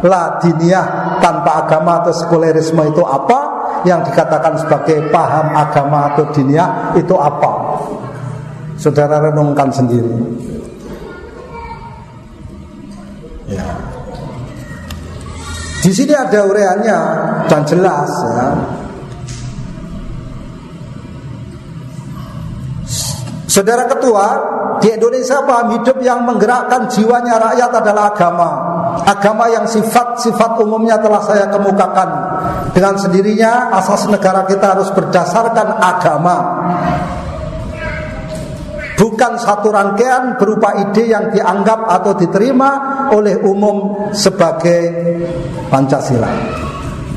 la 0.07 0.39
diniyah 0.39 1.19
tanpa 1.19 1.67
agama 1.67 1.99
atau 1.99 2.15
sekulerisme 2.15 2.79
itu 2.87 3.03
apa? 3.03 3.59
Yang 3.83 4.13
dikatakan 4.13 4.55
sebagai 4.61 5.11
paham 5.11 5.51
agama 5.51 6.15
atau 6.15 6.31
diniyah 6.31 6.95
itu 6.95 7.15
apa? 7.19 7.60
Saudara 8.81 9.21
renungkan 9.21 9.69
sendiri. 9.69 10.09
Ya. 13.45 13.77
Di 15.85 15.91
sini 15.93 16.17
ada 16.17 16.49
ureannya 16.49 16.99
dan 17.45 17.61
jelas 17.69 18.09
ya. 18.09 18.45
Saudara 23.45 23.85
ketua, 23.85 24.27
di 24.81 24.89
Indonesia 24.97 25.43
paham 25.45 25.77
hidup 25.77 26.01
yang 26.01 26.25
menggerakkan 26.25 26.89
jiwanya 26.89 27.37
rakyat 27.37 27.85
adalah 27.85 28.15
agama. 28.15 28.49
Agama 29.05 29.45
yang 29.51 29.69
sifat-sifat 29.69 30.57
umumnya 30.57 30.97
telah 30.97 31.21
saya 31.21 31.45
kemukakan. 31.53 32.09
Dengan 32.73 32.97
sendirinya 32.97 33.75
asas 33.77 34.09
negara 34.09 34.47
kita 34.47 34.73
harus 34.73 34.89
berdasarkan 34.95 35.67
agama 35.83 36.35
bukan 39.01 39.33
satu 39.41 39.73
rangkaian 39.73 40.37
berupa 40.37 40.77
ide 40.77 41.09
yang 41.09 41.33
dianggap 41.33 41.89
atau 41.89 42.13
diterima 42.13 42.69
oleh 43.09 43.41
umum 43.41 44.13
sebagai 44.13 44.81
Pancasila. 45.73 46.29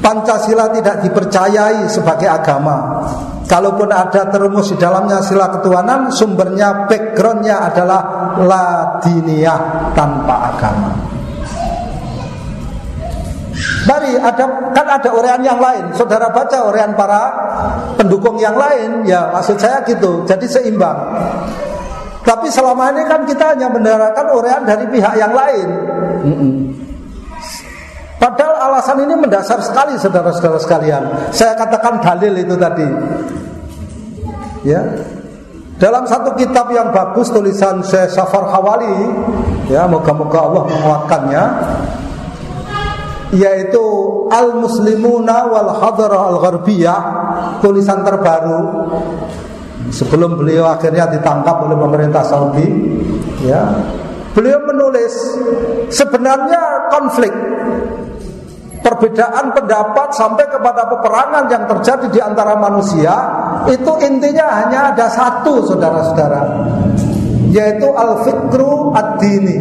Pancasila 0.00 0.72
tidak 0.72 1.04
dipercayai 1.04 1.84
sebagai 1.92 2.28
agama. 2.32 3.04
Kalaupun 3.44 3.92
ada 3.92 4.32
terumus 4.32 4.72
di 4.72 4.80
dalamnya 4.80 5.20
sila 5.20 5.52
ketuhanan, 5.52 6.08
sumbernya, 6.08 6.88
backgroundnya 6.88 7.68
adalah 7.68 8.32
ladiniah 8.40 9.92
tanpa 9.92 10.56
agama. 10.56 10.90
Mari 13.84 14.16
ada 14.16 14.44
kan 14.72 14.86
ada 14.88 15.08
orean 15.12 15.44
yang 15.44 15.60
lain. 15.60 15.92
Saudara 15.92 16.32
baca 16.32 16.64
orean 16.64 16.96
para 16.96 17.22
pendukung 18.00 18.40
yang 18.40 18.56
lain, 18.56 19.04
ya 19.04 19.28
maksud 19.28 19.60
saya 19.60 19.84
gitu. 19.84 20.24
Jadi 20.24 20.48
seimbang. 20.48 20.96
Tapi 22.24 22.48
selama 22.48 22.88
ini 22.96 23.04
kan 23.04 23.20
kita 23.28 23.52
hanya 23.52 23.68
mendarakan 23.68 24.26
urean 24.32 24.64
dari 24.64 24.88
pihak 24.88 25.14
yang 25.20 25.36
lain. 25.36 25.68
Padahal 28.16 28.72
alasan 28.72 29.04
ini 29.04 29.12
mendasar 29.12 29.60
sekali 29.60 30.00
saudara-saudara 30.00 30.56
sekalian. 30.56 31.02
Saya 31.28 31.52
katakan 31.52 32.00
dalil 32.00 32.32
itu 32.40 32.56
tadi. 32.56 32.88
Ya. 34.64 34.80
Dalam 35.76 36.08
satu 36.08 36.32
kitab 36.32 36.72
yang 36.72 36.88
bagus 36.96 37.28
tulisan 37.28 37.84
Syekh 37.84 38.16
Safar 38.16 38.48
Hawali, 38.48 39.10
ya 39.68 39.84
moga-moga 39.84 40.38
Allah 40.48 40.62
menguatkannya, 40.70 41.44
yaitu 43.36 43.84
Al 44.32 44.64
Muslimuna 44.64 45.50
wal 45.50 45.70
Hadrah 45.76 46.32
Al 46.32 46.38
Gharbiyah, 46.40 47.00
tulisan 47.60 48.00
terbaru 48.00 48.88
sebelum 49.92 50.40
beliau 50.40 50.68
akhirnya 50.68 51.10
ditangkap 51.12 51.64
oleh 51.68 51.76
pemerintah 51.76 52.22
Saudi 52.24 52.64
ya 53.44 53.60
beliau 54.32 54.60
menulis 54.64 55.12
sebenarnya 55.92 56.88
konflik 56.92 57.32
perbedaan 58.84 59.52
pendapat 59.56 60.12
sampai 60.12 60.44
kepada 60.48 60.84
peperangan 60.88 61.44
yang 61.48 61.64
terjadi 61.64 62.06
di 62.12 62.20
antara 62.20 62.56
manusia 62.60 63.12
itu 63.68 63.92
intinya 64.04 64.64
hanya 64.64 64.92
ada 64.92 65.08
satu 65.08 65.64
saudara-saudara 65.64 66.42
yaitu 67.48 67.88
al-fikru 67.94 68.92
ad-dini 68.92 69.56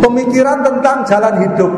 pemikiran 0.00 0.64
tentang 0.64 1.04
jalan 1.04 1.34
hidup. 1.44 1.72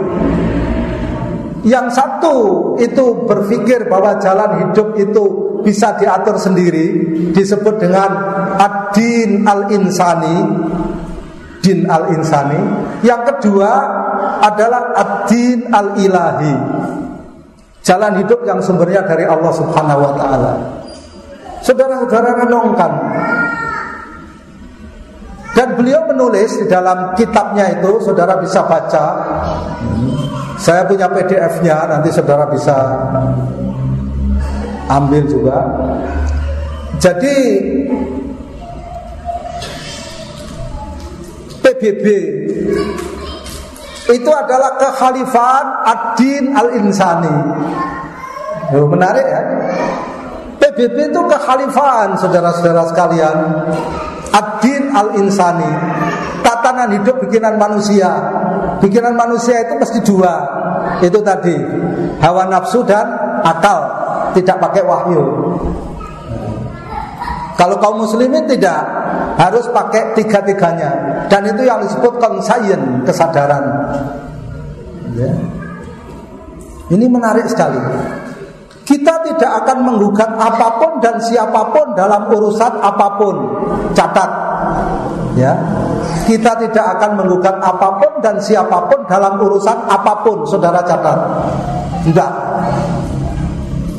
Yang 1.60 1.86
satu 1.92 2.36
itu 2.80 3.04
berpikir 3.28 3.84
bahwa 3.92 4.16
jalan 4.16 4.64
hidup 4.64 4.96
itu 4.96 5.49
bisa 5.70 5.94
diatur 5.94 6.34
sendiri 6.34 6.86
disebut 7.30 7.78
dengan 7.78 8.10
ad-din 8.58 9.46
al-insani 9.46 10.38
din 11.62 11.86
al-insani. 11.86 12.58
Yang 13.06 13.22
kedua 13.36 13.70
adalah 14.42 14.96
ad-din 14.96 15.70
al-ilahi. 15.70 16.56
Jalan 17.80 18.20
hidup 18.20 18.44
yang 18.44 18.60
sumbernya 18.60 19.06
dari 19.06 19.24
Allah 19.24 19.52
Subhanahu 19.54 20.00
wa 20.02 20.12
taala. 20.18 20.52
Saudara-saudara 21.64 22.44
renungkan. 22.44 22.92
Dan 25.50 25.76
beliau 25.76 26.08
menulis 26.08 26.56
di 26.56 26.66
dalam 26.68 27.12
kitabnya 27.16 27.80
itu 27.80 28.00
saudara 28.00 28.40
bisa 28.40 28.64
baca. 28.64 29.04
Saya 30.60 30.84
punya 30.84 31.08
PDF-nya, 31.08 31.88
nanti 31.88 32.12
saudara 32.12 32.44
bisa 32.52 32.76
ambil 34.90 35.22
juga. 35.30 35.58
Jadi 36.98 37.36
PBB 41.62 42.06
itu 44.10 44.30
adalah 44.34 44.74
kekhalifahan 44.76 45.66
ad-din 45.86 46.44
al-insani. 46.52 47.36
Oh, 48.74 48.90
menarik 48.90 49.24
ya. 49.24 49.42
PBB 50.60 51.14
itu 51.14 51.20
kekhalifahan 51.30 52.18
saudara-saudara 52.18 52.90
sekalian. 52.90 53.38
Ad-din 54.34 54.90
al-insani. 54.92 55.70
Tatanan 56.42 56.98
hidup 56.98 57.22
bikinan 57.22 57.56
manusia 57.56 58.10
Pikiran 58.80 59.12
manusia 59.12 59.60
itu 59.60 59.76
mesti 59.76 59.98
dua. 60.00 60.34
Itu 61.04 61.20
tadi 61.20 61.52
hawa 62.24 62.48
nafsu 62.48 62.80
dan 62.88 63.04
akal, 63.44 63.99
tidak 64.36 64.56
pakai 64.62 64.82
wahyu. 64.84 65.22
Kalau 67.60 67.76
kaum 67.76 68.08
muslimin 68.08 68.48
tidak 68.48 68.80
harus 69.36 69.68
pakai 69.68 70.16
tiga-tiganya 70.16 71.24
dan 71.28 71.44
itu 71.44 71.68
yang 71.68 71.84
disebut 71.84 72.16
konsayen 72.16 73.04
kesadaran. 73.04 73.64
Ya. 75.12 75.32
Ini 76.90 77.06
menarik 77.06 77.46
sekali. 77.46 77.78
Kita 78.82 79.22
tidak 79.22 79.50
akan 79.62 79.86
menggugat 79.86 80.34
apa 80.34 80.82
pun 80.82 80.98
dan 80.98 81.14
siapa 81.22 81.62
pun 81.70 81.94
dalam 81.94 82.26
urusan 82.26 82.72
apa 82.82 83.06
pun. 83.14 83.36
Catat. 83.94 84.30
Ya. 85.38 85.54
Kita 86.26 86.58
tidak 86.58 86.98
akan 86.98 87.22
menggugat 87.22 87.54
apa 87.62 88.02
pun 88.02 88.18
dan 88.18 88.42
siapa 88.42 88.90
pun 88.90 89.06
dalam 89.06 89.38
urusan 89.38 89.78
apa 89.86 90.26
pun, 90.26 90.42
saudara 90.42 90.82
catat. 90.82 91.18
Enggak. 92.02 92.49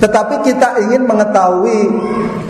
Tetapi 0.02 0.36
kita 0.42 0.82
ingin 0.82 1.06
mengetahui 1.06 1.82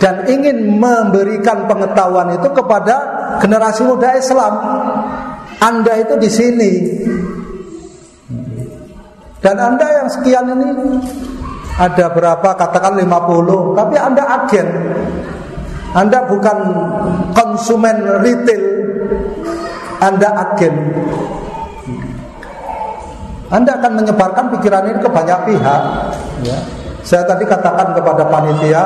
dan 0.00 0.24
ingin 0.24 0.80
memberikan 0.80 1.68
pengetahuan 1.68 2.32
itu 2.40 2.48
kepada 2.48 2.96
generasi 3.44 3.84
muda 3.84 4.16
Islam. 4.16 4.52
Anda 5.60 6.00
itu 6.00 6.16
di 6.16 6.30
sini. 6.32 6.72
Dan 9.44 9.56
Anda 9.60 9.86
yang 10.00 10.08
sekian 10.08 10.48
ini 10.48 10.68
ada 11.76 12.08
berapa 12.08 12.48
katakan 12.56 12.96
50, 12.96 13.76
tapi 13.76 13.94
Anda 14.00 14.22
agen. 14.42 14.68
Anda 15.92 16.24
bukan 16.24 16.58
konsumen 17.36 18.00
retail. 18.24 18.64
Anda 20.00 20.28
agen. 20.40 20.74
Anda 23.52 23.76
akan 23.76 23.92
menyebarkan 24.00 24.48
pikiran 24.56 24.88
ini 24.88 24.98
ke 25.04 25.10
banyak 25.12 25.38
pihak, 25.44 25.82
ya. 26.40 26.58
Saya 27.02 27.26
tadi 27.26 27.42
katakan 27.42 27.98
kepada 27.98 28.22
panitia, 28.30 28.82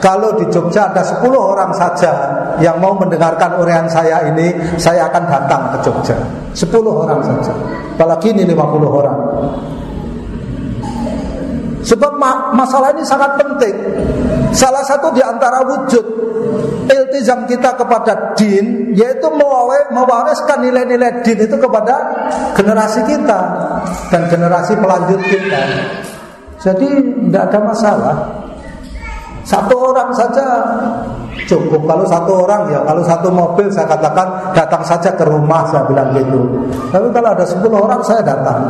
kalau 0.00 0.32
di 0.40 0.48
Jogja 0.48 0.88
ada 0.88 1.04
10 1.04 1.28
orang 1.36 1.70
saja 1.76 2.12
yang 2.56 2.80
mau 2.80 2.96
mendengarkan 2.96 3.60
urian 3.60 3.84
saya 3.84 4.24
ini, 4.32 4.56
saya 4.80 5.04
akan 5.12 5.24
datang 5.28 5.62
ke 5.76 5.78
Jogja. 5.84 6.16
10 6.56 6.66
orang 6.88 7.20
saja. 7.20 7.52
Apalagi 8.00 8.32
ini 8.32 8.48
50 8.48 8.88
orang. 8.88 9.18
Sebab 11.80 12.12
masalah 12.56 12.92
ini 12.96 13.04
sangat 13.04 13.36
penting. 13.40 13.76
Salah 14.52 14.84
satu 14.84 15.12
di 15.12 15.20
antara 15.24 15.64
wujud 15.64 16.04
iltizam 16.90 17.46
kita 17.46 17.76
kepada 17.78 18.34
din 18.34 18.92
yaitu 18.92 19.28
mewariskan 19.92 20.58
nilai-nilai 20.64 21.22
din 21.22 21.38
itu 21.38 21.56
kepada 21.56 21.94
generasi 22.58 23.00
kita 23.06 23.40
dan 24.10 24.22
generasi 24.28 24.74
pelanjut 24.76 25.20
kita. 25.24 25.62
Jadi 26.60 26.88
tidak 27.28 27.42
ada 27.50 27.58
masalah. 27.64 28.16
Satu 29.48 29.72
orang 29.72 30.12
saja 30.12 30.46
cukup. 31.48 31.88
Kalau 31.88 32.04
satu 32.04 32.44
orang 32.44 32.68
ya, 32.68 32.84
kalau 32.84 33.02
satu 33.02 33.28
mobil 33.32 33.66
saya 33.72 33.88
katakan 33.88 34.52
datang 34.52 34.84
saja 34.84 35.10
ke 35.16 35.24
rumah 35.24 35.64
saya 35.72 35.88
bilang 35.88 36.12
gitu. 36.12 36.68
Tapi 36.92 37.08
kalau 37.10 37.28
ada 37.32 37.44
sepuluh 37.48 37.80
orang 37.80 38.04
saya 38.04 38.20
datang. 38.20 38.60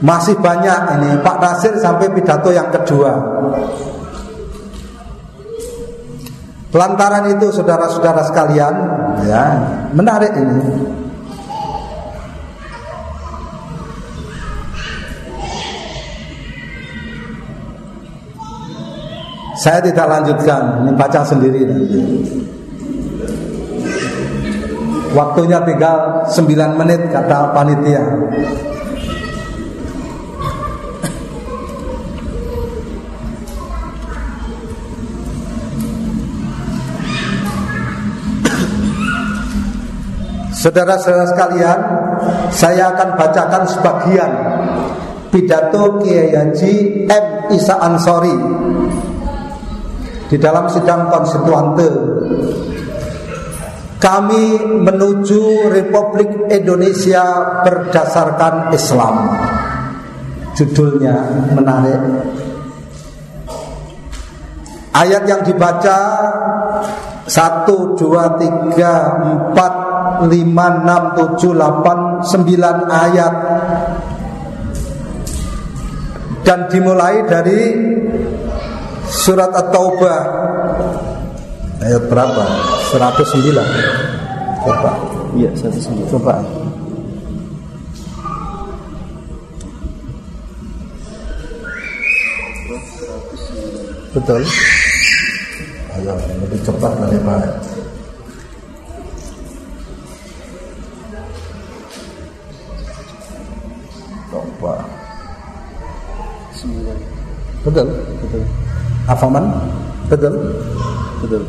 Masih 0.00 0.32
banyak 0.40 0.80
ini 0.96 1.10
Pak 1.20 1.36
Nasir 1.44 1.76
sampai 1.76 2.08
pidato 2.08 2.48
yang 2.48 2.72
kedua. 2.72 3.12
Lantaran 6.70 7.28
itu 7.34 7.50
saudara-saudara 7.50 8.24
sekalian, 8.30 8.74
ya 9.26 9.42
menarik 9.92 10.32
ini. 10.38 10.56
Saya 19.60 19.76
tidak 19.84 20.08
lanjutkan, 20.08 20.88
ini 20.88 20.92
baca 20.96 21.20
sendiri 21.20 21.68
nanti. 21.68 22.00
Waktunya 25.12 25.60
tinggal 25.68 26.24
9 26.32 26.80
menit 26.80 27.12
kata 27.12 27.52
panitia. 27.52 28.00
Saudara-saudara 40.56 41.28
sekalian, 41.36 41.80
saya 42.48 42.96
akan 42.96 43.08
bacakan 43.20 43.64
sebagian 43.68 44.32
pidato 45.28 46.00
Kiai 46.00 46.32
Haji 46.32 46.72
M. 47.12 47.24
Isa 47.52 47.76
Ansori 47.76 48.36
di 50.30 50.38
dalam 50.38 50.70
sidang 50.70 51.10
konstituante 51.10 51.90
kami 54.00 54.64
menuju 54.80 55.68
Republik 55.68 56.48
Indonesia 56.48 57.60
berdasarkan 57.66 58.72
Islam. 58.72 59.36
Judulnya 60.56 61.20
menarik. 61.52 62.00
Ayat 64.96 65.22
yang 65.28 65.44
dibaca 65.44 65.98
1 67.28 67.68
2 67.68 68.00
3 68.00 69.52
4 69.52 70.32
5 70.32 70.32
6 70.32 70.32
7 70.32 71.60
8 71.60 72.24
9 72.24 72.88
ayat. 72.88 73.34
Dan 76.40 76.72
dimulai 76.72 77.20
dari 77.28 77.60
Surat 79.10 79.50
At-Taubah 79.50 80.20
ayat 81.82 82.02
berapa? 82.06 82.44
109. 82.94 83.58
Coba. 84.62 84.92
Iya, 85.34 85.50
109. 85.58 86.06
Coba. 86.14 86.38
Betul. 94.10 94.42
Ayo, 95.98 96.14
lebih 96.46 96.60
cepat 96.62 96.92
dari 97.02 97.18
Pak. 97.22 97.46
Coba. 104.30 104.74
Betul, 107.60 107.86
betul. 108.22 108.69
Afaman? 109.10 109.44
Betul? 110.06 110.34
Betul. 111.26 111.42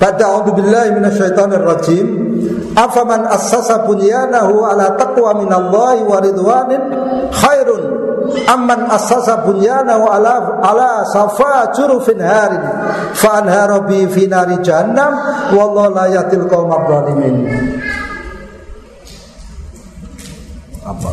Pada 0.00 0.32
a'udzu 0.32 0.56
billahi 0.56 0.96
minasyaitonir 0.96 1.60
rajim. 1.60 2.06
Afaman 2.72 3.26
assasa 3.28 3.84
bunyanahu 3.84 4.64
ala 4.64 4.94
taqwa 4.96 5.36
minallahi 5.36 6.00
wa 6.06 6.18
ridwanin 6.22 6.82
khairun 7.34 7.82
amman 8.46 8.86
assasa 8.88 9.42
bunyanahu 9.42 10.06
ala 10.06 10.62
ala 10.62 11.04
safa 11.10 11.74
jurufin 11.74 12.22
harin 12.22 12.62
fa 13.12 13.42
anhara 13.42 13.82
bi 13.84 14.06
fi 14.06 14.30
nari 14.30 14.56
jahannam 14.62 15.18
wallahu 15.52 15.92
la 15.92 16.06
yatil 16.08 16.46
qaumadh. 16.46 17.10
Apa? 20.86 21.10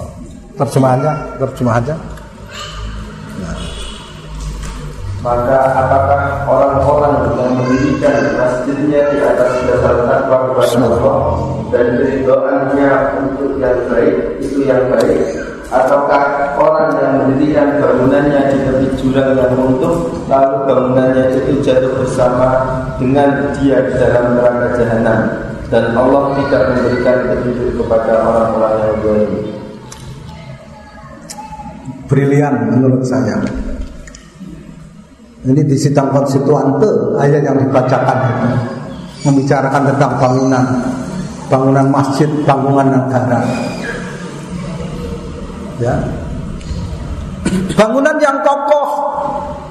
Terjemahannya, 0.58 1.14
terjemahannya. 1.38 1.96
Maka 5.26 5.60
apakah 5.74 6.22
orang-orang 6.46 7.34
yang 7.36 7.52
mendirikan 7.58 8.38
masjidnya 8.38 9.02
di 9.12 9.18
atas 9.18 9.50
dasar 9.66 9.96
takwa 10.06 10.38
kepada 10.54 10.78
Allah 10.88 11.20
dan 11.74 11.86
keridoannya 11.98 12.92
untuk 13.26 13.52
yang 13.58 13.78
baik 13.90 14.16
itu 14.40 14.64
yang 14.64 14.88
baik 14.94 15.22
ataukah 15.68 16.56
orang 16.56 16.90
yang 16.96 17.12
mendirikan 17.20 17.76
bangunannya 17.82 18.42
di 18.56 18.58
tepi 18.64 18.88
jurang 19.04 19.36
yang 19.36 19.52
runtuh 19.52 19.96
lalu 20.32 20.56
bangunannya 20.64 21.24
itu 21.36 21.60
jatuh 21.60 21.92
bersama 22.00 22.48
dengan 22.96 23.52
dia 23.60 23.84
di 23.84 23.94
dalam 24.00 24.40
neraka 24.40 24.68
jahanam 24.80 25.20
dan 25.68 25.92
Allah 25.92 26.32
tidak 26.40 26.62
memberikan 26.72 27.18
petunjuk 27.28 27.70
kepada 27.84 28.14
orang-orang 28.24 28.74
yang 28.80 28.98
zalim. 29.04 29.32
Brilian 32.08 32.56
menurut 32.72 33.04
saya. 33.04 33.36
Ini 35.46 35.62
di 35.62 35.78
sidang 35.78 36.10
konstituante 36.10 36.90
ayat 37.22 37.46
yang 37.46 37.58
dibacakan 37.62 38.18
itu 38.26 38.50
membicarakan 39.28 39.82
tentang 39.94 40.12
bangunan, 40.18 40.66
bangunan 41.52 41.88
masjid, 41.94 42.30
bangunan 42.48 42.88
negara. 42.90 43.42
Ya. 45.78 45.94
Bangunan 47.78 48.18
yang 48.18 48.42
kokoh 48.42 48.90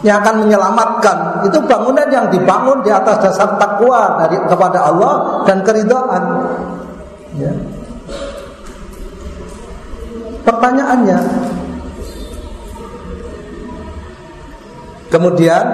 yang 0.06 0.22
akan 0.22 0.46
menyelamatkan 0.46 1.50
itu 1.50 1.58
bangunan 1.66 2.06
yang 2.14 2.30
dibangun 2.30 2.78
di 2.86 2.94
atas 2.94 3.26
dasar 3.26 3.58
takwa 3.58 4.22
dari 4.22 4.38
kepada 4.46 4.86
Allah 4.86 5.42
dan 5.50 5.66
keridhaan. 5.66 6.24
Ya. 7.42 7.52
Pertanyaannya, 10.46 11.18
Kemudian 15.06 15.64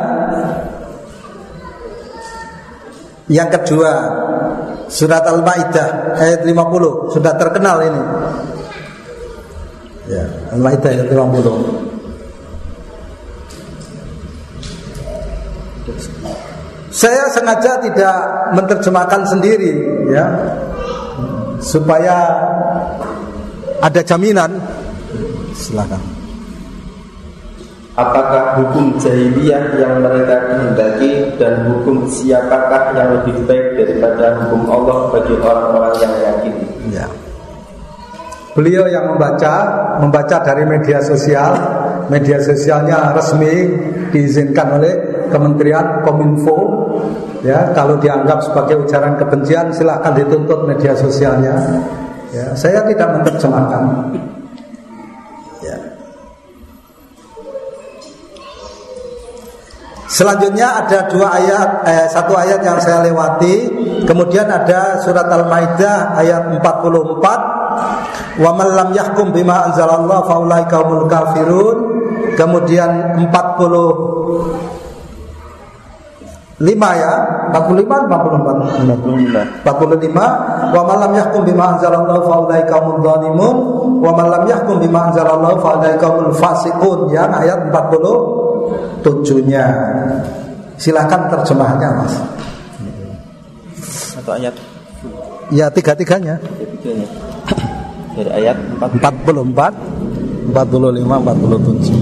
yang 3.33 3.49
kedua 3.49 3.93
surat 4.93 5.25
Al-Maidah 5.25 6.21
ayat 6.21 6.45
50 6.45 7.17
sudah 7.17 7.33
terkenal 7.41 7.81
ini. 7.81 8.03
Ya, 10.13 10.29
Al-Maidah 10.53 10.91
ayat 10.93 11.09
50. 11.09 11.93
Saya 16.93 17.25
sengaja 17.33 17.81
tidak 17.81 18.17
menerjemahkan 18.53 19.25
sendiri 19.25 19.81
ya 20.13 20.29
supaya 21.57 22.37
ada 23.81 24.01
jaminan 24.05 24.61
silakan 25.57 26.22
Apakah 27.93 28.57
hukum 28.57 28.97
jahiliyah 28.97 29.77
yang 29.77 30.01
mereka 30.01 30.49
kehendaki 30.49 31.29
dan 31.37 31.69
hukum 31.69 32.09
siapakah 32.09 32.97
yang 32.97 33.21
lebih 33.21 33.45
baik 33.45 33.77
daripada 33.77 34.41
hukum 34.41 34.65
Allah 34.73 35.13
bagi 35.13 35.37
orang-orang 35.37 35.95
yang 36.01 36.15
yakin? 36.25 36.55
Ya. 36.89 37.07
Beliau 38.57 38.89
yang 38.89 39.13
membaca, 39.13 39.55
membaca 40.01 40.41
dari 40.41 40.65
media 40.65 41.05
sosial, 41.05 41.53
media 42.09 42.41
sosialnya 42.41 43.13
resmi 43.13 43.77
diizinkan 44.09 44.81
oleh 44.81 44.95
Kementerian 45.29 46.01
Kominfo. 46.01 46.59
Ya, 47.45 47.77
kalau 47.77 48.01
dianggap 48.01 48.41
sebagai 48.41 48.89
ujaran 48.89 49.21
kebencian, 49.21 49.69
silahkan 49.69 50.17
dituntut 50.17 50.65
media 50.65 50.97
sosialnya. 50.97 51.61
Ya, 52.33 52.57
saya 52.57 52.89
tidak 52.89 53.21
menerjemahkan. 53.21 53.85
Selanjutnya 60.13 60.85
ada 60.85 61.09
dua 61.09 61.41
ayat, 61.41 61.89
eh, 61.89 62.05
satu 62.13 62.37
ayat 62.37 62.61
yang 62.61 62.77
saya 62.85 63.01
lewati. 63.01 63.73
Kemudian 64.05 64.45
ada 64.45 65.01
surat 65.01 65.25
Al-Maidah 65.25 66.21
ayat 66.21 66.53
44. 66.61 67.41
Wa 68.37 68.53
man 68.53 68.69
lam 68.77 68.93
yahkum 68.93 69.33
bima 69.33 69.73
anzalallahu 69.73 70.29
faulaika 70.29 70.85
humul 70.85 71.09
kafirun. 71.09 71.77
Kemudian 72.37 73.25
40 73.25 73.33
lima 76.63 76.95
ya 76.95 77.13
45 77.51 77.91
44 78.07 79.67
45 79.67 79.67
45 79.67 80.77
wa 80.77 80.83
man 80.87 80.97
lam 81.03 81.13
yahkum 81.19 81.43
bima 81.43 81.75
anzalallahu 81.75 82.23
faulaika 82.23 82.79
humul 82.79 83.03
zalimun 83.03 83.57
wa 83.99 84.15
man 84.15 84.31
lam 84.31 84.47
yahkum 84.47 84.79
bima 84.79 85.11
anzalallahu 85.11 85.59
faulaika 85.59 86.07
humul 86.07 86.31
fasiqun 86.39 87.11
ya 87.11 87.27
ayat 87.35 87.67
40 87.67 88.43
tujuhnya. 89.03 89.67
Silakan 90.79 91.29
terjemahnya, 91.31 91.89
Mas. 92.01 92.15
Atau 94.19 94.33
ayat? 94.37 94.55
Ya, 95.53 95.69
tiga-tiganya. 95.69 96.39
Tiga-tiganya. 96.41 97.09
Dari 98.13 98.31
ayat 98.45 98.57
44, 98.77 99.73
45, 100.53 100.53
47. 100.53 101.97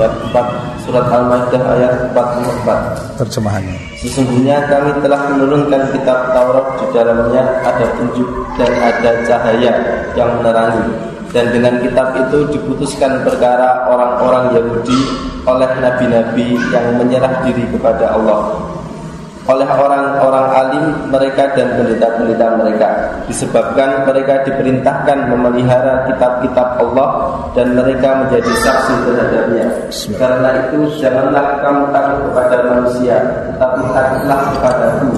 Ayat 0.00 0.14
4 0.32 0.70
surat 0.90 1.06
Al-Maidah 1.06 1.62
ayat 1.78 2.10
44. 2.10 3.20
Terjemahannya. 3.22 3.78
Sesungguhnya 4.02 4.66
kami 4.66 4.90
telah 5.04 5.20
menurunkan 5.30 5.92
kitab 5.94 6.34
Taurat 6.34 6.66
di 6.82 6.86
dalamnya 6.90 7.42
ada 7.62 7.84
petunjuk 7.94 8.26
dan 8.58 8.72
ada 8.80 9.10
cahaya 9.22 9.72
yang 10.18 10.30
menerangi 10.40 10.90
dan 11.30 11.54
dengan 11.54 11.78
kitab 11.78 12.10
itu 12.18 12.38
diputuskan 12.58 13.22
perkara 13.22 13.86
orang-orang 13.86 14.50
Yahudi 14.58 15.00
oleh 15.46 15.70
nabi-nabi 15.78 16.58
yang 16.74 16.86
menyerah 16.98 17.46
diri 17.46 17.62
kepada 17.70 18.18
Allah. 18.18 18.58
Oleh 19.48 19.66
orang-orang 19.66 20.46
alim 20.52 20.84
mereka 21.10 21.50
dan 21.58 21.74
pendeta-pendeta 21.74 22.54
mereka. 22.54 22.88
Disebabkan 23.26 24.06
mereka 24.06 24.46
diperintahkan 24.46 25.26
memelihara 25.26 26.06
kitab-kitab 26.06 26.78
Allah 26.78 27.08
dan 27.54 27.74
mereka 27.74 28.26
menjadi 28.26 28.52
saksi 28.62 28.94
terhadapnya. 29.10 29.66
Karena 30.18 30.50
itu 30.66 30.78
janganlah 31.02 31.62
kamu 31.66 31.82
takut 31.90 32.18
kepada 32.30 32.56
manusia 32.68 33.16
tetapi 33.50 33.82
takutlah 33.90 34.40
kepadaku 34.54 35.08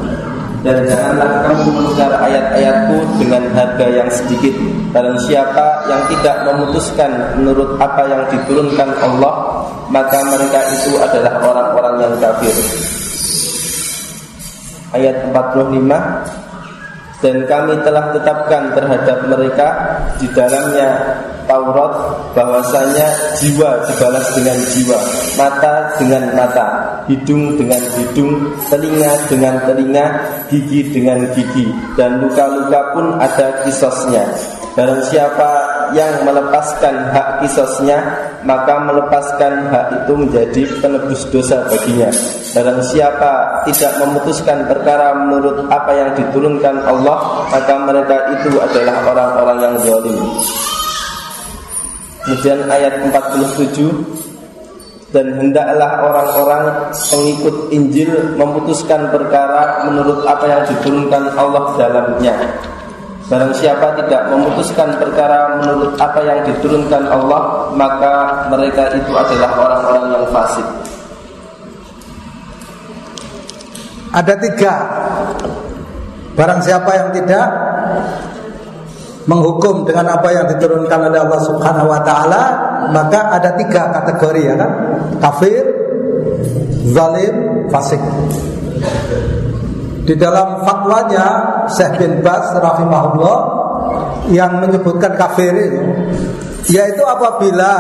dan 0.63 0.87
janganlah 0.87 1.43
kamu 1.43 1.75
mendengar 1.75 2.11
ayat-ayatku 2.23 2.97
dengan 3.19 3.43
harga 3.51 3.87
yang 3.91 4.09
sedikit. 4.15 4.55
Barang 4.95 5.19
siapa 5.27 5.91
yang 5.91 6.03
tidak 6.07 6.37
memutuskan 6.47 7.11
menurut 7.39 7.75
apa 7.83 8.03
yang 8.07 8.23
diturunkan 8.31 8.91
Allah 9.03 9.35
Maka 9.93 10.25
mereka 10.25 10.61
itu 10.73 10.97
adalah 10.97 11.37
orang-orang 11.45 11.95
yang 12.01 12.15
kafir. 12.17 12.57
Ayat 14.97 15.29
45 15.29 16.42
Dan 17.23 17.47
kami 17.47 17.79
telah 17.87 18.11
tetapkan 18.11 18.75
terhadap 18.75 19.31
mereka 19.31 19.69
Di 20.19 20.27
dalamnya 20.35 21.23
Taurat 21.47 21.95
bahwasanya 22.33 23.07
jiwa 23.37 23.83
dibalas 23.87 24.27
dengan 24.35 24.59
jiwa, 24.73 24.99
mata 25.35 25.91
dengan 25.99 26.25
mata, 26.39 26.67
hidung 27.11 27.59
dengan 27.59 27.83
hidung, 27.99 28.57
telinga 28.71 29.13
dengan 29.27 29.55
telinga, 29.67 30.07
gigi 30.49 30.87
dengan 30.95 31.27
gigi, 31.35 31.67
dan 31.99 32.23
luka-luka 32.23 32.81
pun 32.95 33.07
ada 33.19 33.67
kisosnya. 33.67 34.25
Barang 34.73 35.05
siapa 35.05 35.72
yang 35.93 36.27
melepaskan 36.27 37.13
hak 37.13 37.45
kisosnya 37.45 37.99
Maka 38.43 38.83
melepaskan 38.83 39.71
hak 39.71 39.87
itu 40.05 40.13
menjadi 40.17 40.63
penebus 40.83 41.23
dosa 41.31 41.65
baginya 41.69 42.11
Barang 42.53 42.81
siapa 42.85 43.65
tidak 43.65 43.93
memutuskan 44.03 44.69
perkara 44.69 45.17
menurut 45.25 45.71
apa 45.73 45.93
yang 45.95 46.11
diturunkan 46.19 46.85
Allah 46.85 47.49
Maka 47.49 47.75
mereka 47.85 48.17
itu 48.41 48.57
adalah 48.59 48.97
orang-orang 49.09 49.59
yang 49.61 49.75
zalim. 49.83 50.21
Kemudian 52.23 52.71
ayat 52.71 53.03
47 53.11 53.83
dan 55.13 55.27
hendaklah 55.37 56.01
orang-orang 56.09 56.65
pengikut 56.95 57.69
Injil 57.69 58.33
memutuskan 58.39 59.13
perkara 59.13 59.85
menurut 59.85 60.25
apa 60.25 60.45
yang 60.49 60.63
diturunkan 60.71 61.37
Allah 61.37 61.77
dalamnya. 61.77 62.33
Barang 63.33 63.57
siapa 63.57 63.97
tidak 63.97 64.29
memutuskan 64.29 64.93
perkara 65.01 65.57
menurut 65.57 65.97
apa 65.97 66.21
yang 66.21 66.45
diturunkan 66.45 67.09
Allah, 67.09 67.73
maka 67.73 68.45
mereka 68.53 68.93
itu 68.93 69.09
adalah 69.09 69.57
orang-orang 69.57 70.05
yang 70.21 70.27
fasik. 70.29 70.69
Ada 74.13 74.37
tiga. 74.37 74.75
Barang 76.37 76.61
siapa 76.61 76.93
yang 76.93 77.09
tidak 77.17 77.49
menghukum 79.25 79.89
dengan 79.89 80.13
apa 80.13 80.29
yang 80.29 80.45
diturunkan 80.53 81.01
oleh 81.09 81.25
Allah 81.25 81.41
Subhanahu 81.41 81.89
wa 81.89 82.05
taala, 82.05 82.43
maka 82.93 83.33
ada 83.33 83.57
tiga 83.57 83.97
kategori 83.97 84.43
ya 84.45 84.55
kan? 84.61 84.71
Kafir, 85.25 85.65
zalim, 86.93 87.65
fasik. 87.73 88.03
Di 90.03 90.15
dalam 90.19 90.67
fatwanya 90.67 91.27
Syekh 91.71 92.03
bin 92.03 92.13
Bas 92.27 92.51
rahimahullah 92.59 93.39
yang 94.35 94.59
menyebutkan 94.59 95.15
kafir 95.15 95.55
itu 95.55 95.83
yaitu 96.71 97.03
apabila 97.03 97.73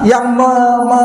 yang 0.00 0.32
me, 0.32 0.52
me, 0.88 1.02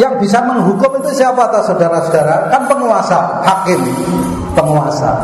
yang 0.00 0.18
bisa 0.18 0.42
menghukum 0.42 0.98
itu 0.98 1.22
siapa 1.22 1.46
atau 1.46 1.62
saudara-saudara? 1.62 2.50
Kan 2.50 2.66
penguasa, 2.66 3.38
hakim, 3.46 3.78
penguasa. 4.58 5.14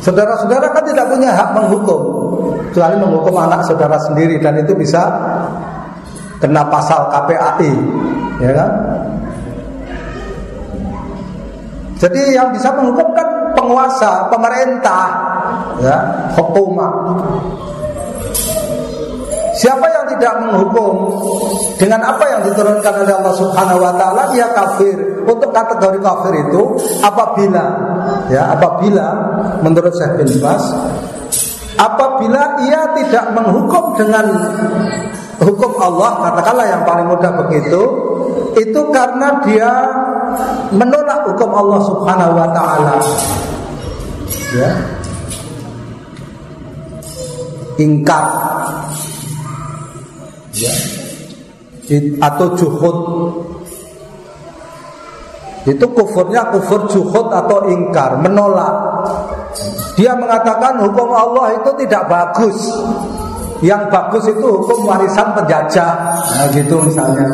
Saudara-saudara 0.00 0.72
kan 0.72 0.84
tidak 0.88 1.12
punya 1.12 1.36
hak 1.36 1.52
menghukum 1.52 2.00
kecuali 2.70 2.96
menghukum 2.96 3.34
anak 3.36 3.60
saudara 3.68 4.00
sendiri 4.00 4.40
dan 4.40 4.56
itu 4.56 4.72
bisa 4.72 5.04
kena 6.40 6.64
pasal 6.72 7.12
KPAI, 7.12 7.72
ya 8.40 8.52
kan? 8.56 8.70
Jadi 12.00 12.32
yang 12.32 12.48
bisa 12.48 12.72
menghukum 12.72 13.12
kan 13.12 13.28
penguasa, 13.70 14.26
pemerintah, 14.26 15.06
ya, 15.78 15.96
hukumah. 16.34 16.90
Siapa 19.54 19.86
yang 19.86 20.04
tidak 20.16 20.34
menghukum 20.42 20.94
dengan 21.78 22.02
apa 22.02 22.24
yang 22.26 22.40
diturunkan 22.50 22.94
oleh 23.06 23.14
Allah 23.14 23.34
Subhanahu 23.38 23.78
wa 23.78 23.94
taala 23.94 24.26
dia 24.34 24.50
kafir. 24.50 24.98
Untuk 25.22 25.54
kategori 25.54 26.02
kafir 26.02 26.32
itu 26.48 26.62
apabila 27.04 27.64
ya 28.32 28.50
apabila 28.56 29.06
menurut 29.62 29.92
Syekh 29.94 30.16
bin 30.18 30.30
Bas 30.42 30.64
apabila 31.76 32.56
ia 32.64 32.82
tidak 32.98 33.36
menghukum 33.36 34.00
dengan 34.00 34.26
hukum 35.44 35.72
Allah 35.76 36.30
katakanlah 36.30 36.66
yang 36.66 36.82
paling 36.88 37.06
mudah 37.08 37.32
begitu 37.44 37.82
itu 38.56 38.80
karena 38.90 39.44
dia 39.44 39.72
menolak 40.72 41.26
hukum 41.28 41.50
Allah 41.52 41.80
Subhanahu 41.84 42.32
wa 42.32 42.48
taala 42.52 42.96
ya. 44.54 44.70
Ingkar. 47.80 48.26
Ya. 50.54 50.74
Atau 52.20 52.46
juhud. 52.54 52.98
Itu 55.68 55.84
kufurnya 55.92 56.48
kufur 56.54 56.88
juhud 56.88 57.28
atau 57.28 57.68
ingkar 57.68 58.16
menolak. 58.20 58.74
Dia 59.98 60.16
mengatakan 60.16 60.80
hukum 60.80 61.12
Allah 61.12 61.60
itu 61.60 61.70
tidak 61.84 62.08
bagus. 62.08 62.56
Yang 63.60 63.92
bagus 63.92 64.24
itu 64.32 64.40
hukum 64.40 64.88
warisan 64.88 65.36
penjajah. 65.36 65.92
Nah 66.16 66.46
gitu 66.56 66.80
misalnya. 66.80 67.28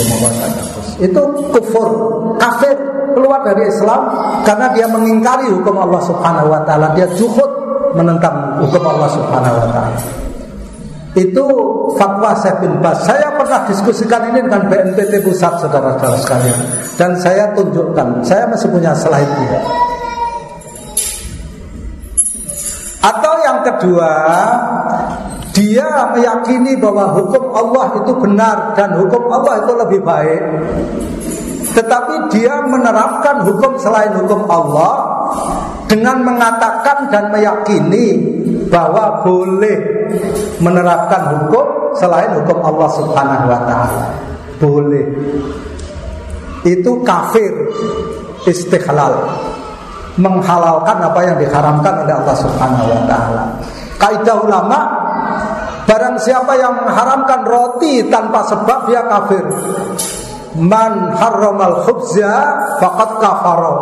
Hukum 0.00 0.18
warisan 0.26 0.71
itu 1.00 1.22
kufur 1.54 1.88
kafir 2.36 2.74
keluar 3.12 3.44
dari 3.44 3.68
Islam 3.68 4.08
karena 4.42 4.72
dia 4.72 4.88
mengingkari 4.88 5.48
hukum 5.52 5.76
Allah 5.78 6.00
Subhanahu 6.04 6.48
wa 6.48 6.60
taala 6.64 6.92
dia 6.96 7.06
juhud 7.16 7.50
menentang 7.92 8.60
hukum 8.60 8.82
Allah 8.84 9.08
Subhanahu 9.12 9.56
wa 9.56 9.68
taala 9.72 9.98
Itu 11.12 11.44
fatwa 12.00 12.32
saya 12.40 12.56
bin 12.64 12.72
Bas. 12.80 13.04
Saya 13.04 13.28
pernah 13.36 13.68
diskusikan 13.68 14.32
ini 14.32 14.48
dengan 14.48 14.64
BNPT 14.64 15.20
pusat 15.28 15.60
saudara-saudara 15.60 16.16
sekalian. 16.16 16.58
Dan 16.96 17.12
saya 17.20 17.52
tunjukkan, 17.52 18.24
saya 18.24 18.48
masih 18.48 18.72
punya 18.72 18.96
slide 18.96 19.28
juga. 19.36 19.60
Atau 23.04 23.32
yang 23.44 23.58
kedua, 23.60 24.12
dia 25.62 26.10
meyakini 26.10 26.74
bahwa 26.74 27.14
hukum 27.14 27.54
Allah 27.54 28.02
itu 28.02 28.12
benar 28.18 28.74
dan 28.74 28.98
hukum 28.98 29.30
Allah 29.30 29.62
itu 29.62 29.72
lebih 29.78 30.00
baik. 30.02 30.42
Tetapi 31.72 32.34
dia 32.34 32.66
menerapkan 32.66 33.46
hukum 33.46 33.78
selain 33.78 34.10
hukum 34.18 34.42
Allah 34.50 35.22
dengan 35.86 36.18
mengatakan 36.26 37.06
dan 37.14 37.30
meyakini 37.30 38.18
bahwa 38.66 39.22
boleh 39.22 39.78
menerapkan 40.58 41.30
hukum 41.30 41.94
selain 41.94 42.34
hukum 42.42 42.58
Allah 42.66 42.88
Subhanahu 42.98 43.46
wa 43.46 43.60
taala. 43.62 44.06
Boleh. 44.58 45.06
Itu 46.66 47.06
kafir 47.06 47.54
istihlal. 48.50 49.14
Menghalalkan 50.12 51.00
apa 51.00 51.20
yang 51.24 51.36
diharamkan 51.40 52.04
oleh 52.04 52.14
Allah 52.18 52.36
Subhanahu 52.36 52.84
wa 52.84 53.02
taala. 53.08 53.42
Kaidah 53.96 54.36
ulama 54.44 55.01
barang 55.92 56.16
siapa 56.24 56.56
yang 56.56 56.72
mengharamkan 56.80 57.44
roti 57.44 58.08
tanpa 58.08 58.40
sebab 58.48 58.88
dia 58.88 59.04
kafir. 59.04 59.44
Man 60.56 61.12
harramal 61.20 61.84
khubza 61.84 62.32
faqad 62.80 63.20
kafara. 63.20 63.74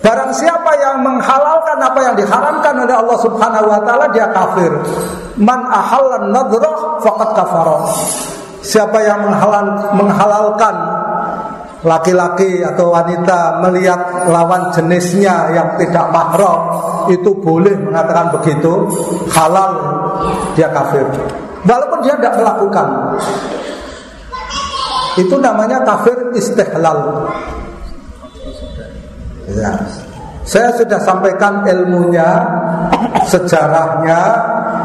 Barang 0.00 0.32
siapa 0.32 0.72
yang 0.78 1.02
menghalalkan 1.02 1.78
apa 1.82 1.98
yang 1.98 2.14
diharamkan 2.14 2.74
oleh 2.86 2.94
Allah 2.94 3.18
Subhanahu 3.18 3.66
wa 3.66 3.80
taala 3.82 4.06
dia 4.14 4.30
kafir. 4.30 4.70
Man 5.34 5.66
ahallan 5.66 6.30
nadrah 6.30 7.02
faqad 7.02 7.30
kafara. 7.34 7.78
Siapa 8.62 8.98
yang 9.02 9.26
menghalal, 9.26 9.66
menghalalkan 9.98 10.74
laki-laki 11.80 12.60
atau 12.60 12.92
wanita 12.92 13.64
melihat 13.64 14.28
lawan 14.28 14.68
jenisnya 14.76 15.48
yang 15.56 15.68
tidak 15.80 16.12
mahram 16.12 16.60
itu 17.08 17.32
boleh 17.40 17.72
mengatakan 17.80 18.28
begitu 18.36 18.84
halal 19.32 19.72
dia 20.52 20.68
kafir 20.68 21.08
walaupun 21.64 21.98
dia 22.04 22.14
tidak 22.20 22.36
melakukan 22.36 22.88
itu 25.16 25.34
namanya 25.40 25.80
kafir 25.82 26.16
istihlal 26.36 27.26
Ya. 29.56 29.74
Saya 30.46 30.72
sudah 30.74 30.98
sampaikan 31.02 31.62
ilmunya, 31.66 32.42
sejarahnya, 33.28 34.20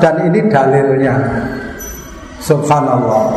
dan 0.03 0.15
ini 0.29 0.45
dalilnya. 0.51 1.15
Subhanallah. 2.43 3.33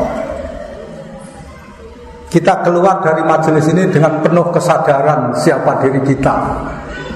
Kita 2.29 2.61
keluar 2.61 3.01
dari 3.01 3.25
majelis 3.25 3.65
ini 3.73 3.89
dengan 3.89 4.21
penuh 4.21 4.53
kesadaran 4.53 5.33
siapa 5.33 5.81
diri 5.81 6.05
kita. 6.05 6.37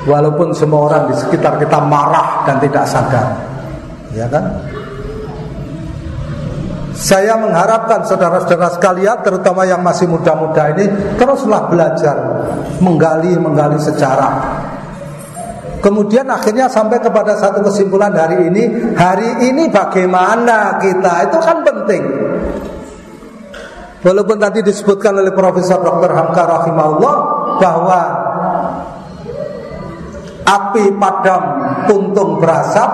Walaupun 0.09 0.57
semua 0.57 0.89
orang 0.89 1.13
di 1.13 1.15
sekitar 1.21 1.61
kita 1.61 1.79
marah 1.85 2.49
dan 2.49 2.57
tidak 2.59 2.85
sadar. 2.89 3.29
Ya 4.17 4.25
kan? 4.27 4.45
Saya 6.97 7.37
mengharapkan 7.41 8.05
saudara-saudara 8.05 8.73
sekalian 8.73 9.21
terutama 9.25 9.65
yang 9.69 9.81
masih 9.81 10.09
muda-muda 10.09 10.71
ini 10.77 10.87
teruslah 11.17 11.69
belajar 11.69 12.17
menggali 12.81 13.37
menggali 13.37 13.81
sejarah. 13.81 14.65
Kemudian 15.83 16.31
akhirnya 16.31 16.71
sampai 16.71 17.03
kepada 17.03 17.35
satu 17.35 17.59
kesimpulan 17.67 18.15
hari 18.15 18.47
ini, 18.47 18.95
hari 18.95 19.51
ini 19.51 19.67
bagaimana 19.67 20.79
kita 20.79 21.27
itu 21.27 21.39
kan 21.43 21.59
penting. 21.67 22.22
Walaupun 24.03 24.35
tadi 24.43 24.67
disebutkan 24.67 25.15
oleh 25.15 25.31
Profesor 25.31 25.79
Dr. 25.79 26.11
Hamka 26.11 26.43
rahimahullah 26.43 27.17
bahwa 27.63 28.01
api 30.43 30.91
padam 30.99 31.43
puntung 31.87 32.43
berasap, 32.43 32.91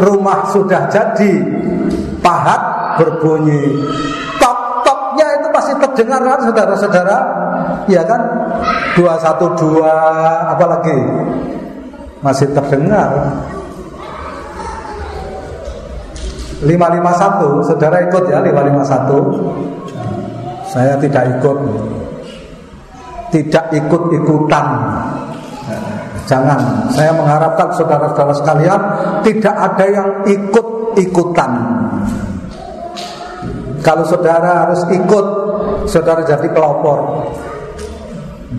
rumah 0.00 0.48
sudah 0.48 0.88
jadi, 0.88 1.32
pahat 2.24 2.60
berbunyi. 2.96 3.76
Tok-toknya 4.40 5.26
itu 5.36 5.48
pasti 5.52 5.72
terdengar 5.84 6.20
kan 6.24 6.40
saudara-saudara? 6.40 7.16
Ya 7.92 8.00
kan? 8.08 8.20
212 8.96 9.84
apalagi? 10.56 10.98
Masih 12.24 12.48
terdengar. 12.56 13.36
551 16.58 17.70
saudara 17.70 18.02
ikut 18.10 18.24
ya 18.26 18.42
551 18.42 19.77
saya 20.68 20.94
tidak 21.00 21.24
ikut 21.38 21.58
tidak 23.28 23.64
ikut-ikutan 23.72 24.66
Jangan, 26.28 26.92
saya 26.92 27.08
mengharapkan 27.16 27.72
saudara-saudara 27.72 28.36
sekalian 28.36 28.80
tidak 29.24 29.56
ada 29.56 29.84
yang 29.88 30.08
ikut-ikutan. 30.28 31.50
Kalau 33.80 34.04
saudara 34.04 34.68
harus 34.68 34.84
ikut, 34.92 35.26
saudara 35.88 36.20
jadi 36.28 36.44
pelopor. 36.52 37.24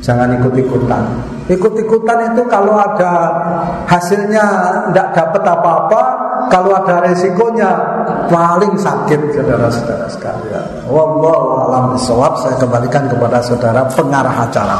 Jangan 0.01 0.33
ikut-ikutan. 0.41 1.03
Ikut-ikutan 1.45 2.33
itu 2.33 2.41
kalau 2.49 2.73
ada 2.73 3.13
hasilnya 3.85 4.45
tidak 4.89 5.07
dapat 5.13 5.43
apa-apa, 5.45 6.01
kalau 6.47 6.71
ada 6.71 7.03
resikonya 7.03 7.75
paling 8.31 8.79
sakit 8.79 9.19
saudara-saudara 9.35 10.07
sekalian. 10.07 10.65
Wallahu 10.87 11.67
alam 11.67 11.83
bisawab. 11.99 12.39
Saya 12.39 12.55
kembalikan 12.55 13.11
kepada 13.11 13.43
saudara 13.43 13.83
pengarah 13.91 14.47
acara. 14.47 14.79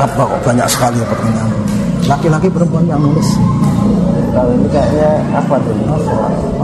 Apa 0.00 0.22
kok 0.24 0.40
banyak 0.40 0.68
sekali 0.72 0.96
pertanyaan? 1.04 1.52
Laki-laki 2.08 2.48
perempuan 2.48 2.88
yang 2.88 3.04
nulis. 3.04 3.36
Kalau 4.32 4.56
ini 4.56 4.68
kayaknya 4.72 5.20
apa 5.36 5.54
tuh? 5.60 5.76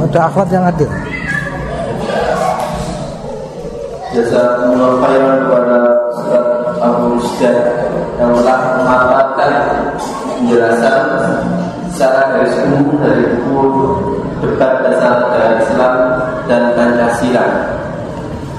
Ada 0.09 0.21
akhwat 0.33 0.49
yang 0.49 0.65
hadir. 0.65 0.91
Jasa 4.17 4.65
menurut 4.65 5.05
kepada 5.05 5.96
Abu 6.87 7.19
Rusdan 7.19 7.57
yang 8.17 8.31
telah 8.39 8.59
memaparkan 8.79 9.53
penjelasan 10.39 11.03
secara 11.91 12.39
garis 12.39 12.55
umum 12.71 13.03
dari 13.03 13.25
buku 13.43 13.87
debat 14.45 14.85
dasar 14.87 15.27
dari 15.35 15.59
Islam 15.65 15.95
dan 16.47 16.63
Pancasila. 16.79 17.45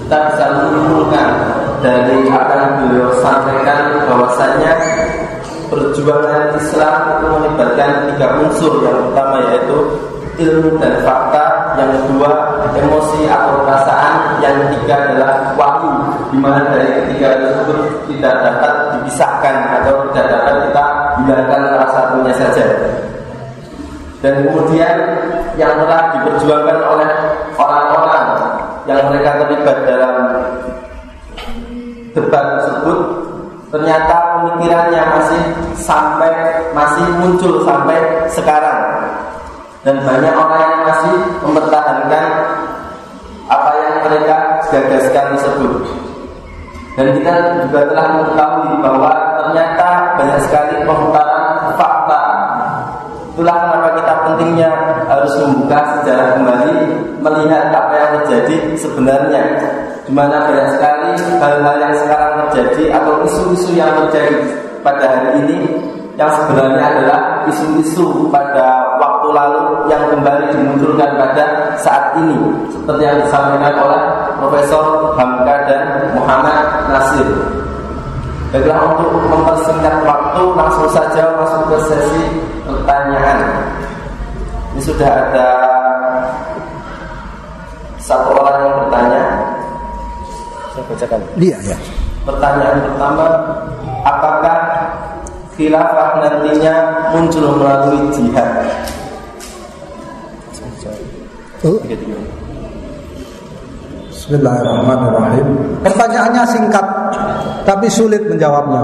Kita 0.03 0.17
bisa 0.31 0.45
menyimpulkan 0.55 1.29
dari 1.79 2.27
apa 2.31 2.53
yang 2.55 2.71
beliau 2.83 3.11
sampaikan 3.23 4.07
bahwasannya 4.07 4.73
perjuangan 5.67 6.55
Islam 6.55 6.95
itu 7.19 7.25
melibatkan 7.27 7.91
tiga 8.11 8.27
unsur 8.39 8.73
yang 8.83 8.97
pertama 9.11 9.35
yaitu 9.51 9.77
ilmu 10.39 10.79
dan 10.79 10.93
fakta 11.03 11.46
yang 11.77 11.91
kedua 12.03 12.31
emosi 12.73 13.29
atau 13.29 13.61
perasaan. 13.63 14.13
Yang 14.41 14.55
ketiga 14.69 14.95
adalah 15.07 15.31
wahyu 15.57 15.93
di 16.29 16.37
mana 16.37 16.69
dari 16.69 16.89
ketiga 17.03 17.37
tersebut 17.41 17.79
tidak 18.09 18.33
dapat 18.45 18.73
dipisahkan 18.97 19.55
atau 19.81 19.93
tidak 20.11 20.25
dapat 20.29 20.55
kita 20.69 20.83
hilangkan 21.23 21.61
salah 21.73 21.89
satunya 21.93 22.33
saja. 22.37 22.65
Dan 24.21 24.33
kemudian 24.49 24.95
yang 25.57 25.73
telah 25.77 26.01
diperjuangkan 26.17 26.77
oleh 26.85 27.09
orang-orang 27.57 28.25
yang 28.89 28.99
mereka 29.09 29.45
terlibat 29.45 29.77
dalam 29.85 30.15
debat 32.17 32.45
tersebut 32.57 32.99
ternyata 33.67 34.15
pemikirannya 34.39 35.03
masih 35.11 35.43
sampai 35.75 36.31
masih 36.71 37.03
muncul 37.19 37.61
sampai 37.67 37.99
sekarang 38.31 38.96
dan 39.87 40.03
banyak 40.03 40.35
orang 40.35 40.59
yang 40.67 40.83
masih 40.83 41.15
mempertahankan 41.47 42.25
apa 43.47 43.71
yang 43.79 43.95
mereka 44.03 44.35
gagaskan 44.67 45.25
tersebut. 45.39 45.87
Dan 46.99 47.15
kita 47.15 47.31
juga 47.63 47.87
telah 47.95 48.05
mengetahui 48.19 48.83
bahwa 48.83 49.11
ternyata 49.39 49.87
banyak 50.19 50.39
sekali 50.43 50.83
pemutaran 50.83 51.71
fakta. 51.79 52.21
Itulah 53.31 53.55
kenapa 53.63 53.89
kita 53.95 54.13
pentingnya 54.27 54.71
harus 55.07 55.33
membuka 55.39 55.79
sejarah 56.03 56.35
kembali 56.35 56.75
melihat 57.23 57.71
apa 57.71 57.93
yang 57.95 58.11
terjadi 58.19 58.55
sebenarnya. 58.75 59.41
Di 60.03 60.11
mana 60.11 60.51
banyak 60.51 60.67
sekali 60.75 61.15
hal-hal 61.39 61.75
yang 61.79 61.95
sekarang 61.95 62.33
terjadi 62.51 62.83
atau 62.91 63.23
isu-isu 63.23 63.71
yang 63.71 63.95
terjadi 64.03 64.51
pada 64.83 65.05
hari 65.15 65.47
ini 65.47 65.59
yang 66.17 66.33
sebenarnya 66.33 66.81
adalah 66.81 67.19
isu-isu 67.45 68.25
pada 68.33 68.97
waktu 68.97 69.06
lalu 69.31 69.89
yang 69.91 70.03
kembali 70.11 70.51
dimunculkan 70.51 71.15
pada 71.15 71.75
saat 71.79 72.15
ini 72.19 72.37
seperti 72.71 73.01
yang 73.03 73.17
disampaikan 73.23 73.75
oleh 73.79 74.01
Profesor 74.37 75.13
Hamka 75.17 75.55
dan 75.67 75.81
Muhammad 76.13 76.87
Nasir. 76.93 77.29
Baiklah 78.47 78.79
untuk 78.95 79.11
mempersingkat 79.27 80.07
waktu 80.07 80.41
langsung 80.55 80.87
saja 80.87 81.35
masuk 81.35 81.67
ke 81.67 81.77
sesi 81.91 82.23
pertanyaan. 82.63 83.39
Ini 84.71 84.81
sudah 84.87 85.09
ada 85.09 85.47
satu 87.99 88.39
orang 88.39 88.57
yang 88.63 88.75
bertanya. 88.87 89.23
Saya 90.71 90.83
bacakan. 90.87 91.19
Iya 91.35 91.57
ya. 91.75 91.77
Pertanyaan 92.23 92.77
pertama, 92.87 93.25
apakah 94.07 94.59
khilafah 95.59 96.09
nantinya 96.23 96.75
muncul 97.11 97.59
melalui 97.59 98.07
jihad? 98.15 98.63
Bismillahirrahmanirrahim. 104.07 105.47
Pertanyaannya 105.83 106.43
singkat 106.47 106.85
tapi 107.67 107.91
sulit 107.91 108.23
menjawabnya. 108.27 108.83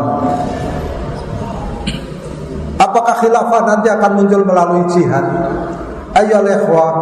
Apakah 2.76 3.16
khilafah 3.24 3.62
nanti 3.64 3.88
akan 3.88 4.12
muncul 4.20 4.44
melalui 4.44 4.84
jihad? 4.92 5.24
Ayo 6.20 6.44
ikhwah. 6.44 6.96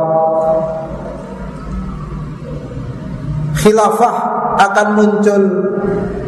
Khilafah 3.57 4.15
akan 4.61 4.87
muncul 4.97 5.41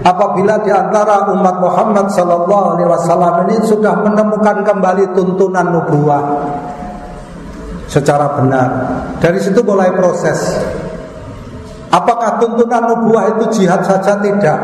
apabila 0.02 0.58
di 0.66 0.74
antara 0.74 1.30
umat 1.30 1.62
Muhammad 1.62 2.10
sallallahu 2.10 2.78
alaihi 2.78 2.90
wasallam 2.90 3.46
ini 3.48 3.58
sudah 3.64 3.94
menemukan 4.02 4.66
kembali 4.66 5.14
tuntunan 5.14 5.70
nubuah 5.70 6.22
secara 7.94 8.42
benar. 8.42 8.70
Dari 9.22 9.38
situ 9.38 9.62
mulai 9.62 9.94
proses 9.94 10.42
Apakah 11.94 12.42
tuntunan 12.42 12.90
nubuah 12.90 13.38
itu 13.38 13.62
jihad 13.62 13.86
saja? 13.86 14.18
Tidak. 14.18 14.60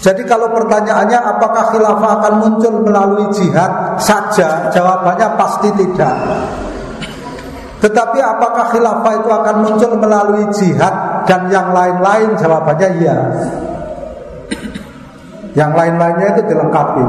Jadi 0.00 0.22
kalau 0.24 0.48
pertanyaannya 0.48 1.20
apakah 1.20 1.76
khilafah 1.76 2.10
akan 2.22 2.34
muncul 2.40 2.80
melalui 2.80 3.28
jihad 3.36 4.00
saja? 4.00 4.72
Jawabannya 4.72 5.28
pasti 5.36 5.68
tidak. 5.76 6.14
Tetapi 7.84 8.18
apakah 8.24 8.72
khilafah 8.72 9.12
itu 9.12 9.28
akan 9.28 9.56
muncul 9.60 9.92
melalui 10.00 10.48
jihad 10.56 11.26
dan 11.28 11.52
yang 11.52 11.76
lain-lain? 11.76 12.32
Jawabannya 12.40 12.88
iya. 12.96 13.16
Yang 15.52 15.72
lain-lainnya 15.76 16.28
itu 16.32 16.42
dilengkapi. 16.48 17.04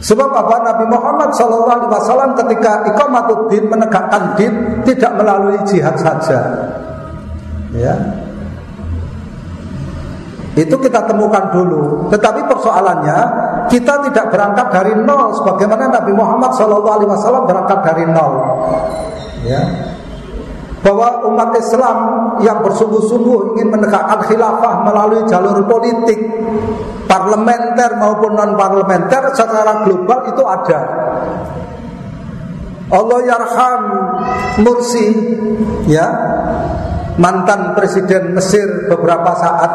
Sebab 0.00 0.32
apa 0.32 0.56
Nabi 0.64 0.84
Muhammad 0.88 1.28
SAW 1.36 2.32
ketika 2.40 2.88
iqamatuddin 2.88 3.68
menegakkan 3.68 4.32
din 4.40 4.80
tidak 4.88 5.12
melalui 5.20 5.60
jihad 5.68 5.92
saja. 6.00 6.40
Ya. 7.76 7.94
Itu 10.56 10.80
kita 10.80 11.04
temukan 11.04 11.52
dulu. 11.52 12.08
Tetapi 12.08 12.48
persoalannya 12.48 13.18
kita 13.68 14.08
tidak 14.08 14.32
berangkat 14.32 14.66
dari 14.72 14.92
nol 15.04 15.36
sebagaimana 15.36 15.92
Nabi 15.92 16.12
Muhammad 16.16 16.56
SAW 16.56 17.44
berangkat 17.44 17.78
dari 17.84 18.04
nol. 18.08 18.32
Ya 19.44 19.89
bahwa 20.80 21.28
umat 21.28 21.52
Islam 21.60 21.96
yang 22.40 22.64
bersungguh-sungguh 22.64 23.56
ingin 23.56 23.68
menegakkan 23.68 24.24
khilafah 24.24 24.80
melalui 24.88 25.28
jalur 25.28 25.60
politik 25.68 26.16
parlementer 27.04 28.00
maupun 28.00 28.32
non 28.32 28.56
parlementer 28.56 29.28
secara 29.36 29.84
global 29.84 30.18
itu 30.32 30.42
ada. 30.44 30.80
Allah 32.90 33.18
yarham 33.22 33.82
Mursi 34.66 35.06
ya 35.86 36.10
mantan 37.20 37.76
presiden 37.76 38.34
Mesir 38.34 38.88
beberapa 38.90 39.30
saat 39.36 39.72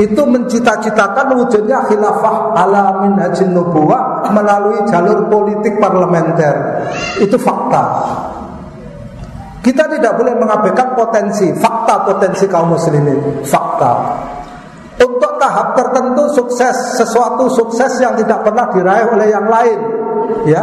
itu 0.00 0.18
mencita-citakan 0.26 1.38
wujudnya 1.38 1.86
khilafah 1.86 2.56
ala 2.58 3.06
minhajin 3.06 3.54
nubuwah 3.54 4.26
melalui 4.32 4.82
jalur 4.90 5.30
politik 5.30 5.78
parlementer. 5.78 6.82
Itu 7.22 7.38
fakta. 7.38 7.82
Kita 9.64 9.88
tidak 9.88 10.20
boleh 10.20 10.36
mengabaikan 10.36 10.92
potensi, 10.92 11.48
fakta 11.56 12.04
potensi 12.04 12.44
kaum 12.44 12.76
muslimin, 12.76 13.40
fakta. 13.48 13.92
Untuk 15.00 15.40
tahap 15.40 15.72
tertentu 15.72 16.28
sukses, 16.36 17.00
sesuatu 17.00 17.48
sukses 17.48 17.96
yang 17.96 18.12
tidak 18.12 18.44
pernah 18.44 18.68
diraih 18.68 19.08
oleh 19.08 19.28
yang 19.32 19.48
lain, 19.48 19.78
ya. 20.44 20.62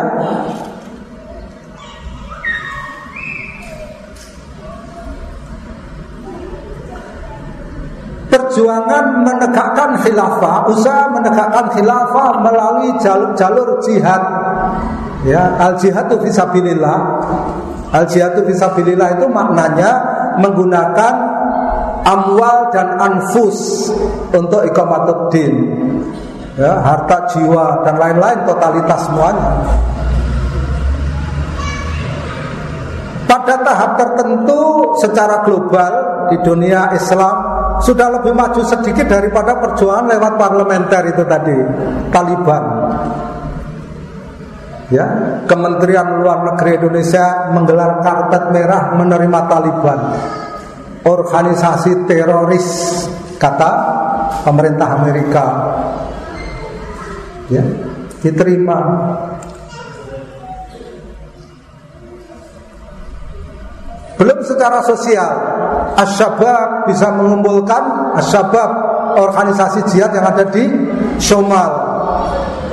Perjuangan 8.30 9.26
menegakkan 9.26 9.98
khilafah, 10.06 10.70
usaha 10.70 11.10
menegakkan 11.10 11.74
khilafah 11.74 12.38
melalui 12.38 12.94
jalur, 13.02 13.34
jalur 13.34 13.82
jihad. 13.82 14.22
Ya, 15.26 15.58
al 15.58 15.78
jihadu 15.82 16.22
fisabilillah 16.22 16.98
Al 17.92 18.08
jihadu 18.08 18.48
fisabilillah 18.48 19.20
itu 19.20 19.28
maknanya 19.28 19.92
menggunakan 20.40 21.14
amwal 22.08 22.72
dan 22.72 22.96
anfus 22.98 23.92
untuk 24.32 24.64
iqamatuddin. 24.72 25.54
Ya, 26.56 26.80
harta 26.84 27.32
jiwa 27.32 27.84
dan 27.88 27.96
lain-lain 27.96 28.44
totalitas 28.44 29.08
semuanya. 29.08 29.50
Pada 33.28 33.56
tahap 33.64 33.92
tertentu 33.96 34.92
secara 35.00 35.40
global 35.48 35.94
di 36.28 36.38
dunia 36.44 36.92
Islam 36.92 37.36
sudah 37.80 38.20
lebih 38.20 38.36
maju 38.36 38.60
sedikit 38.68 39.08
daripada 39.08 39.56
perjuangan 39.56 40.12
lewat 40.12 40.34
parlementer 40.36 41.04
itu 41.16 41.24
tadi, 41.24 41.58
Taliban. 42.12 42.64
Ya, 44.92 45.08
Kementerian 45.48 46.20
Luar 46.20 46.44
Negeri 46.44 46.76
Indonesia 46.76 47.48
menggelar 47.56 48.04
karpet 48.04 48.52
merah 48.52 48.92
menerima 49.00 49.40
Taliban. 49.48 50.00
Organisasi 51.08 52.06
teroris 52.06 52.68
kata 53.40 53.72
pemerintah 54.44 55.00
Amerika. 55.00 55.46
Ya, 57.48 57.64
diterima. 58.20 58.78
Belum 64.20 64.40
secara 64.44 64.84
sosial, 64.84 65.32
Asyabab 65.98 66.92
bisa 66.92 67.10
mengumpulkan 67.16 68.14
Asyabab 68.20 68.70
organisasi 69.16 69.88
jihad 69.88 70.12
yang 70.14 70.28
ada 70.28 70.46
di 70.52 70.68
Somal 71.18 71.92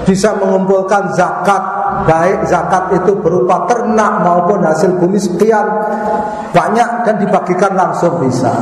bisa 0.08 0.32
mengumpulkan 0.40 1.12
zakat 1.12 1.77
baik 2.06 2.46
zakat 2.46 2.92
itu 2.94 3.16
berupa 3.18 3.66
ternak 3.66 4.22
maupun 4.22 4.62
hasil 4.62 4.94
bumi 5.00 5.18
sekian 5.18 5.66
banyak 6.52 6.88
dan 7.06 7.14
dibagikan 7.18 7.72
langsung 7.74 8.20
bisa. 8.22 8.52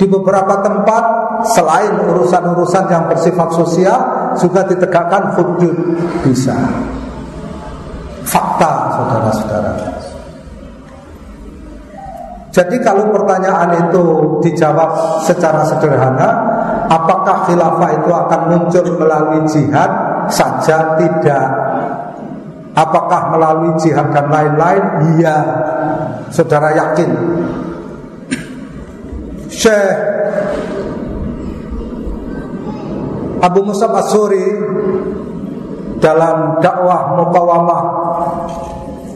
Di 0.00 0.08
beberapa 0.08 0.64
tempat 0.64 1.04
selain 1.52 1.92
urusan-urusan 2.08 2.84
yang 2.88 3.04
bersifat 3.08 3.52
sosial 3.52 4.00
juga 4.40 4.64
ditegakkan 4.64 5.36
hudud 5.36 5.76
bisa. 6.24 6.56
Fakta 8.24 8.72
saudara-saudara. 8.96 9.72
Jadi 12.50 12.82
kalau 12.82 13.14
pertanyaan 13.14 13.78
itu 13.78 14.02
dijawab 14.42 15.22
secara 15.22 15.62
sederhana, 15.70 16.28
apakah 16.90 17.46
khilafah 17.46 17.90
itu 17.94 18.10
akan 18.10 18.40
muncul 18.50 18.86
melalui 18.98 19.46
jihad? 19.46 19.90
Saja 20.26 20.98
tidak. 20.98 21.69
Apakah 22.70 23.34
melalui 23.34 23.74
jihad 23.82 24.14
dan 24.14 24.30
lain-lain? 24.30 24.84
Iya. 25.18 25.36
Saudara 26.30 26.70
yakin? 26.70 27.10
Syekh 29.50 29.92
Abu 33.42 33.60
Musab 33.66 33.90
Asuri 33.98 34.46
Dalam 35.98 36.62
dakwah 36.62 37.18
mukawamah 37.18 37.82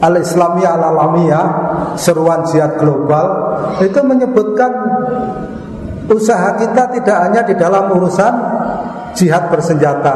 Al-Islamiyah 0.03 0.75
Al-Alamiyah 0.75 1.47
Seruan 1.95 2.43
jihad 2.51 2.77
global 2.83 3.27
Itu 3.79 4.03
menyebutkan 4.03 4.73
Usaha 6.11 6.61
kita 6.61 6.93
tidak 6.99 7.17
hanya 7.31 7.41
di 7.47 7.55
dalam 7.57 7.89
urusan 7.95 8.35
Jihad 9.15 9.49
bersenjata 9.49 10.15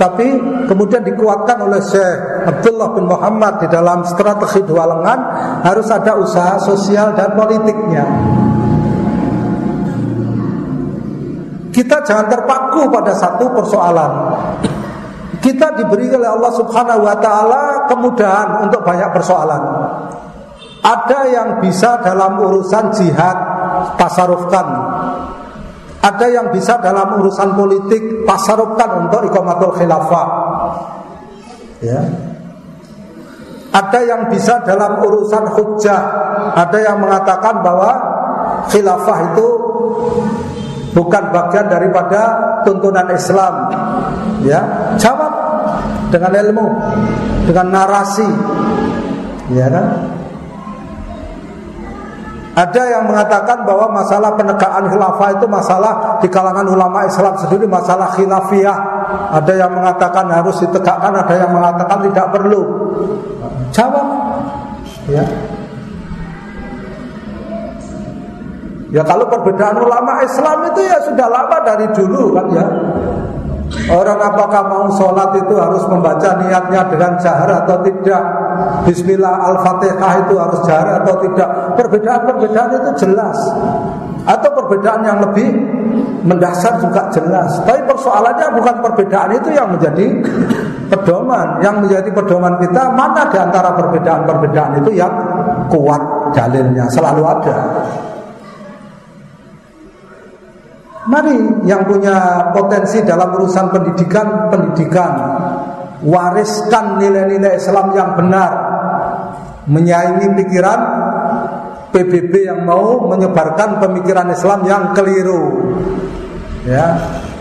tapi 0.00 0.32
kemudian 0.64 1.04
dikuatkan 1.04 1.60
oleh 1.60 1.76
Syekh 1.84 2.48
Abdullah 2.48 2.96
bin 2.96 3.04
Muhammad 3.04 3.60
di 3.60 3.68
dalam 3.68 4.00
strategi 4.08 4.64
dua 4.64 4.88
lengan 4.88 5.20
harus 5.60 5.92
ada 5.92 6.16
usaha 6.16 6.56
sosial 6.56 7.12
dan 7.12 7.36
politiknya. 7.36 8.08
Kita 11.68 12.00
jangan 12.00 12.32
terpaku 12.32 12.88
pada 12.88 13.12
satu 13.12 13.52
persoalan. 13.52 14.12
Kita 15.36 15.76
diberi 15.76 16.08
oleh 16.08 16.32
Allah 16.32 16.52
Subhanahu 16.56 17.04
wa 17.04 17.16
taala 17.20 17.84
kemudahan 17.84 18.64
untuk 18.64 18.80
banyak 18.80 19.12
persoalan. 19.12 19.62
Ada 20.80 21.20
yang 21.28 21.48
bisa 21.60 22.00
dalam 22.00 22.40
urusan 22.40 22.88
jihad 22.96 23.36
tasarufkan 24.00 24.66
ada 26.00 26.26
yang 26.32 26.48
bisa 26.48 26.80
dalam 26.80 27.20
urusan 27.20 27.52
politik 27.52 28.24
tasarufkan 28.24 29.04
untuk 29.06 29.20
ikomatul 29.28 29.76
khilafah. 29.76 30.28
Ya. 31.84 32.00
Ada 33.70 34.00
yang 34.02 34.22
bisa 34.32 34.64
dalam 34.66 34.98
urusan 34.98 35.44
hujah 35.54 36.02
ada 36.58 36.78
yang 36.80 36.98
mengatakan 36.98 37.62
bahwa 37.62 37.92
khilafah 38.66 39.18
itu 39.30 39.46
bukan 40.96 41.24
bagian 41.30 41.68
daripada 41.68 42.20
tuntunan 42.64 43.06
Islam. 43.12 43.54
Ya. 44.40 44.60
Jawab 44.96 45.32
dengan 46.08 46.32
ilmu 46.32 46.66
dengan 47.44 47.66
narasi. 47.76 48.28
Ya 49.52 49.68
kan 49.68 49.86
ada 52.50 52.82
yang 52.82 53.06
mengatakan 53.06 53.62
bahwa 53.62 53.94
masalah 53.94 54.34
penegakan 54.34 54.90
khilafah 54.90 55.28
itu 55.38 55.46
masalah 55.46 56.18
di 56.18 56.26
kalangan 56.26 56.66
ulama 56.66 57.06
Islam 57.06 57.38
sendiri 57.38 57.70
masalah 57.70 58.10
khilafiyah. 58.18 58.78
Ada 59.38 59.52
yang 59.54 59.70
mengatakan 59.70 60.26
harus 60.26 60.58
ditegakkan, 60.58 61.14
ada 61.14 61.34
yang 61.34 61.54
mengatakan 61.54 62.10
tidak 62.10 62.26
perlu. 62.34 62.62
Jawab. 63.70 64.06
Ya. 65.06 65.24
Ya 68.90 69.02
kalau 69.06 69.30
perbedaan 69.30 69.78
ulama 69.78 70.18
Islam 70.26 70.74
itu 70.74 70.82
ya 70.82 70.98
sudah 71.06 71.30
lama 71.30 71.56
dari 71.62 71.86
dulu 71.94 72.34
kan 72.34 72.46
ya. 72.50 72.66
Orang 73.70 74.18
apakah 74.18 74.66
mau 74.66 74.86
sholat 74.98 75.30
itu 75.38 75.54
harus 75.54 75.86
membaca 75.86 76.42
niatnya 76.42 76.90
dengan 76.90 77.14
jahar 77.22 77.50
atau 77.62 77.78
tidak? 77.86 78.22
Bismillah 78.82 79.34
Al-Fatihah 79.46 80.12
itu 80.26 80.34
harus 80.34 80.60
jahar 80.66 81.02
atau 81.02 81.14
tidak? 81.22 81.78
Perbedaan-perbedaan 81.78 82.70
itu 82.82 82.90
jelas. 83.06 83.38
Atau 84.26 84.52
perbedaan 84.52 85.06
yang 85.06 85.18
lebih 85.22 85.48
mendasar 86.26 86.82
juga 86.82 87.08
jelas. 87.14 87.62
Tapi 87.62 87.80
persoalannya 87.86 88.46
bukan 88.58 88.76
perbedaan 88.84 89.30
itu 89.38 89.48
yang 89.54 89.70
menjadi 89.70 90.06
pedoman. 90.90 91.62
Yang 91.62 91.76
menjadi 91.86 92.10
pedoman 92.10 92.54
kita 92.58 92.82
Mana 92.92 93.30
di 93.30 93.38
antara 93.38 93.70
perbedaan-perbedaan 93.78 94.82
itu 94.82 94.90
yang 94.98 95.14
kuat 95.70 96.34
dalilnya? 96.34 96.84
Selalu 96.90 97.22
ada 97.22 97.56
Mari 101.08 101.64
yang 101.64 101.88
punya 101.88 102.48
potensi 102.52 103.00
dalam 103.00 103.32
urusan 103.32 103.72
pendidikan, 103.72 104.52
pendidikan. 104.52 105.12
Wariskan 106.04 107.00
nilai-nilai 107.00 107.56
Islam 107.56 107.96
yang 107.96 108.16
benar. 108.20 108.52
Menyaingi 109.64 110.28
pikiran 110.44 110.80
PBB 111.92 112.32
yang 112.44 112.68
mau 112.68 113.08
menyebarkan 113.08 113.80
pemikiran 113.80 114.28
Islam 114.28 114.60
yang 114.68 114.92
keliru. 114.92 115.72
Ya, 116.68 117.00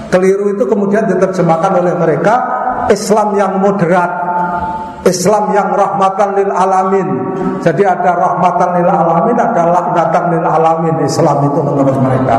Keliru 0.10 0.58
itu 0.58 0.66
kemudian 0.66 1.06
diterjemahkan 1.06 1.86
oleh 1.86 1.94
mereka 1.94 2.36
Islam 2.90 3.38
yang 3.38 3.62
moderat 3.62 4.10
Islam 5.06 5.54
yang 5.54 5.70
rahmatan 5.70 6.34
lil 6.34 6.50
alamin. 6.50 7.08
Jadi 7.62 7.86
ada 7.86 8.18
rahmatan 8.18 8.82
lil 8.82 8.90
alamin 8.90 9.38
Ada 9.38 9.64
laknatan 9.70 10.24
lil 10.34 10.46
alamin. 10.46 10.96
Islam 11.06 11.38
itu 11.46 11.60
menurut 11.62 11.98
mereka 12.02 12.38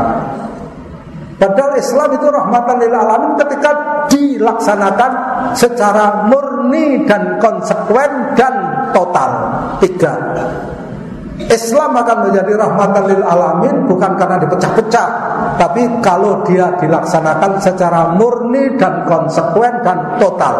Padahal 1.41 1.73
Islam 1.73 2.09
itu 2.13 2.27
rahmatan 2.29 2.75
lil 2.85 2.93
alamin 2.93 3.33
ketika 3.41 3.71
dilaksanakan 4.13 5.11
secara 5.57 6.29
murni 6.29 7.01
dan 7.09 7.41
konsekuen 7.41 8.37
dan 8.37 8.53
total. 8.93 9.49
Tiga. 9.81 10.13
Islam 11.41 11.97
akan 11.97 12.29
menjadi 12.29 12.53
rahmatan 12.53 13.03
lil 13.09 13.25
alamin 13.25 13.89
bukan 13.89 14.13
karena 14.13 14.37
dipecah-pecah, 14.37 15.07
tapi 15.57 15.81
kalau 16.05 16.45
dia 16.45 16.77
dilaksanakan 16.77 17.57
secara 17.57 18.13
murni 18.13 18.77
dan 18.77 19.09
konsekuen 19.09 19.81
dan 19.81 20.21
total. 20.21 20.53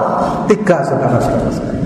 Tiga 0.49 0.81
saudara-saudara 0.81 1.77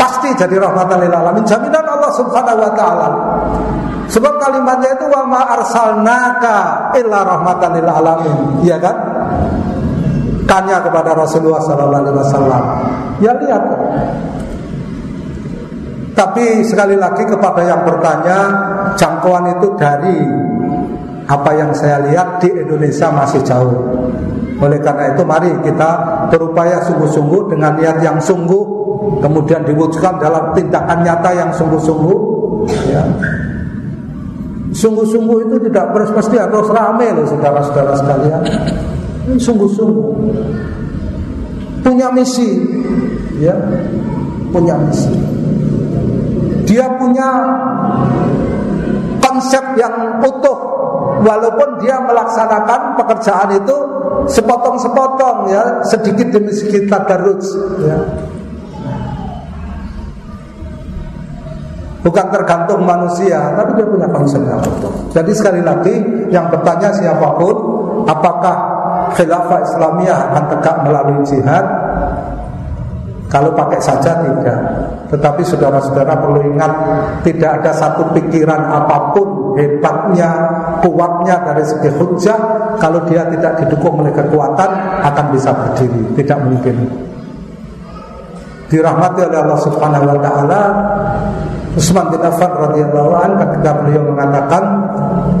Pasti 0.00 0.32
jadi 0.34 0.56
rahmatan 0.56 1.04
lil 1.04 1.12
alamin 1.12 1.44
jaminan 1.44 1.84
Allah 1.84 2.10
Subhanahu 2.16 2.64
wa 2.64 2.72
taala. 2.72 3.08
Sebab 4.12 4.36
kalimatnya 4.36 4.92
itu 4.92 5.08
wa 5.08 5.24
ma 5.24 5.40
arsalnaka 5.56 6.92
illa 7.00 7.24
rahmatan 7.24 7.80
lil 7.80 7.88
alamin, 7.88 8.36
iya 8.60 8.76
kan? 8.76 8.92
Tanya 10.44 10.84
kepada 10.84 11.16
Rasulullah 11.16 11.64
sallallahu 11.64 12.02
alaihi 12.04 12.18
wasallam. 12.20 12.62
Ya 13.24 13.32
lihat. 13.40 13.64
Tapi 16.12 16.60
sekali 16.60 16.92
lagi 16.92 17.24
kepada 17.24 17.64
yang 17.64 17.88
bertanya, 17.88 18.38
jangkauan 19.00 19.48
itu 19.56 19.72
dari 19.80 20.20
apa 21.24 21.50
yang 21.56 21.72
saya 21.72 22.04
lihat 22.04 22.44
di 22.44 22.52
Indonesia 22.52 23.08
masih 23.08 23.40
jauh. 23.40 23.80
Oleh 24.60 24.76
karena 24.84 25.16
itu 25.16 25.24
mari 25.24 25.48
kita 25.64 25.90
berupaya 26.28 26.84
sungguh-sungguh 26.84 27.48
dengan 27.48 27.80
niat 27.80 27.98
yang 28.04 28.20
sungguh 28.20 28.62
kemudian 29.24 29.64
diwujudkan 29.66 30.20
dalam 30.20 30.52
tindakan 30.54 31.00
nyata 31.02 31.30
yang 31.32 31.50
sungguh-sungguh 31.50 32.18
ya. 32.92 33.02
Sungguh-sungguh 34.72 35.38
itu 35.48 35.56
tidak 35.68 35.92
mesti 35.92 36.36
harus 36.40 36.68
rame 36.72 37.12
loh 37.12 37.28
saudara-saudara 37.28 37.92
sekalian. 37.92 38.42
Sungguh-sungguh 39.36 40.08
punya 41.84 42.08
misi, 42.08 42.56
ya, 43.36 43.52
punya 44.48 44.74
misi. 44.80 45.12
Dia 46.64 46.88
punya 46.96 47.28
konsep 49.20 49.76
yang 49.76 50.22
utuh, 50.24 50.58
walaupun 51.20 51.84
dia 51.84 52.00
melaksanakan 52.00 52.96
pekerjaan 52.96 53.52
itu 53.52 53.76
sepotong-sepotong, 54.30 55.52
ya, 55.52 55.84
sedikit 55.84 56.32
demi 56.32 56.54
sedikit 56.54 56.96
tadarus, 56.96 57.44
ya. 57.84 57.98
Bukan 62.02 62.26
tergantung 62.34 62.82
manusia, 62.82 63.54
tapi 63.54 63.78
dia 63.78 63.86
punya 63.86 64.10
konsep 64.10 64.42
yang 64.42 64.58
betul. 64.58 64.90
Jadi 65.14 65.32
sekali 65.38 65.62
lagi, 65.62 65.94
yang 66.34 66.50
bertanya 66.50 66.90
siapa 66.90 67.38
pun, 67.38 67.56
apakah 68.10 68.56
khilafah 69.14 69.62
Islamiyah 69.62 70.18
akan 70.34 70.44
tegak 70.50 70.76
melalui 70.82 71.22
jihad? 71.22 71.62
Kalau 73.30 73.54
pakai 73.54 73.80
saja 73.80 74.18
tidak. 74.18 74.60
Tetapi 75.08 75.40
saudara-saudara 75.46 76.20
perlu 76.20 76.52
ingat, 76.52 76.72
tidak 77.24 77.62
ada 77.62 77.72
satu 77.72 78.10
pikiran 78.12 78.60
apa 78.60 79.14
pun 79.16 79.56
hebatnya, 79.56 80.30
kuatnya 80.84 81.40
dari 81.40 81.64
segi 81.64 81.88
hujah, 81.96 82.38
kalau 82.76 83.00
dia 83.08 83.24
tidak 83.30 83.62
didukung 83.62 84.04
oleh 84.04 84.12
kekuatan 84.12 84.70
akan 85.06 85.26
bisa 85.32 85.48
berdiri. 85.54 86.18
Tidak 86.18 86.38
mungkin. 86.44 86.76
Dirahmati 88.68 89.20
oleh 89.24 89.38
Allah 89.38 89.60
Subhanahu 89.64 90.04
wa 90.12 90.18
taala, 90.20 90.60
Utsman 91.72 92.12
bin 92.12 92.20
Affan 92.20 92.52
radhiyallahu 92.52 93.12
an 93.16 93.30
ketika 93.40 93.70
beliau 93.80 94.04
mengatakan 94.12 94.64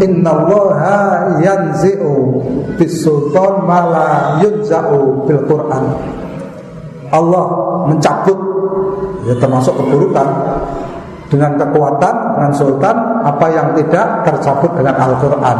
innallaha 0.00 1.28
yanzi'u 1.44 2.40
bisultan 2.80 3.68
mala 3.68 4.40
yunza'u 4.40 5.28
bil 5.28 5.44
Quran. 5.44 5.84
Allah 7.12 7.44
mencabut 7.92 8.38
ya 9.28 9.36
termasuk 9.36 9.76
keburukan 9.76 10.28
dengan 11.28 11.52
kekuatan 11.60 12.14
dengan 12.36 12.52
sultan 12.56 12.96
apa 13.24 13.46
yang 13.52 13.76
tidak 13.76 14.24
tercabut 14.24 14.72
dengan 14.72 14.96
Al-Qur'an. 14.96 15.58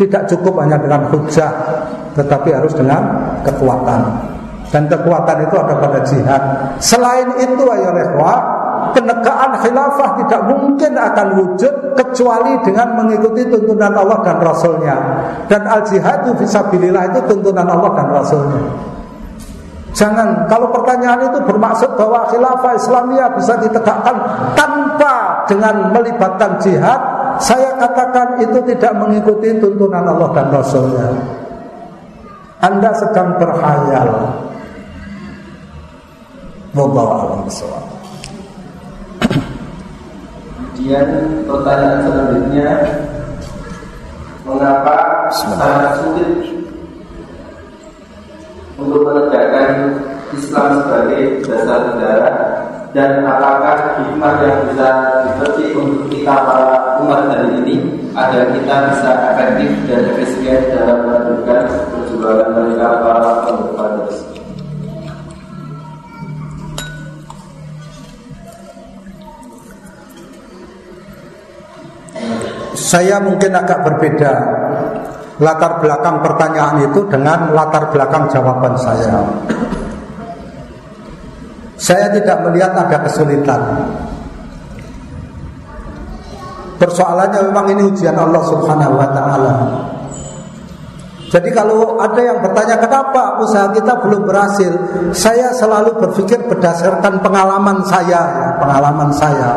Tidak 0.00 0.22
cukup 0.32 0.64
hanya 0.64 0.80
dengan 0.80 1.04
hujah 1.12 1.52
tetapi 2.16 2.48
harus 2.48 2.72
dengan 2.72 3.00
kekuatan. 3.44 4.00
Dan 4.72 4.88
kekuatan 4.88 5.36
itu 5.44 5.54
ada 5.54 5.74
pada 5.78 6.00
jihad. 6.02 6.42
Selain 6.80 7.28
itu 7.38 7.62
ayo 7.62 7.92
ikhwah 7.92 8.53
penegakan 8.94 9.58
khilafah 9.60 10.10
tidak 10.22 10.40
mungkin 10.46 10.94
akan 10.94 11.28
wujud 11.42 11.74
kecuali 11.98 12.54
dengan 12.62 12.94
mengikuti 12.94 13.42
tuntunan 13.50 13.92
Allah 13.92 14.22
dan 14.22 14.38
Rasulnya. 14.38 14.96
Dan 15.50 15.66
al 15.66 15.82
jihadu 15.84 16.38
fisabilillah 16.38 17.12
itu 17.12 17.20
tuntunan 17.26 17.66
Allah 17.66 17.90
dan 17.98 18.08
Rasulnya. 18.08 18.62
Jangan 19.94 20.50
kalau 20.50 20.74
pertanyaan 20.74 21.30
itu 21.30 21.38
bermaksud 21.46 21.94
bahwa 21.94 22.26
khilafah 22.26 22.74
Islamiyah 22.74 23.30
bisa 23.38 23.54
ditegakkan 23.62 24.16
tanpa 24.58 25.46
dengan 25.46 25.94
melibatkan 25.94 26.58
jihad, 26.58 26.98
saya 27.38 27.78
katakan 27.78 28.42
itu 28.42 28.58
tidak 28.74 28.90
mengikuti 28.98 29.54
tuntunan 29.62 30.02
Allah 30.02 30.30
dan 30.34 30.46
Rasulnya. 30.50 31.08
Anda 32.58 32.90
sedang 32.96 33.38
berhayal. 33.38 34.10
Wallahu 36.74 37.12
a'lam 37.22 37.46
Kemudian 40.74 41.06
pertanyaan 41.46 42.02
selanjutnya 42.02 42.70
Mengapa 44.42 45.30
sangat 45.30 46.02
sulit 46.02 46.50
Untuk 48.74 49.06
menegakkan 49.06 50.02
Islam 50.34 50.82
sebagai 50.82 51.46
dasar 51.46 51.94
negara? 51.94 52.30
Dan 52.90 53.22
apakah 53.22 54.02
hikmah 54.02 54.34
yang 54.42 54.58
bisa 54.66 54.88
dipetik 55.22 55.78
untuk 55.78 56.10
kita 56.10 56.42
para 56.42 56.98
umat 57.06 57.30
hari 57.30 57.54
ini? 57.62 57.76
Agar 58.18 58.50
kita 58.50 58.74
bisa 58.90 59.10
efektif 59.30 59.70
dan 59.86 60.10
efisien 60.10 60.74
dalam 60.74 61.06
melanjutkan 61.06 61.70
perjuangan 61.70 62.50
mereka 62.50 62.86
para 62.98 63.30
pembukaan 63.46 63.73
Saya 72.74 73.22
mungkin 73.22 73.54
agak 73.54 73.86
berbeda 73.86 74.32
latar 75.38 75.82
belakang 75.82 76.22
pertanyaan 76.22 76.76
itu 76.86 77.00
dengan 77.10 77.50
latar 77.54 77.90
belakang 77.90 78.30
jawaban 78.30 78.74
saya. 78.78 79.18
Saya 81.74 82.06
tidak 82.14 82.38
melihat 82.46 82.74
ada 82.74 83.02
kesulitan. 83.02 83.62
Persoalannya 86.78 87.40
memang 87.50 87.66
ini 87.70 87.82
ujian 87.86 88.18
Allah 88.18 88.42
Subhanahu 88.46 88.94
wa 88.98 89.08
taala. 89.14 89.54
Jadi 91.34 91.50
kalau 91.50 91.98
ada 91.98 92.20
yang 92.22 92.38
bertanya 92.38 92.78
kenapa 92.78 93.42
usaha 93.42 93.66
kita 93.74 93.90
belum 94.06 94.22
berhasil, 94.22 94.70
saya 95.10 95.50
selalu 95.50 95.98
berpikir 95.98 96.38
berdasarkan 96.46 97.18
pengalaman 97.18 97.82
saya, 97.90 98.22
ya, 98.22 98.48
pengalaman 98.62 99.10
saya. 99.10 99.50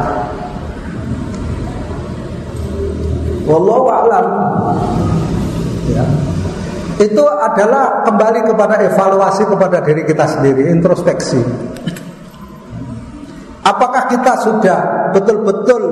Wallahu 3.47 3.87
a'lam. 3.87 4.25
Ya. 5.87 6.03
Itu 6.97 7.23
adalah 7.23 8.03
kembali 8.03 8.43
kepada 8.43 8.75
evaluasi 8.83 9.47
kepada 9.47 9.79
diri 9.85 10.03
kita 10.03 10.25
sendiri, 10.27 10.67
introspeksi. 10.73 11.39
Apakah 13.63 14.09
kita 14.11 14.33
sudah 14.43 14.79
betul-betul 15.15 15.83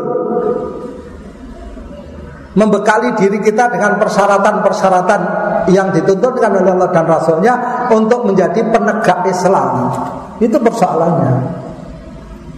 membekali 2.55 3.13
diri 3.19 3.37
kita 3.43 3.67
dengan 3.67 3.99
persyaratan-persyaratan 3.99 5.21
yang 5.69 5.91
dituntutkan 5.91 6.55
oleh 6.55 6.71
Allah 6.71 6.89
dan 6.89 7.05
Rasulnya 7.05 7.53
untuk 7.91 8.23
menjadi 8.23 8.63
penegak 8.71 9.27
Islam. 9.27 9.91
Itu 10.39 10.55
persoalannya. 10.59 11.33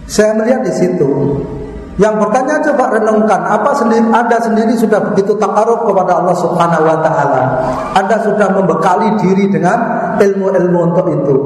Saya 0.08 0.38
melihat 0.38 0.64
di 0.64 0.72
situ. 0.72 1.10
Yang 1.98 2.14
bertanya 2.22 2.62
coba 2.62 2.84
renungkan, 2.94 3.40
apa 3.42 3.70
sendiri 3.74 4.06
Anda 4.14 4.38
sendiri 4.38 4.70
sudah 4.78 5.02
begitu 5.10 5.34
takaruf 5.34 5.82
kepada 5.82 6.22
Allah 6.22 6.36
Subhanahu 6.38 6.86
wa 6.86 6.98
taala? 7.02 7.42
Anda 7.98 8.22
sudah 8.22 8.54
membekali 8.54 9.18
diri 9.18 9.50
dengan 9.50 10.14
ilmu-ilmu 10.14 10.78
untuk 10.94 11.06
itu. 11.10 11.36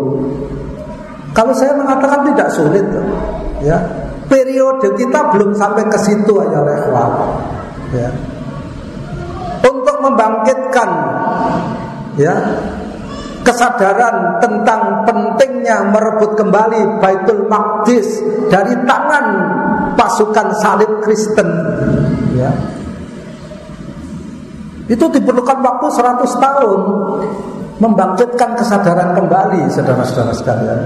Kalau 1.32 1.56
saya 1.56 1.72
mengatakan 1.72 2.28
tidak 2.28 2.48
sulit, 2.52 2.84
ya. 3.64 3.80
Periode 4.28 4.92
kita 4.96 5.32
belum 5.32 5.56
sampai 5.56 5.88
ke 5.88 5.98
situ 6.00 6.32
aja, 6.40 6.60
Ya 7.92 8.08
untuk 9.62 9.96
membangkitkan 9.98 10.90
ya 12.18 12.34
kesadaran 13.42 14.38
tentang 14.38 15.02
pentingnya 15.02 15.90
merebut 15.90 16.38
kembali 16.38 17.02
Baitul 17.02 17.50
Maqdis 17.50 18.22
dari 18.46 18.78
tangan 18.86 19.26
pasukan 19.94 20.46
salib 20.60 20.90
Kristen. 21.04 21.48
Ya. 22.36 22.50
Itu 24.90 25.08
diperlukan 25.08 25.58
waktu 25.62 25.86
100 25.88 26.42
tahun 26.42 26.80
membangkitkan 27.80 28.50
kesadaran 28.58 29.16
kembali 29.16 29.70
saudara-saudara 29.72 30.32
sekalian. 30.36 30.80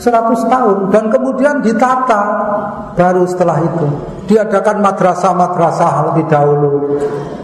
100 0.00 0.50
tahun 0.50 0.76
dan 0.90 1.04
kemudian 1.12 1.62
ditata 1.62 2.22
baru 2.98 3.22
setelah 3.28 3.62
itu. 3.62 3.86
Diadakan 4.26 4.82
madrasah-madrasah 4.82 5.92
lebih 6.12 6.24
dahulu 6.26 6.72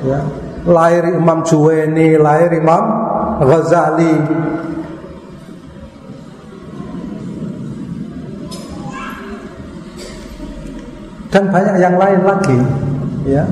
ya. 0.02 0.20
Lahir 0.66 1.06
Imam 1.14 1.46
Juweni, 1.46 2.18
lahir 2.18 2.50
Imam 2.50 2.82
Ghazali. 3.40 4.14
Dan 11.28 11.52
banyak 11.52 11.76
yang 11.76 11.96
lain 12.00 12.20
lagi, 12.24 12.58
ya. 13.28 13.44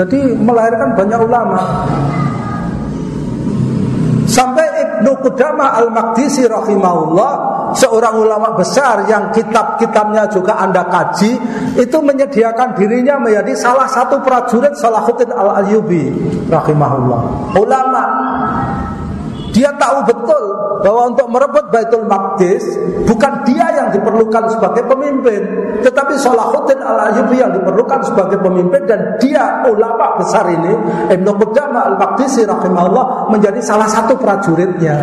Jadi 0.00 0.32
melahirkan 0.38 0.96
banyak 0.96 1.20
ulama. 1.20 1.60
Sampai 4.30 4.62
Ibnu 4.64 5.12
Qudamah 5.26 5.76
Al-Maqdisi 5.82 6.46
rahimahullah 6.46 7.32
seorang 7.74 8.22
ulama 8.22 8.54
besar 8.54 9.04
yang 9.10 9.34
kitab-kitabnya 9.34 10.30
juga 10.30 10.54
Anda 10.62 10.86
kaji 10.86 11.32
itu 11.74 11.98
menyediakan 11.98 12.78
dirinya 12.78 13.18
menjadi 13.18 13.52
salah 13.58 13.90
satu 13.90 14.22
prajurit 14.22 14.78
Salahuddin 14.78 15.34
Al-Ayyubi 15.34 16.14
rahimahullah. 16.46 17.20
Ulama 17.58 18.02
dia 19.50 19.74
tahu 19.74 20.06
betul 20.06 20.44
bahwa 20.80 21.12
untuk 21.12 21.26
merebut 21.28 21.68
Baitul 21.68 22.04
Maqdis 22.08 22.64
bukan 23.04 23.32
dia 23.44 23.68
yang 23.76 23.88
diperlukan 23.92 24.48
sebagai 24.56 24.84
pemimpin, 24.88 25.40
tetapi 25.84 26.16
Salahuddin 26.16 26.80
Al-Ayyubi 26.80 27.36
yang 27.40 27.52
diperlukan 27.52 28.00
sebagai 28.04 28.40
pemimpin 28.40 28.88
dan 28.88 29.20
dia 29.20 29.64
ulama 29.68 30.16
besar 30.20 30.48
ini 30.48 30.72
Ibnu 31.12 31.30
Qudamah 31.36 31.94
Al-Maqdisi 31.94 32.48
rahimahullah 32.48 33.28
menjadi 33.28 33.60
salah 33.60 33.88
satu 33.88 34.16
prajuritnya. 34.16 34.96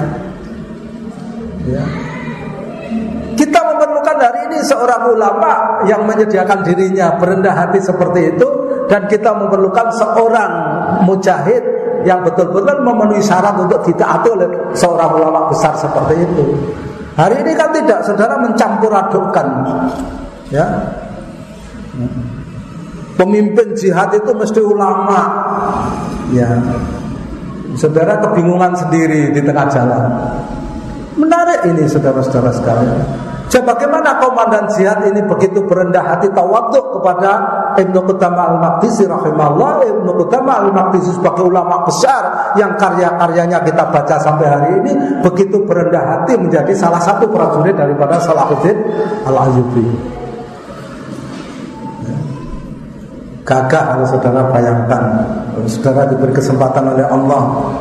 Ya. 1.67 1.83
Kita 3.37 3.59
memerlukan 3.61 4.17
hari 4.17 4.49
ini 4.49 4.57
seorang 4.65 5.13
ulama 5.13 5.85
yang 5.85 6.09
menyediakan 6.09 6.65
dirinya 6.65 7.21
berendah 7.21 7.53
hati 7.53 7.77
seperti 7.77 8.33
itu 8.33 8.47
dan 8.89 9.05
kita 9.05 9.29
memerlukan 9.35 9.93
seorang 9.93 10.51
mujahid 11.05 11.76
yang 12.07 12.23
betul-betul 12.23 12.88
memenuhi 12.88 13.19
syarat 13.19 13.59
untuk 13.59 13.84
ditaati 13.84 14.31
oleh 14.31 14.47
seorang 14.71 15.11
ulama 15.19 15.51
besar 15.51 15.75
seperti 15.75 16.23
itu. 16.23 16.43
Hari 17.19 17.43
ini 17.43 17.51
kan 17.59 17.75
tidak, 17.75 17.99
saudara 18.07 18.39
mencampur 18.39 18.93
adukkan, 18.93 19.47
ya. 20.47 20.63
Pemimpin 23.17 23.75
jihad 23.75 24.13
itu 24.15 24.31
mesti 24.31 24.61
ulama, 24.63 25.19
ya. 26.31 26.47
Saudara 27.75 28.23
kebingungan 28.23 28.71
sendiri 28.77 29.35
di 29.35 29.41
tengah 29.43 29.67
jalan. 29.67 30.07
Menarik 31.17 31.65
ini 31.67 31.84
saudara-saudara 31.89 32.53
sekalian. 32.55 33.01
Jadi 33.47 33.63
bagaimana 33.63 34.19
komandan 34.19 34.67
jihad 34.75 35.07
ini 35.07 35.23
begitu 35.23 35.63
berendah 35.63 36.03
hati 36.03 36.27
tawaduk 36.35 36.99
kepada 36.99 37.31
Ibnu 37.79 37.99
Qudamah 38.03 38.43
Al-Maqdisi 38.55 39.07
rahimahullah 39.07 39.87
Ibnu 39.87 40.11
Qudamah 40.19 40.67
Al-Maqdisi 40.67 41.15
sebagai 41.15 41.47
ulama 41.47 41.87
besar 41.87 42.51
yang 42.59 42.75
karya-karyanya 42.75 43.63
kita 43.63 43.87
baca 43.87 44.19
sampai 44.19 44.47
hari 44.51 44.69
ini 44.83 44.91
begitu 45.23 45.63
berendah 45.63 46.03
hati 46.03 46.35
menjadi 46.35 46.75
salah 46.75 46.99
satu 46.99 47.31
prajurit 47.31 47.71
daripada 47.71 48.19
Salahuddin 48.19 48.75
Al-Ayyubi. 49.23 49.85
Gagah 53.47 53.83
kalau 53.95 54.05
saudara 54.11 54.43
bayangkan 54.51 55.03
saudara 55.71 56.03
diberi 56.11 56.35
kesempatan 56.35 56.83
oleh 56.99 57.07
Allah 57.07 57.71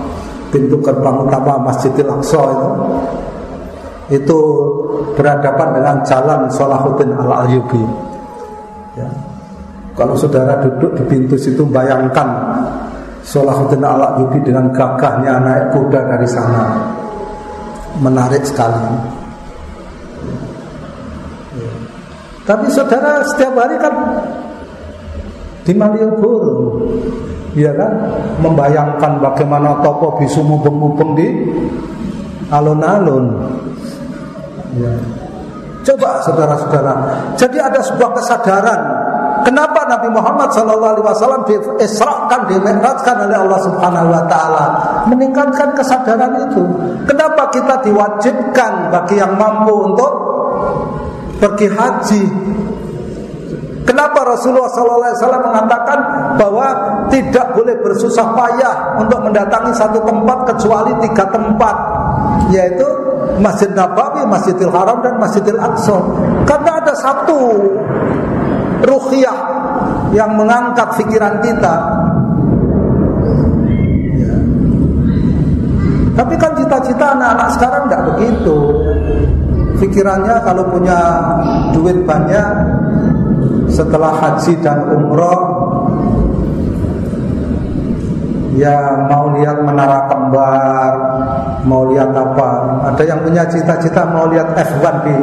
pintu 0.55 0.79
gerbang 0.79 1.27
utama 1.27 1.59
Masjidil 1.59 2.07
Aqsa 2.07 2.39
itu 2.39 2.69
itu 4.07 4.39
berhadapan 5.19 5.69
dengan 5.83 5.97
jalan 6.07 6.47
Salahuddin 6.47 7.11
Al 7.11 7.47
Ayyubi. 7.47 7.83
Ya. 8.95 9.09
Kalau 9.97 10.15
saudara 10.15 10.61
duduk 10.63 10.95
di 10.95 11.03
pintu 11.09 11.35
situ 11.35 11.67
bayangkan 11.67 12.29
Salahuddin 13.27 13.83
Al 13.83 14.15
Ayyubi 14.15 14.47
dengan 14.47 14.71
gagahnya 14.71 15.43
naik 15.43 15.67
kuda 15.75 16.01
dari 16.07 16.29
sana, 16.31 16.65
menarik 17.99 18.47
sekali. 18.47 18.87
Ya. 21.59 21.73
Tapi 22.47 22.67
saudara 22.71 23.27
setiap 23.27 23.59
hari 23.59 23.75
kan 23.83 23.95
di 25.67 25.75
Malioboro, 25.75 26.79
ya 27.59 27.75
kan, 27.75 27.91
membayangkan 28.39 29.19
bagaimana 29.19 29.83
toko 29.83 30.15
bisu 30.23 30.47
mubeng-mubeng 30.47 31.11
di 31.19 31.29
alun-alun. 32.55 33.27
Ya. 34.77 34.93
Coba 35.87 36.19
saudara-saudara. 36.27 36.93
Jadi 37.39 37.63
ada 37.63 37.79
sebuah 37.79 38.11
kesadaran. 38.19 38.81
Kenapa 39.47 39.87
Nabi 39.87 40.11
Muhammad 40.11 40.51
SAW 40.51 41.47
diisrakan, 41.47 42.51
dimi'rajkan 42.51 43.31
oleh 43.31 43.37
Allah 43.39 43.61
Subhanahu 43.63 44.09
Wa 44.11 44.23
Taala, 44.27 44.65
meningkatkan 45.07 45.71
kesadaran 45.79 46.51
itu. 46.51 46.67
Kenapa 47.07 47.47
kita 47.55 47.79
diwajibkan 47.87 48.91
bagi 48.91 49.23
yang 49.23 49.39
mampu 49.39 49.87
untuk 49.87 50.13
pergi 51.39 51.69
haji? 51.71 52.25
Kenapa 53.87 54.27
Rasulullah 54.27 54.67
SAW 54.67 55.47
mengatakan 55.47 55.99
bahwa 56.35 56.67
tidak 57.07 57.55
boleh 57.55 57.79
bersusah 57.87 58.35
payah 58.35 58.99
untuk 58.99 59.23
mendatangi 59.23 59.71
satu 59.79 60.03
tempat 60.03 60.43
kecuali 60.51 60.91
tiga 61.07 61.23
tempat, 61.31 61.77
yaitu 62.51 63.06
Masjid 63.43 63.71
Nabawi, 63.75 64.25
Masjidil 64.27 64.73
Haram 64.73 65.03
dan 65.05 65.21
Masjidil 65.21 65.61
Aqsa. 65.61 65.99
Karena 66.49 66.81
ada 66.81 66.95
satu 66.97 67.39
ruhiyah 68.87 69.39
yang 70.15 70.39
mengangkat 70.39 70.89
pikiran 70.97 71.43
kita. 71.43 71.75
Ya. 74.17 74.37
Tapi 76.17 76.35
kan 76.41 76.53
cita-cita 76.57 77.07
anak-anak 77.19 77.49
sekarang 77.59 77.83
tidak 77.89 78.03
begitu. 78.15 78.57
Pikirannya 79.77 80.37
kalau 80.41 80.65
punya 80.73 80.99
duit 81.77 82.01
banyak 82.09 82.49
setelah 83.69 84.17
haji 84.17 84.57
dan 84.65 84.89
umroh 84.89 85.41
ya 88.57 89.05
mau 89.05 89.37
lihat 89.37 89.61
menara 89.61 90.09
kembar, 90.09 90.93
mau 91.67 91.91
lihat 91.91 92.15
apa? 92.15 92.49
Ada 92.95 93.03
yang 93.03 93.21
punya 93.27 93.43
cita-cita 93.51 94.07
mau 94.07 94.31
lihat 94.31 94.55
F1 94.55 94.87
di 95.03 95.17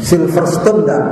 Silverstone 0.00 0.80
enggak? 0.82 1.04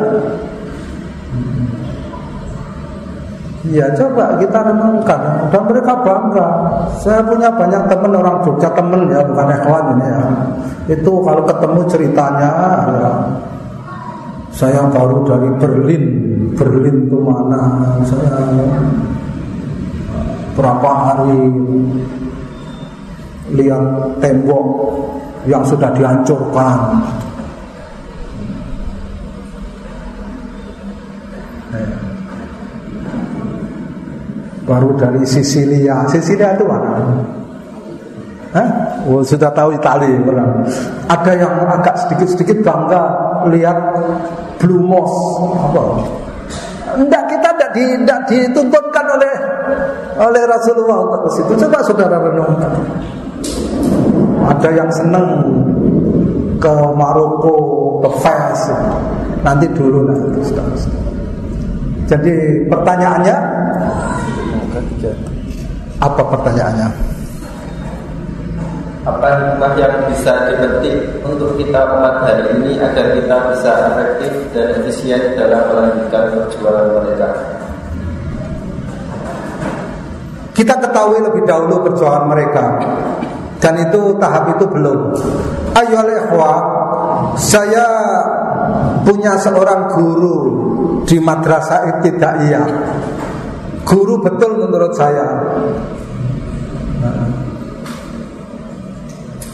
Ya 3.71 3.87
coba 3.95 4.43
kita 4.43 4.59
renungkan 4.59 5.47
dan 5.55 5.63
mereka 5.71 5.95
bangga. 6.03 6.49
Saya 6.99 7.23
punya 7.23 7.47
banyak 7.55 7.87
teman 7.87 8.11
orang 8.19 8.43
Jogja 8.43 8.67
teman 8.75 9.07
ya 9.07 9.23
bukan 9.23 9.49
ikhwan 9.55 9.85
ini 9.95 10.07
ya. 10.11 10.23
Itu 10.99 11.23
kalau 11.23 11.47
ketemu 11.47 11.81
ceritanya 11.87 12.51
ya, 12.91 13.13
saya 14.51 14.83
baru 14.91 15.23
dari 15.23 15.51
Berlin. 15.63 16.05
Berlin 16.59 17.07
itu 17.07 17.17
mana? 17.23 17.63
Saya 18.03 18.35
berapa 20.59 20.91
hari 20.91 21.39
lihat 23.51 23.83
tembok 24.23 24.67
yang 25.51 25.67
sudah 25.67 25.91
dihancurkan. 25.91 27.03
Baru 34.63 34.95
dari 34.95 35.27
Sisilia. 35.27 36.07
Sisilia 36.07 36.55
itu 36.55 36.63
mana? 36.63 37.19
Hah? 38.55 38.69
Oh, 39.11 39.25
sudah 39.25 39.51
tahu 39.51 39.75
Itali 39.75 40.13
pernah. 40.23 40.63
Ada 41.11 41.33
yang 41.35 41.55
agak 41.67 41.99
sedikit-sedikit 42.07 42.63
bangga 42.63 43.03
lihat 43.51 43.79
Blue 44.63 44.79
Moss 44.79 45.11
apa? 45.59 45.83
Enggak 46.93 47.25
kita 47.33 47.49
tidak 47.57 47.71
di, 47.75 47.85
tidak 48.05 48.21
dituntunkan 48.29 49.07
oleh 49.19 49.35
oleh 50.21 50.43
Rasulullah 50.45 50.99
untuk 51.09 51.33
situ. 51.33 51.53
Coba 51.57 51.79
saudara 51.83 52.21
renungkan. 52.21 52.73
Ada 54.43 54.69
yang 54.75 54.91
senang 54.91 55.27
ke 56.59 56.75
Maroko, 56.95 57.55
ke 58.03 58.09
Fes. 58.23 58.71
Nanti 59.43 59.67
dulu 59.75 60.07
nanti 60.07 60.41
saudara. 60.47 60.79
Jadi 62.07 62.33
pertanyaannya 62.71 63.37
apa 66.03 66.23
pertanyaannya? 66.23 66.89
Apa 69.03 69.27
hikmah 69.35 69.73
yang 69.75 70.07
bisa 70.07 70.47
dipetik 70.47 71.11
untuk 71.27 71.59
kita 71.59 71.83
umat 71.99 72.23
hari 72.23 72.55
ini 72.55 72.79
agar 72.79 73.19
kita 73.19 73.37
bisa 73.51 73.71
efektif 73.91 74.31
dan 74.55 74.79
efisien 74.79 75.35
dalam 75.35 75.75
melanjutkan 75.75 76.31
perjuangan 76.39 76.87
mereka? 77.03 77.29
Kita 80.55 80.79
ketahui 80.79 81.19
lebih 81.19 81.43
dahulu 81.43 81.83
perjuangan 81.91 82.31
mereka 82.31 82.63
dan 83.63 83.79
itu 83.79 84.19
tahap 84.19 84.59
itu 84.59 84.67
belum. 84.67 85.15
Ayo 85.79 86.03
ikhwah, 86.03 86.59
saya 87.39 87.87
punya 89.07 89.39
seorang 89.39 89.87
guru 89.95 90.37
di 91.07 91.23
madrasah 91.23 91.95
ibtidaiyah. 91.95 92.67
Guru 93.87 94.19
betul 94.19 94.67
menurut 94.67 94.99
saya. 94.99 95.27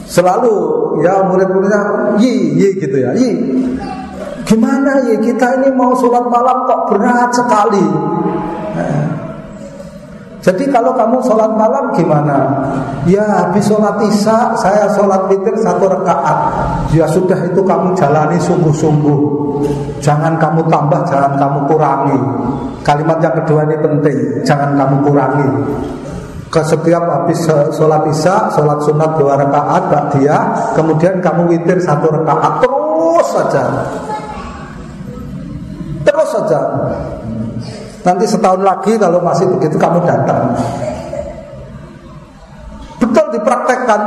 Selalu 0.08 0.56
ya 1.04 1.20
murid-muridnya 1.28 1.80
yi 2.16 2.56
yi 2.56 2.68
gitu 2.80 2.96
ya 2.96 3.12
yi. 3.12 3.30
Gimana 4.48 5.04
ya 5.04 5.20
kita 5.20 5.60
ini 5.60 5.68
mau 5.76 5.92
sholat 5.92 6.24
malam 6.32 6.64
kok 6.64 6.80
berat 6.88 7.28
sekali. 7.36 7.84
Jadi 10.38 10.70
kalau 10.70 10.94
kamu 10.94 11.18
sholat 11.26 11.50
malam 11.58 11.90
gimana? 11.98 12.36
Ya 13.10 13.26
habis 13.26 13.66
sholat 13.66 13.98
isya 14.06 14.54
saya 14.54 14.86
sholat 14.94 15.26
witir 15.26 15.58
satu 15.58 15.90
rakaat. 15.90 16.38
Ya 16.94 17.10
sudah 17.10 17.36
itu 17.42 17.58
kamu 17.58 17.98
jalani 17.98 18.38
sungguh-sungguh. 18.38 19.20
Jangan 19.98 20.38
kamu 20.38 20.62
tambah, 20.70 21.02
jangan 21.10 21.34
kamu 21.34 21.58
kurangi. 21.66 22.20
Kalimat 22.86 23.18
yang 23.18 23.34
kedua 23.42 23.66
ini 23.66 23.76
penting, 23.82 24.18
jangan 24.46 24.78
kamu 24.78 24.96
kurangi. 25.02 25.50
Ke 26.48 26.62
setiap 26.64 27.04
habis 27.04 27.44
sholat 27.74 28.08
isya, 28.08 28.48
sholat 28.54 28.78
sunat 28.86 29.20
dua 29.20 29.36
rakaat, 29.36 30.16
dia, 30.16 30.38
kemudian 30.72 31.20
kamu 31.20 31.50
witir 31.50 31.76
satu 31.82 32.08
rakaat 32.08 32.64
terus 32.64 33.26
saja, 33.28 33.64
terus 36.08 36.28
saja. 36.32 36.60
Nanti 38.08 38.24
setahun 38.24 38.64
lagi 38.64 38.96
kalau 38.96 39.20
masih 39.20 39.44
begitu 39.52 39.76
kamu 39.76 40.00
datang. 40.08 40.56
Betul 42.96 43.36
dipraktekkan. 43.36 44.00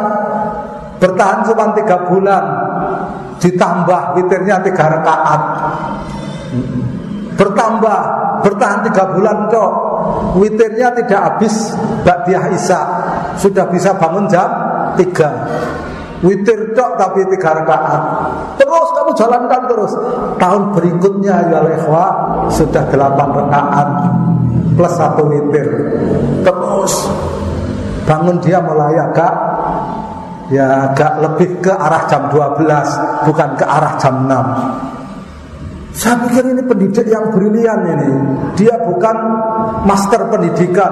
Bertahan 0.97 1.45
cuma 1.45 1.69
tiga 1.77 2.09
bulan. 2.09 2.43
Ditambah 3.37 4.17
witirnya 4.17 4.57
tiga 4.65 4.97
rakaat. 4.97 5.41
Bertambah, 7.37 7.99
bertahan 8.41 8.79
tiga 8.89 9.03
bulan 9.13 9.37
cok. 9.53 9.73
Witirnya 10.41 10.97
tidak 10.97 11.21
habis 11.21 11.77
Ba'diyah 12.01 12.49
Isya 12.57 12.81
Sudah 13.37 13.69
bisa 13.69 13.93
bangun 14.01 14.25
jam 14.25 14.49
tiga 14.97 15.29
Witir 16.21 16.77
cok 16.77 16.91
tapi 17.01 17.25
tiga 17.33 17.57
rakaat. 17.57 18.01
Terus 18.61 18.87
kamu 18.93 19.11
jalankan 19.17 19.61
terus. 19.65 19.91
Tahun 20.37 20.63
berikutnya 20.77 21.49
ya 21.49 21.59
lehwa 21.65 22.05
Sudah 22.49 22.85
delapan 22.89 23.29
rakaat 23.29 23.89
Plus 24.77 24.93
satu 24.93 25.25
witir. 25.29 25.67
Terus 26.45 26.93
Bangun 28.05 28.37
dia 28.41 28.61
mulai 28.61 28.97
agak 28.97 29.33
Ya 30.53 30.91
agak 30.91 31.21
lebih 31.25 31.63
ke 31.63 31.73
arah 31.73 32.05
jam 32.05 32.29
12 32.29 33.25
Bukan 33.29 33.49
ke 33.57 33.65
arah 33.65 33.93
jam 33.97 34.25
6 34.25 35.01
Saya 35.91 36.17
pikir 36.23 36.55
ini 36.55 36.63
pendidik 36.63 37.03
yang 37.03 37.35
brilian 37.35 37.83
ini. 37.83 38.11
Dia 38.55 38.79
bukan 38.79 39.15
master 39.83 40.31
pendidikan. 40.31 40.87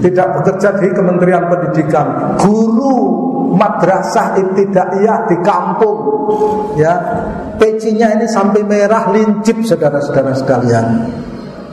Tidak 0.00 0.28
bekerja 0.40 0.80
di 0.80 0.88
Kementerian 0.88 1.52
Pendidikan. 1.52 2.40
Guru 2.40 2.96
madrasah 3.52 4.40
ibtidaiyah 4.40 5.28
di 5.28 5.36
kampung. 5.44 5.98
Ya 6.80 6.96
pecinya 7.60 8.10
ini 8.16 8.26
sampai 8.26 8.64
merah 8.64 9.12
lincip 9.12 9.60
saudara-saudara 9.62 10.32
sekalian. 10.34 10.86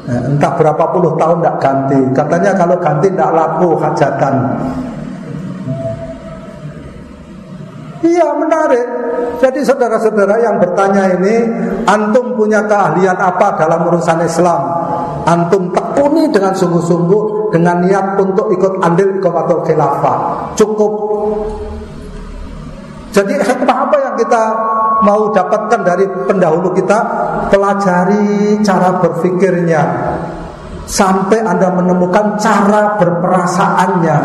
Ya, 0.10 0.18
entah 0.26 0.54
berapa 0.58 0.90
puluh 0.90 1.14
tahun 1.16 1.42
tidak 1.42 1.58
ganti. 1.62 2.00
Katanya 2.18 2.52
kalau 2.58 2.76
ganti 2.82 3.08
tidak 3.14 3.32
laku 3.32 3.70
hajatan. 3.78 4.36
Iya 8.00 8.28
menarik. 8.40 8.86
Jadi 9.40 9.60
saudara-saudara 9.64 10.40
yang 10.40 10.56
bertanya 10.60 11.20
ini 11.20 11.36
Antum 11.84 12.36
punya 12.36 12.64
keahlian 12.64 13.16
apa 13.16 13.60
dalam 13.60 13.88
urusan 13.92 14.24
Islam? 14.24 14.62
Antum 15.28 15.72
tekuni 15.76 16.32
dengan 16.32 16.56
sungguh-sungguh 16.56 17.52
Dengan 17.52 17.84
niat 17.84 18.16
untuk 18.20 18.52
ikut 18.56 18.80
andil 18.84 19.20
Komatul 19.20 19.66
Khilafah. 19.68 20.52
Cukup 20.56 20.92
jadi 23.20 23.36
hikmah 23.36 23.78
apa 23.92 23.98
yang 24.00 24.16
kita 24.16 24.44
mau 25.04 25.28
dapatkan 25.36 25.84
dari 25.84 26.08
pendahulu 26.24 26.72
kita? 26.72 27.00
Pelajari 27.52 28.56
cara 28.64 28.96
berpikirnya 28.96 29.82
sampai 30.88 31.44
Anda 31.44 31.68
menemukan 31.76 32.40
cara 32.40 32.96
berperasaannya. 32.96 34.18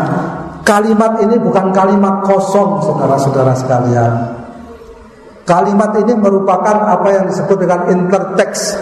Kalimat 0.63 1.19
ini 1.27 1.35
bukan 1.43 1.75
kalimat 1.75 2.23
kosong, 2.23 2.87
saudara-saudara 2.87 3.51
sekalian. 3.59 4.13
Kalimat 5.43 5.91
ini 5.99 6.15
merupakan 6.15 6.87
apa 6.87 7.07
yang 7.11 7.27
disebut 7.27 7.67
dengan 7.67 7.91
intertext, 7.91 8.79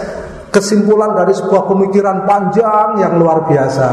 kesimpulan 0.54 1.12
dari 1.12 1.34
sebuah 1.34 1.66
pemikiran 1.66 2.22
panjang 2.22 3.02
yang 3.02 3.18
luar 3.18 3.44
biasa. 3.50 3.88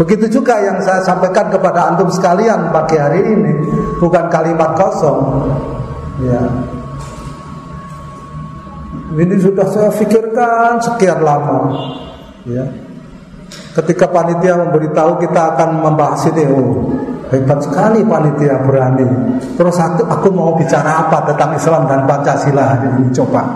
Begitu 0.00 0.40
juga 0.40 0.56
yang 0.64 0.80
saya 0.80 1.04
sampaikan 1.04 1.52
kepada 1.52 1.92
antum 1.92 2.08
sekalian 2.08 2.72
pagi 2.72 2.96
hari 2.96 3.20
ini 3.20 3.52
bukan 4.00 4.32
kalimat 4.32 4.72
kosong. 4.72 5.20
Ya. 6.24 6.40
Ini 9.12 9.36
sudah 9.36 9.68
saya 9.68 9.92
pikirkan 9.92 10.80
sekian 10.80 11.20
lama. 11.20 11.68
Ya. 12.48 12.64
Ketika 13.76 14.08
panitia 14.08 14.56
memberitahu 14.56 15.20
kita 15.20 15.54
akan 15.54 15.84
membahas 15.84 16.24
ini, 16.32 16.48
oh, 16.48 16.90
Hebat 17.30 17.62
sekali 17.62 18.02
panitia 18.02 18.58
berani. 18.66 19.06
Terus 19.54 19.78
aku, 19.78 20.02
aku 20.02 20.28
mau 20.34 20.50
bicara 20.58 21.06
apa 21.06 21.30
tentang 21.30 21.54
Islam 21.54 21.86
dan 21.86 22.02
Pancasila 22.02 22.74
ini 22.82 23.06
coba. 23.14 23.46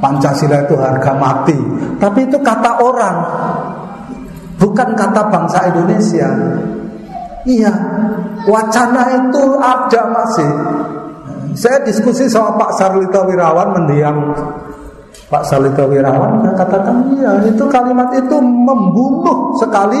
Pancasila 0.00 0.64
itu 0.64 0.72
harga 0.80 1.12
mati. 1.20 1.60
Tapi 2.00 2.24
itu 2.24 2.40
kata 2.40 2.80
orang, 2.80 3.16
bukan 4.60 4.88
kata 4.92 5.22
bangsa 5.32 5.72
Indonesia. 5.72 6.28
Iya, 7.48 7.72
wacana 8.44 9.02
itu 9.16 9.44
ada 9.56 10.02
masih. 10.12 10.50
Saya 11.56 11.82
diskusi 11.82 12.28
sama 12.28 12.54
Pak 12.60 12.78
Sarlito 12.78 13.26
Wirawan 13.26 13.74
mendiam 13.74 14.30
Pak 15.26 15.42
Sarlito 15.42 15.82
Wirawan 15.90 16.46
saya 16.46 16.54
katakan 16.54 17.10
iya 17.18 17.42
itu 17.42 17.66
kalimat 17.66 18.14
itu 18.14 18.38
membunuh 18.38 19.58
sekali 19.58 19.98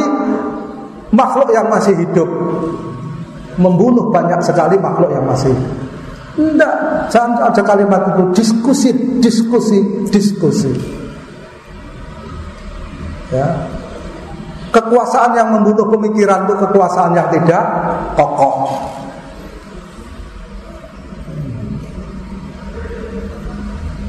makhluk 1.10 1.50
yang 1.50 1.66
masih 1.66 1.98
hidup 1.98 2.30
membunuh 3.60 4.08
banyak 4.08 4.40
sekali 4.40 4.80
makhluk 4.80 5.12
yang 5.12 5.28
masih. 5.28 5.52
Tidak, 6.30 6.74
jangan 7.12 7.52
ada 7.52 7.60
kalimat 7.60 8.00
itu 8.16 8.22
diskusi, 8.40 8.90
diskusi, 9.20 10.08
diskusi. 10.08 10.72
Ya. 13.28 13.46
Kekuasaan 14.70 15.34
yang 15.34 15.50
membunuh 15.50 15.86
pemikiran 15.90 16.46
itu 16.46 16.54
kekuasaan 16.54 17.10
yang 17.18 17.26
tidak 17.34 17.62
kokoh. 18.14 18.70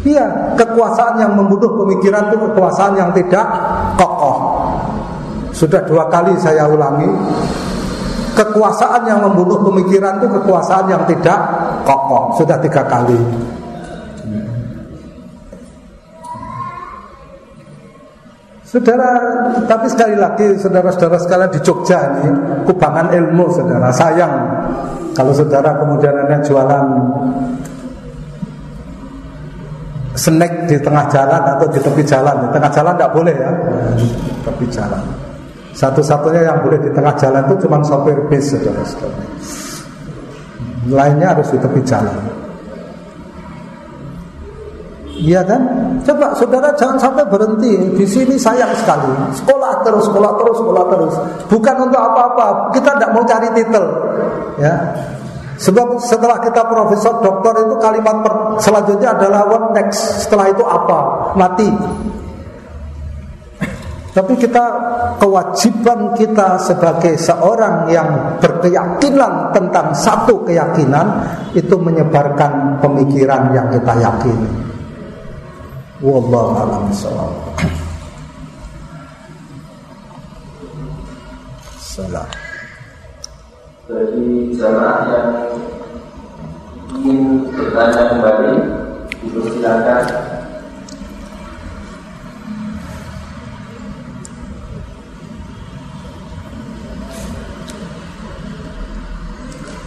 Iya, 0.01 0.57
kekuasaan 0.57 1.21
yang 1.21 1.33
membunuh 1.38 1.77
pemikiran 1.81 2.29
itu 2.29 2.38
kekuasaan 2.41 2.93
yang 2.97 3.09
tidak 3.13 3.45
kokoh. 3.97 4.38
Sudah 5.51 5.83
dua 5.83 6.07
kali 6.07 6.33
saya 6.39 6.65
ulangi 6.65 7.11
Kekuasaan 8.31 9.03
yang 9.03 9.19
membunuh 9.19 9.59
pemikiran 9.59 10.23
itu 10.23 10.27
kekuasaan 10.41 10.88
yang 10.88 11.03
tidak 11.03 11.38
kokoh 11.83 12.31
Sudah 12.39 12.55
tiga 12.63 12.88
kali 12.88 13.19
Saudara, 18.72 19.11
tapi 19.68 19.91
sekali 19.91 20.15
lagi 20.15 20.56
saudara-saudara 20.56 21.19
sekalian 21.19 21.52
di 21.52 21.60
Jogja 21.60 22.23
ini 22.23 22.31
kubangan 22.64 23.11
ilmu 23.11 23.52
saudara. 23.52 23.91
Sayang 23.91 24.31
kalau 25.11 25.35
saudara 25.35 25.76
kemudian 25.76 26.15
ada 26.15 26.39
jualan 26.39 26.85
snack 30.15 30.72
di 30.72 30.80
tengah 30.80 31.03
jalan 31.11 31.41
atau 31.52 31.68
di 31.68 31.84
tepi 31.84 31.99
jalan. 32.07 32.48
Di 32.48 32.49
tengah 32.56 32.72
jalan 32.72 32.93
tidak 32.95 33.11
boleh 33.11 33.35
ya, 33.35 33.52
tepi 34.48 34.65
jalan. 34.72 35.03
Satu-satunya 35.76 36.41
yang 36.48 36.64
boleh 36.64 36.80
di 36.80 36.95
tengah 36.95 37.11
jalan 37.19 37.43
itu 37.52 37.68
cuma 37.68 37.84
sopir 37.84 38.23
bis, 38.31 38.56
saudara-saudara. 38.56 39.19
Lainnya 40.88 41.35
harus 41.35 41.52
di 41.52 41.60
tepi 41.60 41.84
jalan. 41.84 42.40
Iya 45.22 45.45
kan? 45.45 45.61
Coba 46.02 46.34
saudara 46.34 46.73
jangan 46.73 46.98
sampai 46.98 47.22
berhenti. 47.30 47.77
Di 47.93 48.06
sini 48.10 48.34
sayang 48.41 48.73
sekali. 48.73 49.06
Sekolah 49.38 49.85
terus, 49.85 50.10
sekolah 50.10 50.31
terus, 50.41 50.57
sekolah 50.57 50.85
terus. 50.89 51.14
Bukan 51.45 51.76
untuk 51.77 52.02
apa-apa. 52.02 52.73
Kita 52.73 52.98
tidak 52.98 53.14
mau 53.14 53.22
cari 53.22 53.48
titel. 53.53 53.85
Ya. 54.57 54.73
Sebab 55.61 56.02
setelah 56.02 56.41
kita 56.41 56.65
profesor, 56.65 57.22
doktor 57.22 57.53
itu 57.53 57.77
kalimat 57.77 58.18
selanjutnya 58.57 59.14
adalah 59.14 59.45
what 59.45 59.77
next. 59.77 60.26
Setelah 60.26 60.49
itu 60.49 60.65
apa? 60.65 60.99
Mati. 61.38 61.69
Tapi 64.11 64.34
kita 64.41 64.65
kewajiban 65.22 66.18
kita 66.18 66.60
sebagai 66.60 67.15
seorang 67.15 67.88
yang 67.93 68.41
berkeyakinan 68.41 69.56
tentang 69.56 69.95
satu 69.95 70.43
keyakinan 70.43 71.30
itu 71.56 71.77
menyebarkan 71.80 72.81
pemikiran 72.81 73.53
yang 73.56 73.72
kita 73.72 73.93
yakini. 74.02 74.70
Wallahu 76.02 76.57
a'lam 76.57 76.84
Salam. 81.78 82.26
Bagi 83.86 84.56
jamaah 84.57 84.99
yang 85.14 85.30
ingin 87.06 87.45
bertanya 87.53 88.02
kembali, 88.10 88.53
silakan 89.30 90.06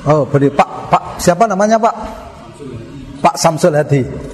Oh, 0.04 0.22
beri 0.28 0.52
Pak 0.52 0.92
Pak 0.92 1.16
siapa 1.16 1.48
namanya 1.48 1.80
Pak? 1.80 1.96
Pak 3.18 3.34
Samsul 3.40 3.74
Hadi. 3.74 4.33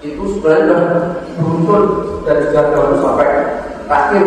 itu 0.00 0.22
sebenarnya 0.36 0.78
beruntun 1.36 1.82
dari 2.24 2.42
sejak 2.48 2.72
sampai 2.72 3.30
terakhir. 3.84 4.24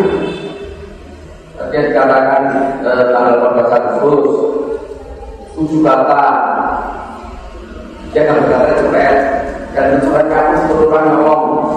Tadi 1.54 1.76
dikatakan 1.90 2.42
eh, 2.82 3.04
tanggal 3.14 3.34
14 3.58 3.74
Agustus 3.74 4.26
tujuh 5.54 5.80
kata 5.86 6.22
dia 8.10 8.26
akan 8.26 8.36
berkata 8.46 8.70
cepet 8.78 9.18
dan 9.74 9.86
mencoba 9.98 10.54
seluruh 10.66 10.86
orang 10.90 11.06
ngomong 11.18 11.70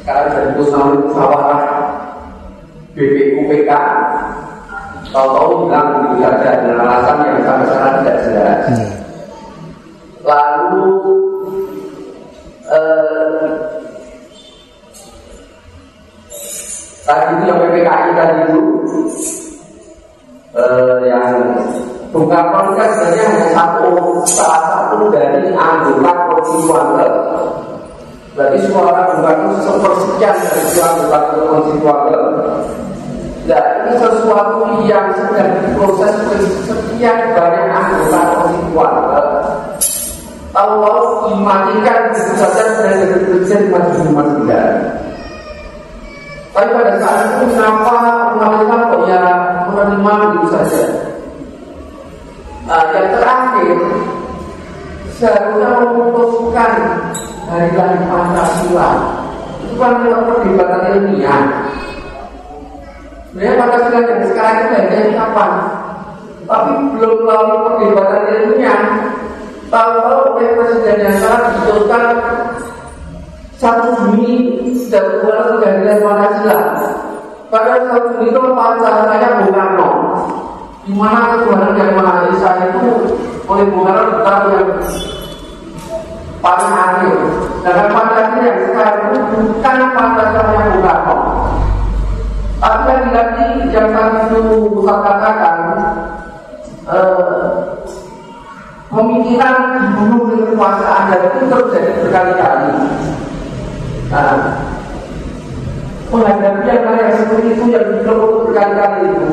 sekarang 0.00 0.26
jadi 0.32 0.48
musnahul 0.56 0.96
musyawarah 1.08 1.62
BPUPK 2.96 3.70
tahu-tahu 5.10 5.68
bilang 5.68 5.88
saja 6.20 6.50
dengan 6.64 6.84
alasan 6.84 7.16
yang 7.24 7.40
sampai 7.44 7.66
sekarang 7.66 7.94
tidak 8.00 8.16
jelas. 8.24 8.99
Eh, 12.70 13.46
tadi 17.06 17.30
itu 17.34 17.44
yang 17.50 17.58
PPKI 17.58 18.08
tadi 18.14 18.34
itu 18.46 18.60
eh, 20.54 20.96
yang 21.10 21.34
Bung 22.10 22.26
Karno 22.26 22.74
kan 22.74 22.90
sebenarnya 22.98 23.26
hanya 23.30 23.46
satu 23.54 23.86
salah 24.26 24.62
satu 24.66 25.14
dari 25.14 25.46
anggota 25.54 26.10
konstituante 26.26 27.06
Berarti 28.30 28.58
suara 28.70 29.10
bukan 29.10 29.36
itu 29.42 29.58
sepersekian 29.66 30.34
dari 30.38 30.64
suara 30.70 30.92
bukan 31.02 31.22
konstituabel. 31.50 32.22
Nah, 33.50 33.64
ini 33.82 33.92
sesuatu 33.98 34.62
yang 34.86 35.10
sedang 35.18 35.50
diproses 35.66 36.14
sekian 36.70 37.34
banyak 37.34 37.66
anggota 37.74 38.20
Tahu-tahu 40.60 41.32
dimatikan 41.32 42.12
begitu 42.12 42.36
saja 42.36 42.84
dan 42.84 43.16
bekerja 43.16 43.54
di 43.64 43.66
majelis 43.72 44.04
Tapi 46.52 46.68
pada 46.76 46.94
saat 47.00 47.20
itu 47.32 47.56
kenapa 47.56 47.94
pemerintah 48.36 48.80
kok 48.92 49.02
ya 49.08 49.22
menerima 49.72 50.12
begitu 50.20 50.46
saja? 50.52 50.84
Nah, 52.68 52.92
yang 52.92 53.08
terakhir 53.16 53.78
seharusnya 55.16 55.68
memutuskan 55.80 56.72
hari 57.48 57.72
lahir 57.72 58.02
Pancasila 58.04 58.90
itu 59.64 59.74
kan 59.80 59.92
perdebatan 60.04 60.82
ilmiah. 60.92 61.42
Sebenarnya 63.32 63.56
Pancasila 63.64 63.98
yang 64.04 64.22
sekarang 64.28 64.56
itu 64.60 64.72
dari 64.76 65.12
kapan? 65.16 65.52
Tapi 66.44 66.72
belum 67.00 67.14
melalui 67.24 67.58
perdebatan 67.64 68.22
ilmiah. 68.28 68.80
Tahu-tahu 69.70 70.34
oleh 70.34 70.50
presiden 70.58 70.98
yang 70.98 71.14
sekarang 71.22 71.42
diputuskan 71.54 72.04
satu 73.54 73.88
Juni 74.02 74.66
dan 74.90 75.06
bulan 75.22 75.62
kehadiran 75.62 75.98
Pancasila. 76.02 76.58
Pada 77.54 77.78
satu 77.86 78.18
Juni 78.18 78.34
itu 78.34 78.40
Pancasila 78.50 79.28
Bung 79.38 79.54
Karno, 79.54 79.90
di 80.82 80.92
mana 80.98 81.38
ketuhanan 81.38 81.78
yang 81.78 81.94
Maha 81.94 82.26
Esa 82.34 82.50
itu 82.66 82.90
oleh 83.46 83.64
Bung 83.70 83.86
Karno 83.86 84.48
yang 84.58 84.70
paling 86.42 86.72
akhir. 86.74 87.18
Dengan 87.62 87.88
Pancasila 87.94 88.42
yang 88.42 88.58
sekarang 88.66 88.98
itu 89.06 89.18
bukan 89.38 89.78
Pancasila 89.94 90.50
yang 90.50 90.66
Bung 90.66 90.82
Karno. 90.82 91.16
Tapi 92.58 92.90
yang 92.90 93.06
lagi 93.14 93.46
yang 93.70 93.88
tadi 93.94 94.18
itu 94.34 94.50
katakan 94.82 95.56
eh, 96.90 97.59
pemikiran 98.90 99.56
dibunuh 99.78 100.22
dengan 100.26 100.44
kekuasaan 100.50 101.02
dan 101.14 101.20
itu 101.30 101.44
terjadi 101.46 101.90
berkali-kali. 102.02 102.70
Nah, 104.10 104.38
menghadapi 106.10 106.66
yang 106.66 106.98
yang 106.98 107.14
seperti 107.14 107.48
itu 107.54 107.64
yang 107.70 107.86
dikeluh 107.86 108.50
berkali-kali 108.50 109.00
itu 109.14 109.30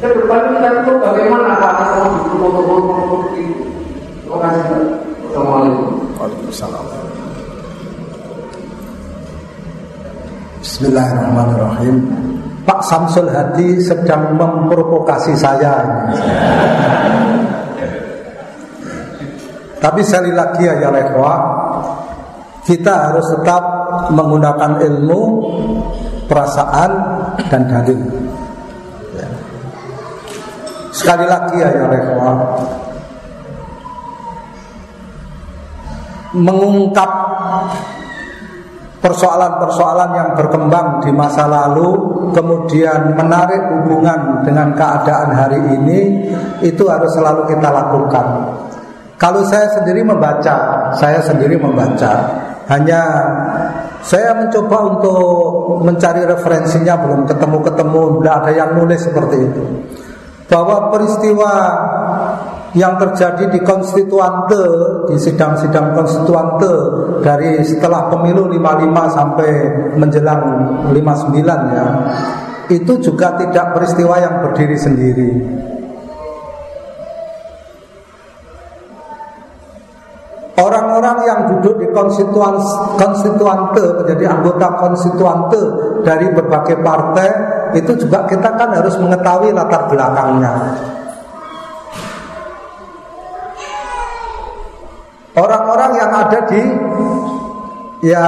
ke 0.00 0.08
depan 0.14 0.56
kita 0.56 0.68
itu 0.80 0.92
bagaimana 0.96 1.58
apa 1.60 1.68
mau 2.00 2.08
dikeluh-keluh 2.24 3.22
itu 3.36 3.66
terima 4.24 4.36
kasih 4.48 4.64
Assalamualaikum 5.28 5.92
Waalaikumsalam. 6.16 6.84
Bismillahirrahmanirrahim. 10.64 11.96
Pak 12.64 12.80
Samsul 12.84 13.28
Hadi 13.32 13.80
sedang 13.80 14.36
memprovokasi 14.36 15.36
saya 15.36 15.84
Tapi 19.78 20.00
sekali 20.02 20.34
lagi 20.34 20.66
ya 20.66 20.90
Lekwa 20.90 21.34
Kita 22.66 22.92
harus 23.08 23.24
tetap 23.32 23.64
menggunakan 24.12 24.76
ilmu, 24.76 25.20
perasaan 26.28 26.90
dan 27.48 27.64
dalil. 27.64 27.96
Ya. 29.16 29.28
Sekali 30.92 31.24
lagi 31.24 31.56
ya 31.56 31.68
ya 31.72 31.84
Rekwa, 31.88 32.32
mengungkap 36.36 37.10
persoalan-persoalan 38.98 40.10
yang 40.12 40.30
berkembang 40.36 41.00
di 41.06 41.10
masa 41.14 41.48
lalu 41.48 42.18
kemudian 42.34 43.16
menarik 43.16 43.62
hubungan 43.72 44.44
dengan 44.44 44.74
keadaan 44.74 45.30
hari 45.32 45.60
ini 45.78 46.00
itu 46.60 46.84
harus 46.84 47.08
selalu 47.14 47.48
kita 47.48 47.68
lakukan. 47.70 48.26
Kalau 49.18 49.42
saya 49.42 49.66
sendiri 49.74 50.06
membaca, 50.06 50.88
saya 50.94 51.18
sendiri 51.18 51.58
membaca 51.58 52.12
hanya 52.70 53.02
saya 53.98 54.30
mencoba 54.38 54.76
untuk 54.94 55.82
mencari 55.82 56.22
referensinya 56.22 56.94
belum 57.02 57.26
ketemu-ketemu, 57.26 58.02
tidak 58.22 58.34
ada 58.44 58.50
yang 58.54 58.70
nulis 58.78 59.00
seperti 59.02 59.36
itu. 59.42 59.64
Bahwa 60.48 60.94
peristiwa 60.94 61.52
yang 62.78 62.94
terjadi 63.00 63.50
di 63.50 63.60
konstituante, 63.64 64.64
di 65.10 65.16
sidang-sidang 65.18 65.98
konstituante 65.98 66.72
dari 67.26 67.58
setelah 67.66 68.06
pemilu 68.12 68.46
55 68.46 69.18
sampai 69.18 69.50
menjelang 69.98 70.42
59 70.94 71.74
ya, 71.74 71.86
itu 72.68 72.92
juga 73.00 73.34
tidak 73.40 73.74
peristiwa 73.74 74.14
yang 74.20 74.34
berdiri 74.44 74.76
sendiri. 74.76 75.30
Orang-orang 80.58 81.18
yang 81.22 81.40
duduk 81.54 81.78
di 81.78 81.86
konstituan 81.94 82.58
konstituante 82.98 84.02
menjadi 84.02 84.26
anggota 84.26 84.74
konstituante 84.74 85.60
dari 86.02 86.26
berbagai 86.34 86.82
partai 86.82 87.30
itu 87.78 87.94
juga 87.94 88.26
kita 88.26 88.58
kan 88.58 88.74
harus 88.74 88.98
mengetahui 88.98 89.54
latar 89.54 89.86
belakangnya. 89.86 90.52
Orang-orang 95.38 95.90
yang 95.94 96.10
ada 96.10 96.38
di 96.50 96.62
ya 98.02 98.26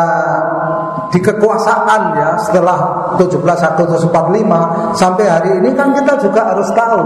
di 1.11 1.19
kekuasaan 1.19 2.03
ya 2.15 2.31
setelah 2.39 2.79
17 3.19 3.43
Agustus 3.43 4.07
45 4.07 4.95
sampai 4.95 5.27
hari 5.27 5.51
ini 5.59 5.75
kan 5.75 5.91
kita 5.91 6.15
juga 6.23 6.55
harus 6.55 6.71
tahu. 6.71 7.03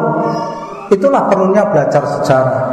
Itulah 0.93 1.33
perlunya 1.33 1.65
belajar 1.65 2.05
sejarah. 2.05 2.64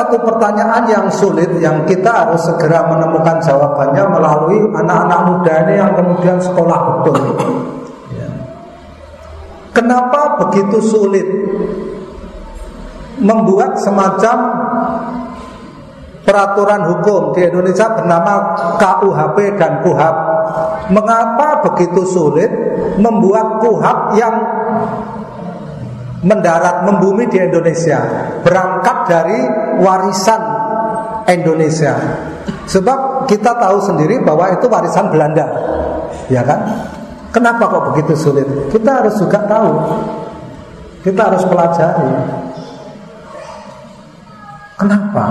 Satu 0.00 0.16
pertanyaan 0.24 0.88
yang 0.88 1.06
sulit 1.12 1.60
yang 1.60 1.84
kita 1.84 2.08
harus 2.08 2.40
segera 2.40 2.88
menemukan 2.88 3.36
jawabannya 3.44 4.04
melalui 4.08 4.58
anak-anak 4.72 5.20
muda 5.28 5.54
ini 5.68 5.74
yang 5.76 5.92
kemudian 5.92 6.40
sekolah 6.40 7.04
betul. 7.04 7.20
Ya. 8.16 8.28
Kenapa 9.76 10.40
begitu 10.40 10.80
sulit 10.80 11.28
membuat 13.20 13.76
semacam 13.84 14.36
peraturan 16.24 16.82
hukum 16.96 17.36
di 17.36 17.44
Indonesia 17.44 17.92
bernama 17.92 18.56
KUHP 18.80 19.36
dan 19.60 19.84
KUHAP? 19.84 20.16
Mengapa 20.96 21.60
begitu 21.68 22.08
sulit 22.08 22.48
membuat 22.96 23.60
KUHAP 23.60 24.16
yang 24.16 24.34
mendarat 26.20 26.84
membumi 26.84 27.24
di 27.32 27.40
Indonesia 27.40 28.00
berangkat 28.44 28.98
dari 29.08 29.38
warisan 29.80 30.42
Indonesia. 31.28 31.96
Sebab 32.68 33.26
kita 33.26 33.56
tahu 33.56 33.78
sendiri 33.82 34.22
bahwa 34.22 34.52
itu 34.52 34.66
warisan 34.70 35.10
Belanda. 35.10 35.46
Ya 36.30 36.44
kan? 36.46 36.60
Kenapa 37.30 37.66
kok 37.66 37.94
begitu 37.94 38.14
sulit? 38.14 38.46
Kita 38.70 39.02
harus 39.02 39.14
juga 39.18 39.38
tahu. 39.46 39.70
Kita 41.06 41.30
harus 41.30 41.42
pelajari. 41.46 42.10
Kenapa? 44.76 45.26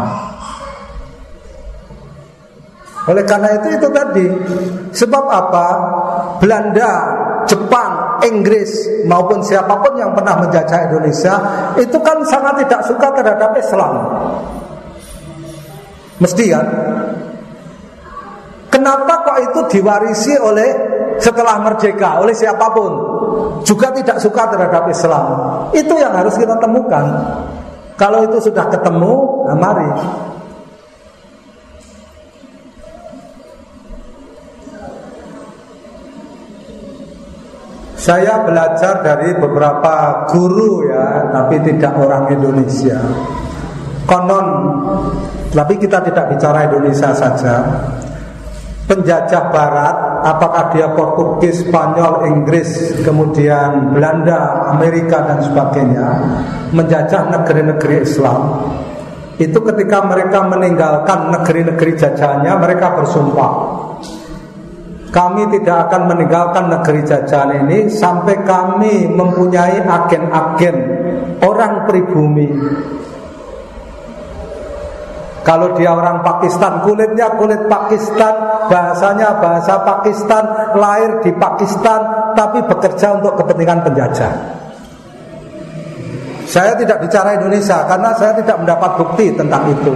Oleh 3.10 3.26
karena 3.26 3.50
itu 3.58 3.68
itu 3.74 3.88
tadi. 3.90 4.26
Sebab 4.94 5.24
apa? 5.28 5.68
Belanda 6.38 6.92
Jepang, 7.50 7.92
Inggris 8.26 9.04
maupun 9.06 9.44
siapa 9.44 9.80
pun 9.80 9.96
yang 9.96 10.12
pernah 10.16 10.40
menjajah 10.42 10.92
Indonesia 10.92 11.34
itu 11.80 11.98
kan 12.02 12.24
sangat 12.28 12.66
tidak 12.66 12.82
suka 12.88 13.08
terhadap 13.16 13.52
Islam. 13.56 13.94
Mesti 16.20 16.44
kan? 16.52 16.68
Kenapa 18.70 19.14
kok 19.26 19.38
itu 19.50 19.60
diwarisi 19.80 20.34
oleh 20.38 20.70
setelah 21.20 21.60
merdeka 21.60 22.24
oleh 22.24 22.32
siapa 22.32 22.72
pun 22.72 22.92
juga 23.66 23.92
tidak 23.92 24.22
suka 24.22 24.52
terhadap 24.52 24.88
Islam? 24.88 25.26
Itu 25.76 25.98
yang 25.98 26.14
harus 26.16 26.36
kita 26.38 26.56
temukan. 26.60 27.06
Kalau 28.00 28.24
itu 28.24 28.40
sudah 28.40 28.72
ketemu, 28.72 29.44
nah 29.48 29.58
mari 29.60 29.90
Saya 38.00 38.48
belajar 38.48 39.04
dari 39.04 39.36
beberapa 39.36 40.24
guru 40.32 40.88
ya, 40.88 41.36
tapi 41.36 41.60
tidak 41.68 42.00
orang 42.00 42.32
Indonesia. 42.32 42.96
Konon, 44.08 44.48
tapi 45.52 45.76
kita 45.76 46.00
tidak 46.08 46.32
bicara 46.32 46.72
Indonesia 46.72 47.12
saja. 47.12 47.60
Penjajah 48.88 49.52
Barat, 49.52 49.96
apakah 50.24 50.72
dia 50.72 50.88
Portugis, 50.96 51.62
Spanyol, 51.68 52.26
Inggris, 52.32 53.04
kemudian 53.04 53.92
Belanda, 53.92 54.72
Amerika 54.74 55.20
dan 55.28 55.44
sebagainya, 55.44 56.08
menjajah 56.72 57.36
negeri-negeri 57.36 58.02
Islam. 58.02 58.64
Itu 59.36 59.60
ketika 59.60 60.08
mereka 60.08 60.48
meninggalkan 60.48 61.36
negeri-negeri 61.36 62.00
jajahannya, 62.00 62.54
mereka 62.64 62.96
bersumpah 62.96 63.52
kami 65.10 65.50
tidak 65.58 65.90
akan 65.90 66.02
meninggalkan 66.06 66.70
negeri 66.70 67.02
jajahan 67.02 67.66
ini 67.66 67.90
sampai 67.90 68.46
kami 68.46 69.10
mempunyai 69.10 69.82
agen-agen 69.82 70.78
orang 71.42 71.90
pribumi. 71.90 72.50
Kalau 75.42 75.74
dia 75.74 75.90
orang 75.90 76.22
Pakistan, 76.22 76.86
kulitnya 76.86 77.34
kulit 77.34 77.66
Pakistan, 77.66 78.38
bahasanya 78.70 79.42
bahasa 79.42 79.82
Pakistan, 79.82 80.46
lahir 80.78 81.26
di 81.26 81.34
Pakistan, 81.34 82.34
tapi 82.38 82.62
bekerja 82.70 83.18
untuk 83.18 83.34
kepentingan 83.34 83.82
penjajah. 83.82 84.34
Saya 86.46 86.78
tidak 86.78 87.02
bicara 87.02 87.34
Indonesia 87.42 87.82
karena 87.90 88.14
saya 88.14 88.38
tidak 88.38 88.62
mendapat 88.62 88.92
bukti 89.02 89.34
tentang 89.34 89.74
itu. 89.74 89.94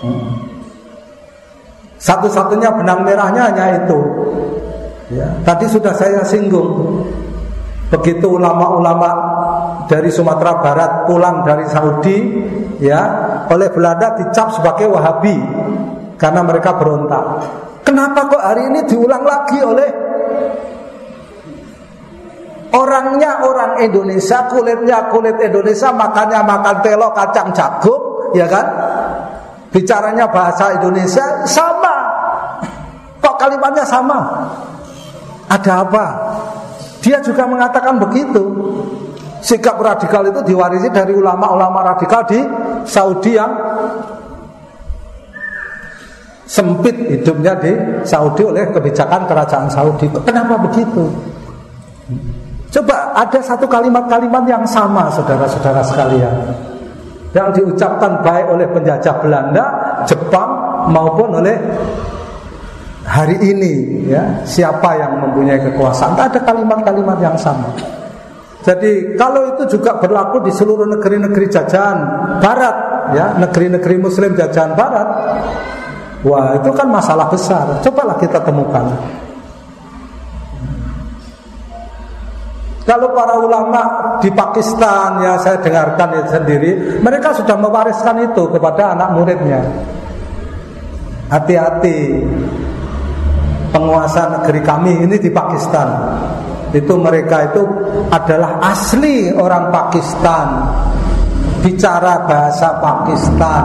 Hmm. 0.00 0.47
Satu-satunya 1.98 2.70
benang 2.78 3.02
merahnya 3.02 3.50
hanya 3.50 3.84
itu. 3.84 4.00
Ya, 5.10 5.28
tadi 5.42 5.66
sudah 5.66 5.92
saya 5.96 6.22
singgung. 6.22 7.02
Begitu 7.88 8.28
ulama-ulama 8.28 9.10
dari 9.88 10.12
Sumatera 10.12 10.60
Barat 10.60 11.08
pulang 11.08 11.42
dari 11.42 11.64
Saudi, 11.66 12.16
ya, 12.78 13.00
oleh 13.48 13.72
Belanda 13.72 14.14
dicap 14.14 14.52
sebagai 14.52 14.86
Wahabi 14.92 15.36
karena 16.20 16.44
mereka 16.44 16.76
berontak. 16.76 17.24
Kenapa 17.82 18.28
kok 18.28 18.42
hari 18.44 18.68
ini 18.68 18.84
diulang 18.84 19.24
lagi 19.24 19.58
oleh 19.64 19.88
Orangnya 22.68 23.48
orang 23.48 23.80
Indonesia, 23.80 24.44
kulitnya 24.44 25.08
kulit 25.08 25.40
Indonesia, 25.40 25.88
makannya 25.88 26.40
makan 26.44 26.76
telok 26.84 27.16
kacang 27.16 27.48
jagung, 27.56 28.28
ya 28.36 28.44
kan? 28.44 28.66
Bicaranya 29.72 30.28
bahasa 30.28 30.76
Indonesia 30.76 31.48
sama. 31.48 31.87
Kalimatnya 33.38 33.86
sama? 33.86 34.18
Ada 35.48 35.86
apa? 35.86 36.04
Dia 37.00 37.22
juga 37.22 37.46
mengatakan 37.46 37.96
begitu. 37.96 38.42
Sikap 39.38 39.78
radikal 39.78 40.26
itu 40.26 40.42
diwarisi 40.42 40.90
dari 40.90 41.14
ulama-ulama 41.14 41.94
radikal 41.94 42.26
di 42.26 42.42
Saudi 42.82 43.38
yang 43.38 43.54
sempit 46.48 46.96
hidupnya 47.06 47.54
di 47.62 47.72
Saudi 48.02 48.42
oleh 48.42 48.66
kebijakan 48.74 49.30
kerajaan 49.30 49.70
Saudi. 49.70 50.10
Kenapa 50.26 50.58
begitu? 50.58 51.06
Coba 52.68 53.14
ada 53.14 53.38
satu 53.38 53.64
kalimat-kalimat 53.70 54.44
yang 54.44 54.64
sama 54.68 55.08
saudara-saudara 55.08 55.80
sekalian 55.80 56.52
Yang 57.32 57.60
diucapkan 57.60 58.20
baik 58.20 58.48
oleh 58.48 58.68
penjajah 58.68 59.20
Belanda, 59.20 59.64
Jepang 60.08 60.48
maupun 60.88 61.44
oleh 61.44 61.56
hari 63.06 63.36
ini 63.38 64.04
ya 64.10 64.42
siapa 64.42 64.98
yang 64.98 65.22
mempunyai 65.22 65.60
kekuasaan? 65.70 66.18
Ada 66.18 66.40
kalimat-kalimat 66.42 67.18
yang 67.22 67.36
sama. 67.38 67.70
Jadi 68.64 69.14
kalau 69.14 69.54
itu 69.54 69.78
juga 69.78 70.02
berlaku 70.02 70.42
di 70.42 70.52
seluruh 70.52 70.84
negeri-negeri 70.98 71.46
jajahan 71.46 71.98
barat 72.42 72.76
ya 73.14 73.38
negeri-negeri 73.38 73.96
muslim 73.96 74.34
jajahan 74.34 74.74
barat 74.74 75.08
wah 76.26 76.58
itu 76.58 76.70
kan 76.74 76.90
masalah 76.90 77.30
besar. 77.30 77.78
Cobalah 77.80 78.18
kita 78.18 78.42
temukan. 78.42 78.92
Kalau 82.88 83.12
para 83.12 83.36
ulama 83.36 83.82
di 84.16 84.32
Pakistan 84.32 85.20
ya 85.20 85.36
saya 85.36 85.60
dengarkan 85.60 86.08
itu 86.24 86.28
sendiri, 86.32 86.70
mereka 87.04 87.36
sudah 87.36 87.52
mewariskan 87.60 88.32
itu 88.32 88.48
kepada 88.48 88.96
anak 88.96 89.12
muridnya. 89.12 89.60
Hati-hati 91.28 92.24
penguasa 93.72 94.40
negeri 94.40 94.60
kami 94.64 94.92
ini 95.04 95.16
di 95.20 95.30
Pakistan. 95.32 95.88
Itu 96.68 97.00
mereka 97.00 97.48
itu 97.48 97.64
adalah 98.12 98.60
asli 98.60 99.32
orang 99.32 99.72
Pakistan. 99.72 100.46
Bicara 101.64 102.28
bahasa 102.28 102.76
Pakistan. 102.78 103.64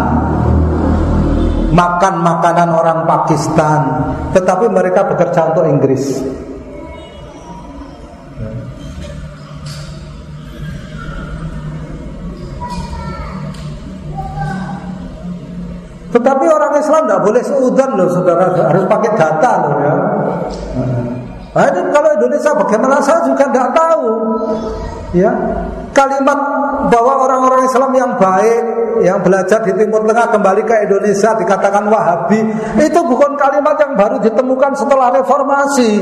Makan 1.74 2.16
makanan 2.22 2.70
orang 2.70 3.00
Pakistan, 3.10 3.82
tetapi 4.30 4.70
mereka 4.70 5.10
bekerja 5.10 5.50
untuk 5.50 5.66
Inggris. 5.66 6.22
Tetapi 16.14 16.46
orang 16.46 16.78
Islam 16.78 17.10
tidak 17.10 17.22
boleh 17.26 17.42
seudon 17.42 17.90
loh 17.98 18.08
saudara. 18.14 18.54
Harus 18.54 18.86
pakai 18.86 19.12
data 19.18 19.52
loh 19.66 19.74
ya. 19.82 19.96
Nah 21.54 21.70
ini 21.70 21.80
kalau 21.94 22.10
Indonesia 22.18 22.52
bagaimana? 22.54 22.98
Saya 23.02 23.22
juga 23.26 23.46
tidak 23.50 23.70
tahu. 23.74 24.06
Ya. 25.14 25.30
Kalimat 25.94 26.40
bahwa 26.90 27.22
orang-orang 27.22 27.70
Islam 27.70 27.94
yang 27.94 28.18
baik 28.18 28.62
Yang 29.06 29.30
belajar 29.30 29.62
di 29.62 29.78
Timur 29.78 30.02
Tengah 30.10 30.26
kembali 30.26 30.66
ke 30.66 30.90
Indonesia 30.90 31.38
Dikatakan 31.38 31.86
Wahabi 31.86 32.42
Itu 32.82 32.98
bukan 33.06 33.38
kalimat 33.38 33.78
yang 33.78 33.94
baru 33.94 34.18
ditemukan 34.18 34.74
setelah 34.74 35.14
reformasi. 35.14 36.02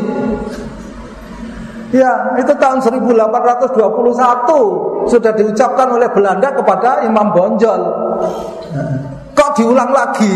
Ya, 1.91 2.39
itu 2.39 2.55
tahun 2.55 2.79
1821 2.79 5.11
sudah 5.11 5.31
diucapkan 5.35 5.91
oleh 5.91 6.07
Belanda 6.15 6.55
kepada 6.55 7.03
Imam 7.03 7.35
Bonjol. 7.35 7.83
Diulang 9.55 9.91
lagi? 9.91 10.33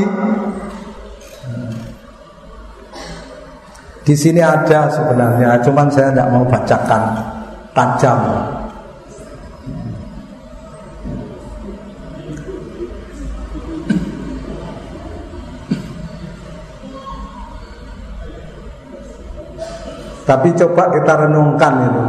Di 4.06 4.14
sini 4.14 4.38
ada 4.38 4.86
sebenarnya, 4.94 5.58
cuman 5.66 5.90
saya 5.90 6.14
tidak 6.14 6.30
mau 6.30 6.46
bacakan 6.46 7.02
tajam. 7.74 8.20
Tapi 20.26 20.50
coba 20.58 20.90
kita 20.90 21.14
renungkan 21.26 21.74
itu. 21.86 22.04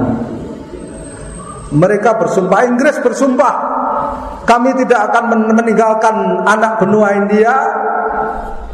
Mereka 1.77 2.17
bersumpah, 2.17 2.61
Inggris 2.65 2.97
bersumpah 3.01 3.55
kami 4.47 4.71
tidak 4.79 5.11
akan 5.11 5.51
meninggalkan 5.51 6.15
anak 6.47 6.79
benua 6.79 7.19
India. 7.19 7.55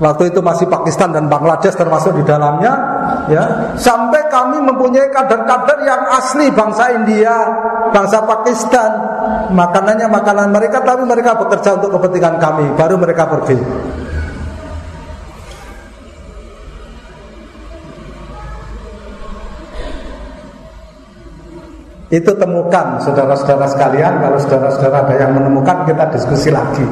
Waktu 0.03 0.35
itu 0.35 0.43
masih 0.43 0.67
Pakistan 0.67 1.15
dan 1.15 1.31
Bangladesh 1.31 1.79
termasuk 1.79 2.13
di 2.19 2.25
dalamnya 2.27 2.75
ya. 3.31 3.73
Sampai 3.79 4.27
kami 4.29 4.61
mempunyai 4.61 5.09
kader-kader 5.09 5.79
yang 5.87 6.03
asli 6.13 6.51
bangsa 6.53 6.93
India 6.93 7.33
Bangsa 7.95 8.21
Pakistan. 8.27 8.91
Makanannya 9.53 10.09
makanan 10.11 10.49
mereka 10.51 10.83
Tapi 10.83 11.07
mereka 11.07 11.39
bekerja 11.39 11.79
untuk 11.79 11.97
kepentingan 11.97 12.37
kami. 12.37 12.67
Baru 12.75 12.99
mereka 12.99 13.31
pergi 13.31 13.59
Itu 22.13 22.37
temukan 22.37 23.01
saudara-saudara 23.01 23.65
sekalian. 23.73 24.21
Kalau 24.21 24.37
saudara-saudara 24.37 25.09
ada 25.09 25.15
yang 25.17 25.33
menemukan 25.33 25.89
kita 25.89 26.13
diskusi 26.13 26.53
lagi. 26.53 26.85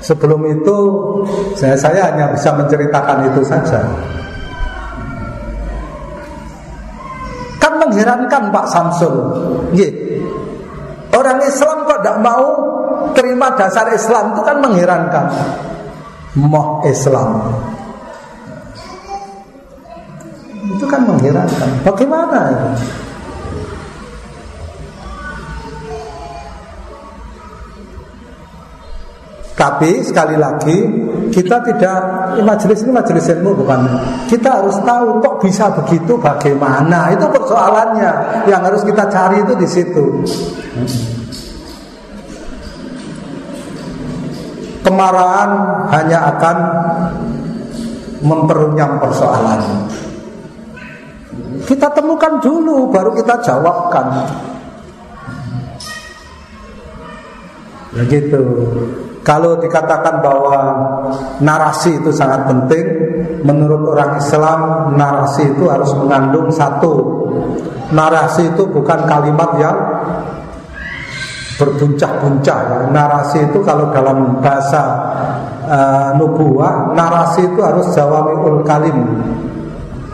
Sebelum 0.00 0.40
itu 0.48 0.76
saya, 1.52 1.76
saya 1.76 2.08
hanya 2.08 2.32
bisa 2.32 2.56
menceritakan 2.56 3.28
itu 3.28 3.44
saja. 3.44 3.84
Kan 7.60 7.72
mengherankan 7.84 8.48
Pak 8.48 8.66
Samsul. 8.72 9.14
Ye. 9.76 9.92
Orang 11.12 11.44
Islam 11.44 11.84
kok 11.84 12.00
tidak 12.00 12.16
mau 12.24 12.44
terima 13.12 13.52
dasar 13.60 13.92
Islam 13.92 14.32
itu 14.32 14.40
kan 14.40 14.56
mengherankan. 14.64 15.24
Moh 16.32 16.80
Islam. 16.88 17.44
Itu 20.80 20.84
kan 20.88 21.04
mengherankan. 21.04 21.68
Bagaimana 21.84 22.40
itu? 22.56 22.68
Tapi 29.56 30.04
sekali 30.04 30.36
lagi 30.36 30.84
kita 31.32 31.64
tidak 31.64 31.98
majelis 32.44 32.84
ini 32.84 32.92
majelis 32.92 33.24
ilmu 33.32 33.56
bukan. 33.56 33.88
Kita 34.28 34.60
harus 34.60 34.76
tahu 34.84 35.16
kok 35.24 35.40
bisa 35.40 35.72
begitu 35.72 36.20
bagaimana. 36.20 37.08
Itu 37.16 37.24
persoalannya 37.32 38.44
yang 38.52 38.60
harus 38.60 38.84
kita 38.84 39.08
cari 39.08 39.40
itu 39.40 39.54
di 39.56 39.64
situ. 39.64 40.04
Kemarahan 44.84 45.50
hanya 45.88 46.36
akan 46.36 46.56
memperunyam 48.20 49.00
persoalan. 49.00 49.88
Kita 51.64 51.96
temukan 51.96 52.44
dulu 52.44 52.92
baru 52.92 53.16
kita 53.16 53.40
jawabkan. 53.40 54.06
Begitu. 57.96 58.44
Kalau 59.26 59.58
dikatakan 59.58 60.22
bahwa 60.22 60.58
narasi 61.42 61.98
itu 61.98 62.14
sangat 62.14 62.46
penting, 62.46 62.86
menurut 63.42 63.82
orang 63.90 64.22
Islam 64.22 64.60
narasi 64.94 65.50
itu 65.50 65.66
harus 65.66 65.90
mengandung 65.98 66.46
satu. 66.54 67.26
Narasi 67.90 68.54
itu 68.54 68.62
bukan 68.70 69.02
kalimat 69.10 69.50
yang 69.58 69.74
berbuncah-buncah. 71.58 72.86
Narasi 72.94 73.50
itu 73.50 73.58
kalau 73.66 73.90
dalam 73.90 74.38
bahasa 74.38 74.82
uh, 75.66 76.14
nubuah, 76.14 76.94
narasi 76.94 77.50
itu 77.50 77.58
harus 77.66 77.90
jawamiul 77.98 78.62
kalim. 78.62 79.26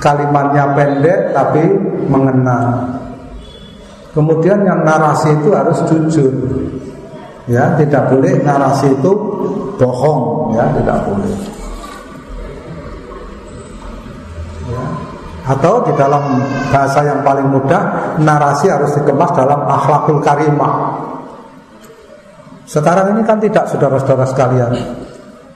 Kalimatnya 0.01 0.72
pendek 0.72 1.36
tapi 1.36 1.68
mengena. 2.09 2.89
Kemudian 4.16 4.64
yang 4.64 4.89
narasi 4.89 5.36
itu 5.36 5.52
harus 5.52 5.84
jujur 5.84 6.32
ya 7.51 7.74
tidak 7.78 8.10
boleh 8.10 8.43
narasi 8.43 8.93
itu 8.93 9.12
bohong. 9.78 10.55
Ya 10.55 10.64
tidak 10.77 10.98
boleh. 11.06 11.32
Ya. 14.73 14.85
atau 15.43 15.82
di 15.82 15.93
dalam 15.98 16.39
bahasa 16.70 17.02
yang 17.02 17.27
paling 17.27 17.51
mudah 17.51 18.14
narasi 18.23 18.70
harus 18.70 18.94
dikemas 18.94 19.35
dalam 19.35 19.66
akhlakul 19.66 20.23
karimah. 20.23 21.02
Sekarang 22.62 23.19
ini 23.19 23.27
kan 23.27 23.43
tidak 23.43 23.66
saudara-saudara 23.69 24.24
sekalian. 24.31 24.73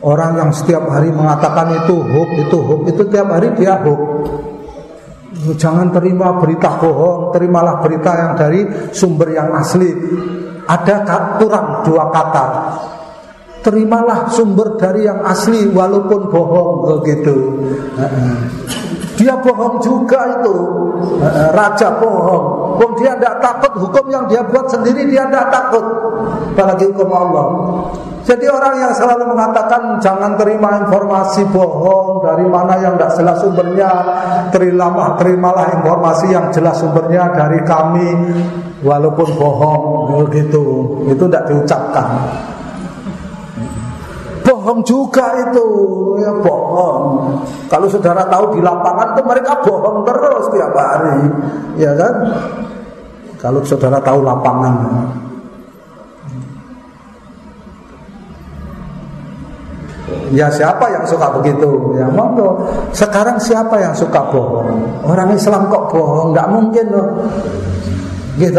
Orang 0.02 0.36
yang 0.36 0.50
setiap 0.52 0.90
hari 0.90 1.08
mengatakan 1.08 1.72
itu 1.86 1.96
hook 2.02 2.30
itu 2.34 2.58
hook 2.60 2.82
itu 2.90 3.02
tiap 3.08 3.32
hari 3.32 3.48
dia 3.56 3.80
hook 3.80 4.02
Jangan 5.36 5.92
terima 5.92 6.40
berita 6.40 6.80
bohong, 6.80 7.30
terimalah 7.30 7.78
berita 7.78 8.10
yang 8.18 8.32
dari 8.34 8.66
sumber 8.90 9.30
yang 9.30 9.52
asli. 9.54 9.92
Ada 10.66 11.06
kurang 11.38 11.86
dua 11.86 12.10
kata. 12.10 12.46
Terimalah 13.62 14.30
sumber 14.30 14.78
dari 14.78 15.06
yang 15.06 15.26
asli 15.26 15.66
walaupun 15.70 16.30
bohong 16.30 17.02
begitu. 17.02 17.34
Dia 19.26 19.34
bohong 19.42 19.82
juga 19.82 20.38
itu. 20.38 20.54
Raja 21.50 21.98
bohong. 21.98 22.78
Wong 22.78 22.92
dia 22.94 23.18
tidak 23.18 23.42
takut 23.42 23.74
hukum 23.74 24.06
yang 24.06 24.30
dia 24.30 24.38
buat 24.46 24.70
sendiri 24.70 25.10
Dia 25.10 25.26
tidak 25.26 25.50
takut. 25.50 25.82
Apalagi 26.54 26.94
hukum 26.94 27.10
Allah. 27.10 27.46
Jadi 28.22 28.46
orang 28.46 28.74
yang 28.78 28.90
selalu 28.94 29.34
mengatakan 29.34 30.02
Jangan 30.02 30.34
terima 30.34 30.82
informasi 30.82 31.46
bohong 31.54 32.26
Dari 32.26 32.46
mana 32.46 32.78
yang 32.78 32.94
tidak 32.94 33.18
jelas 33.18 33.36
sumbernya. 33.42 33.90
Terimalah, 34.54 35.18
terimalah 35.18 35.66
informasi 35.82 36.30
yang 36.30 36.46
jelas 36.54 36.78
sumbernya 36.78 37.34
Dari 37.34 37.66
kami. 37.66 38.08
Walaupun 38.86 39.28
bohong 39.34 39.82
Begitu. 40.22 40.64
Itu 41.10 41.26
tidak 41.26 41.50
diucapkan 41.50 42.06
bohong 44.66 44.82
juga 44.82 45.30
itu 45.46 45.66
ya 46.18 46.34
bohong 46.42 47.38
kalau 47.70 47.86
saudara 47.86 48.26
tahu 48.26 48.58
di 48.58 48.60
lapangan 48.66 49.14
itu 49.14 49.22
mereka 49.22 49.62
bohong 49.62 50.02
terus 50.02 50.44
tiap 50.50 50.74
hari 50.74 51.22
ya 51.78 51.94
kan 51.94 52.14
kalau 53.38 53.62
saudara 53.62 54.02
tahu 54.02 54.26
lapangan 54.26 54.74
Ya 60.34 60.50
siapa 60.50 60.90
yang 60.90 61.06
suka 61.06 61.38
begitu? 61.38 61.94
Ya 61.94 62.10
monggo. 62.10 62.58
Sekarang 62.90 63.38
siapa 63.38 63.78
yang 63.78 63.94
suka 63.94 64.26
bohong? 64.34 65.06
Orang 65.06 65.30
Islam 65.30 65.70
kok 65.70 65.86
bohong? 65.94 66.34
Nggak 66.34 66.50
mungkin 66.50 66.86
loh. 66.90 67.08
Gitu. 68.34 68.58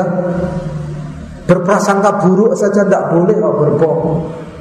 Berprasangka 1.44 2.24
buruk 2.24 2.56
saja 2.56 2.88
tidak 2.88 3.12
boleh 3.12 3.36
kok 3.36 3.56
berbohong 3.60 4.47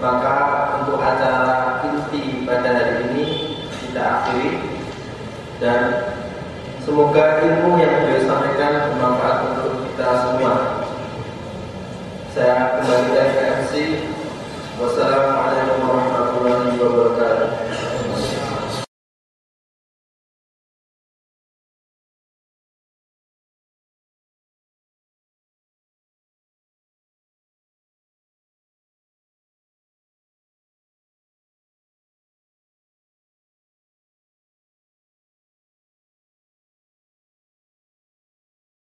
maka 0.00 0.36
untuk 0.80 0.96
acara 0.96 1.84
inti 1.84 2.48
pada 2.48 2.72
hari 2.72 3.12
ini 3.12 3.28
kita 3.68 4.00
akhiri 4.00 4.80
dan 5.60 5.80
semoga 6.80 7.44
ilmu 7.44 7.76
yang 7.76 8.08
beliau 8.08 8.24
sampaikan 8.24 8.96
bermanfaat 8.96 9.36
untuk 9.52 9.84
kita 9.84 10.08
semua. 10.24 10.54
Saya 12.32 12.80
kembalikan 12.80 13.28
ke 13.36 13.40
MC. 13.60 13.72
Wassalamualaikum 14.80 15.84
warahmatullahi 15.84 16.80
wabarakatuh. 16.80 17.69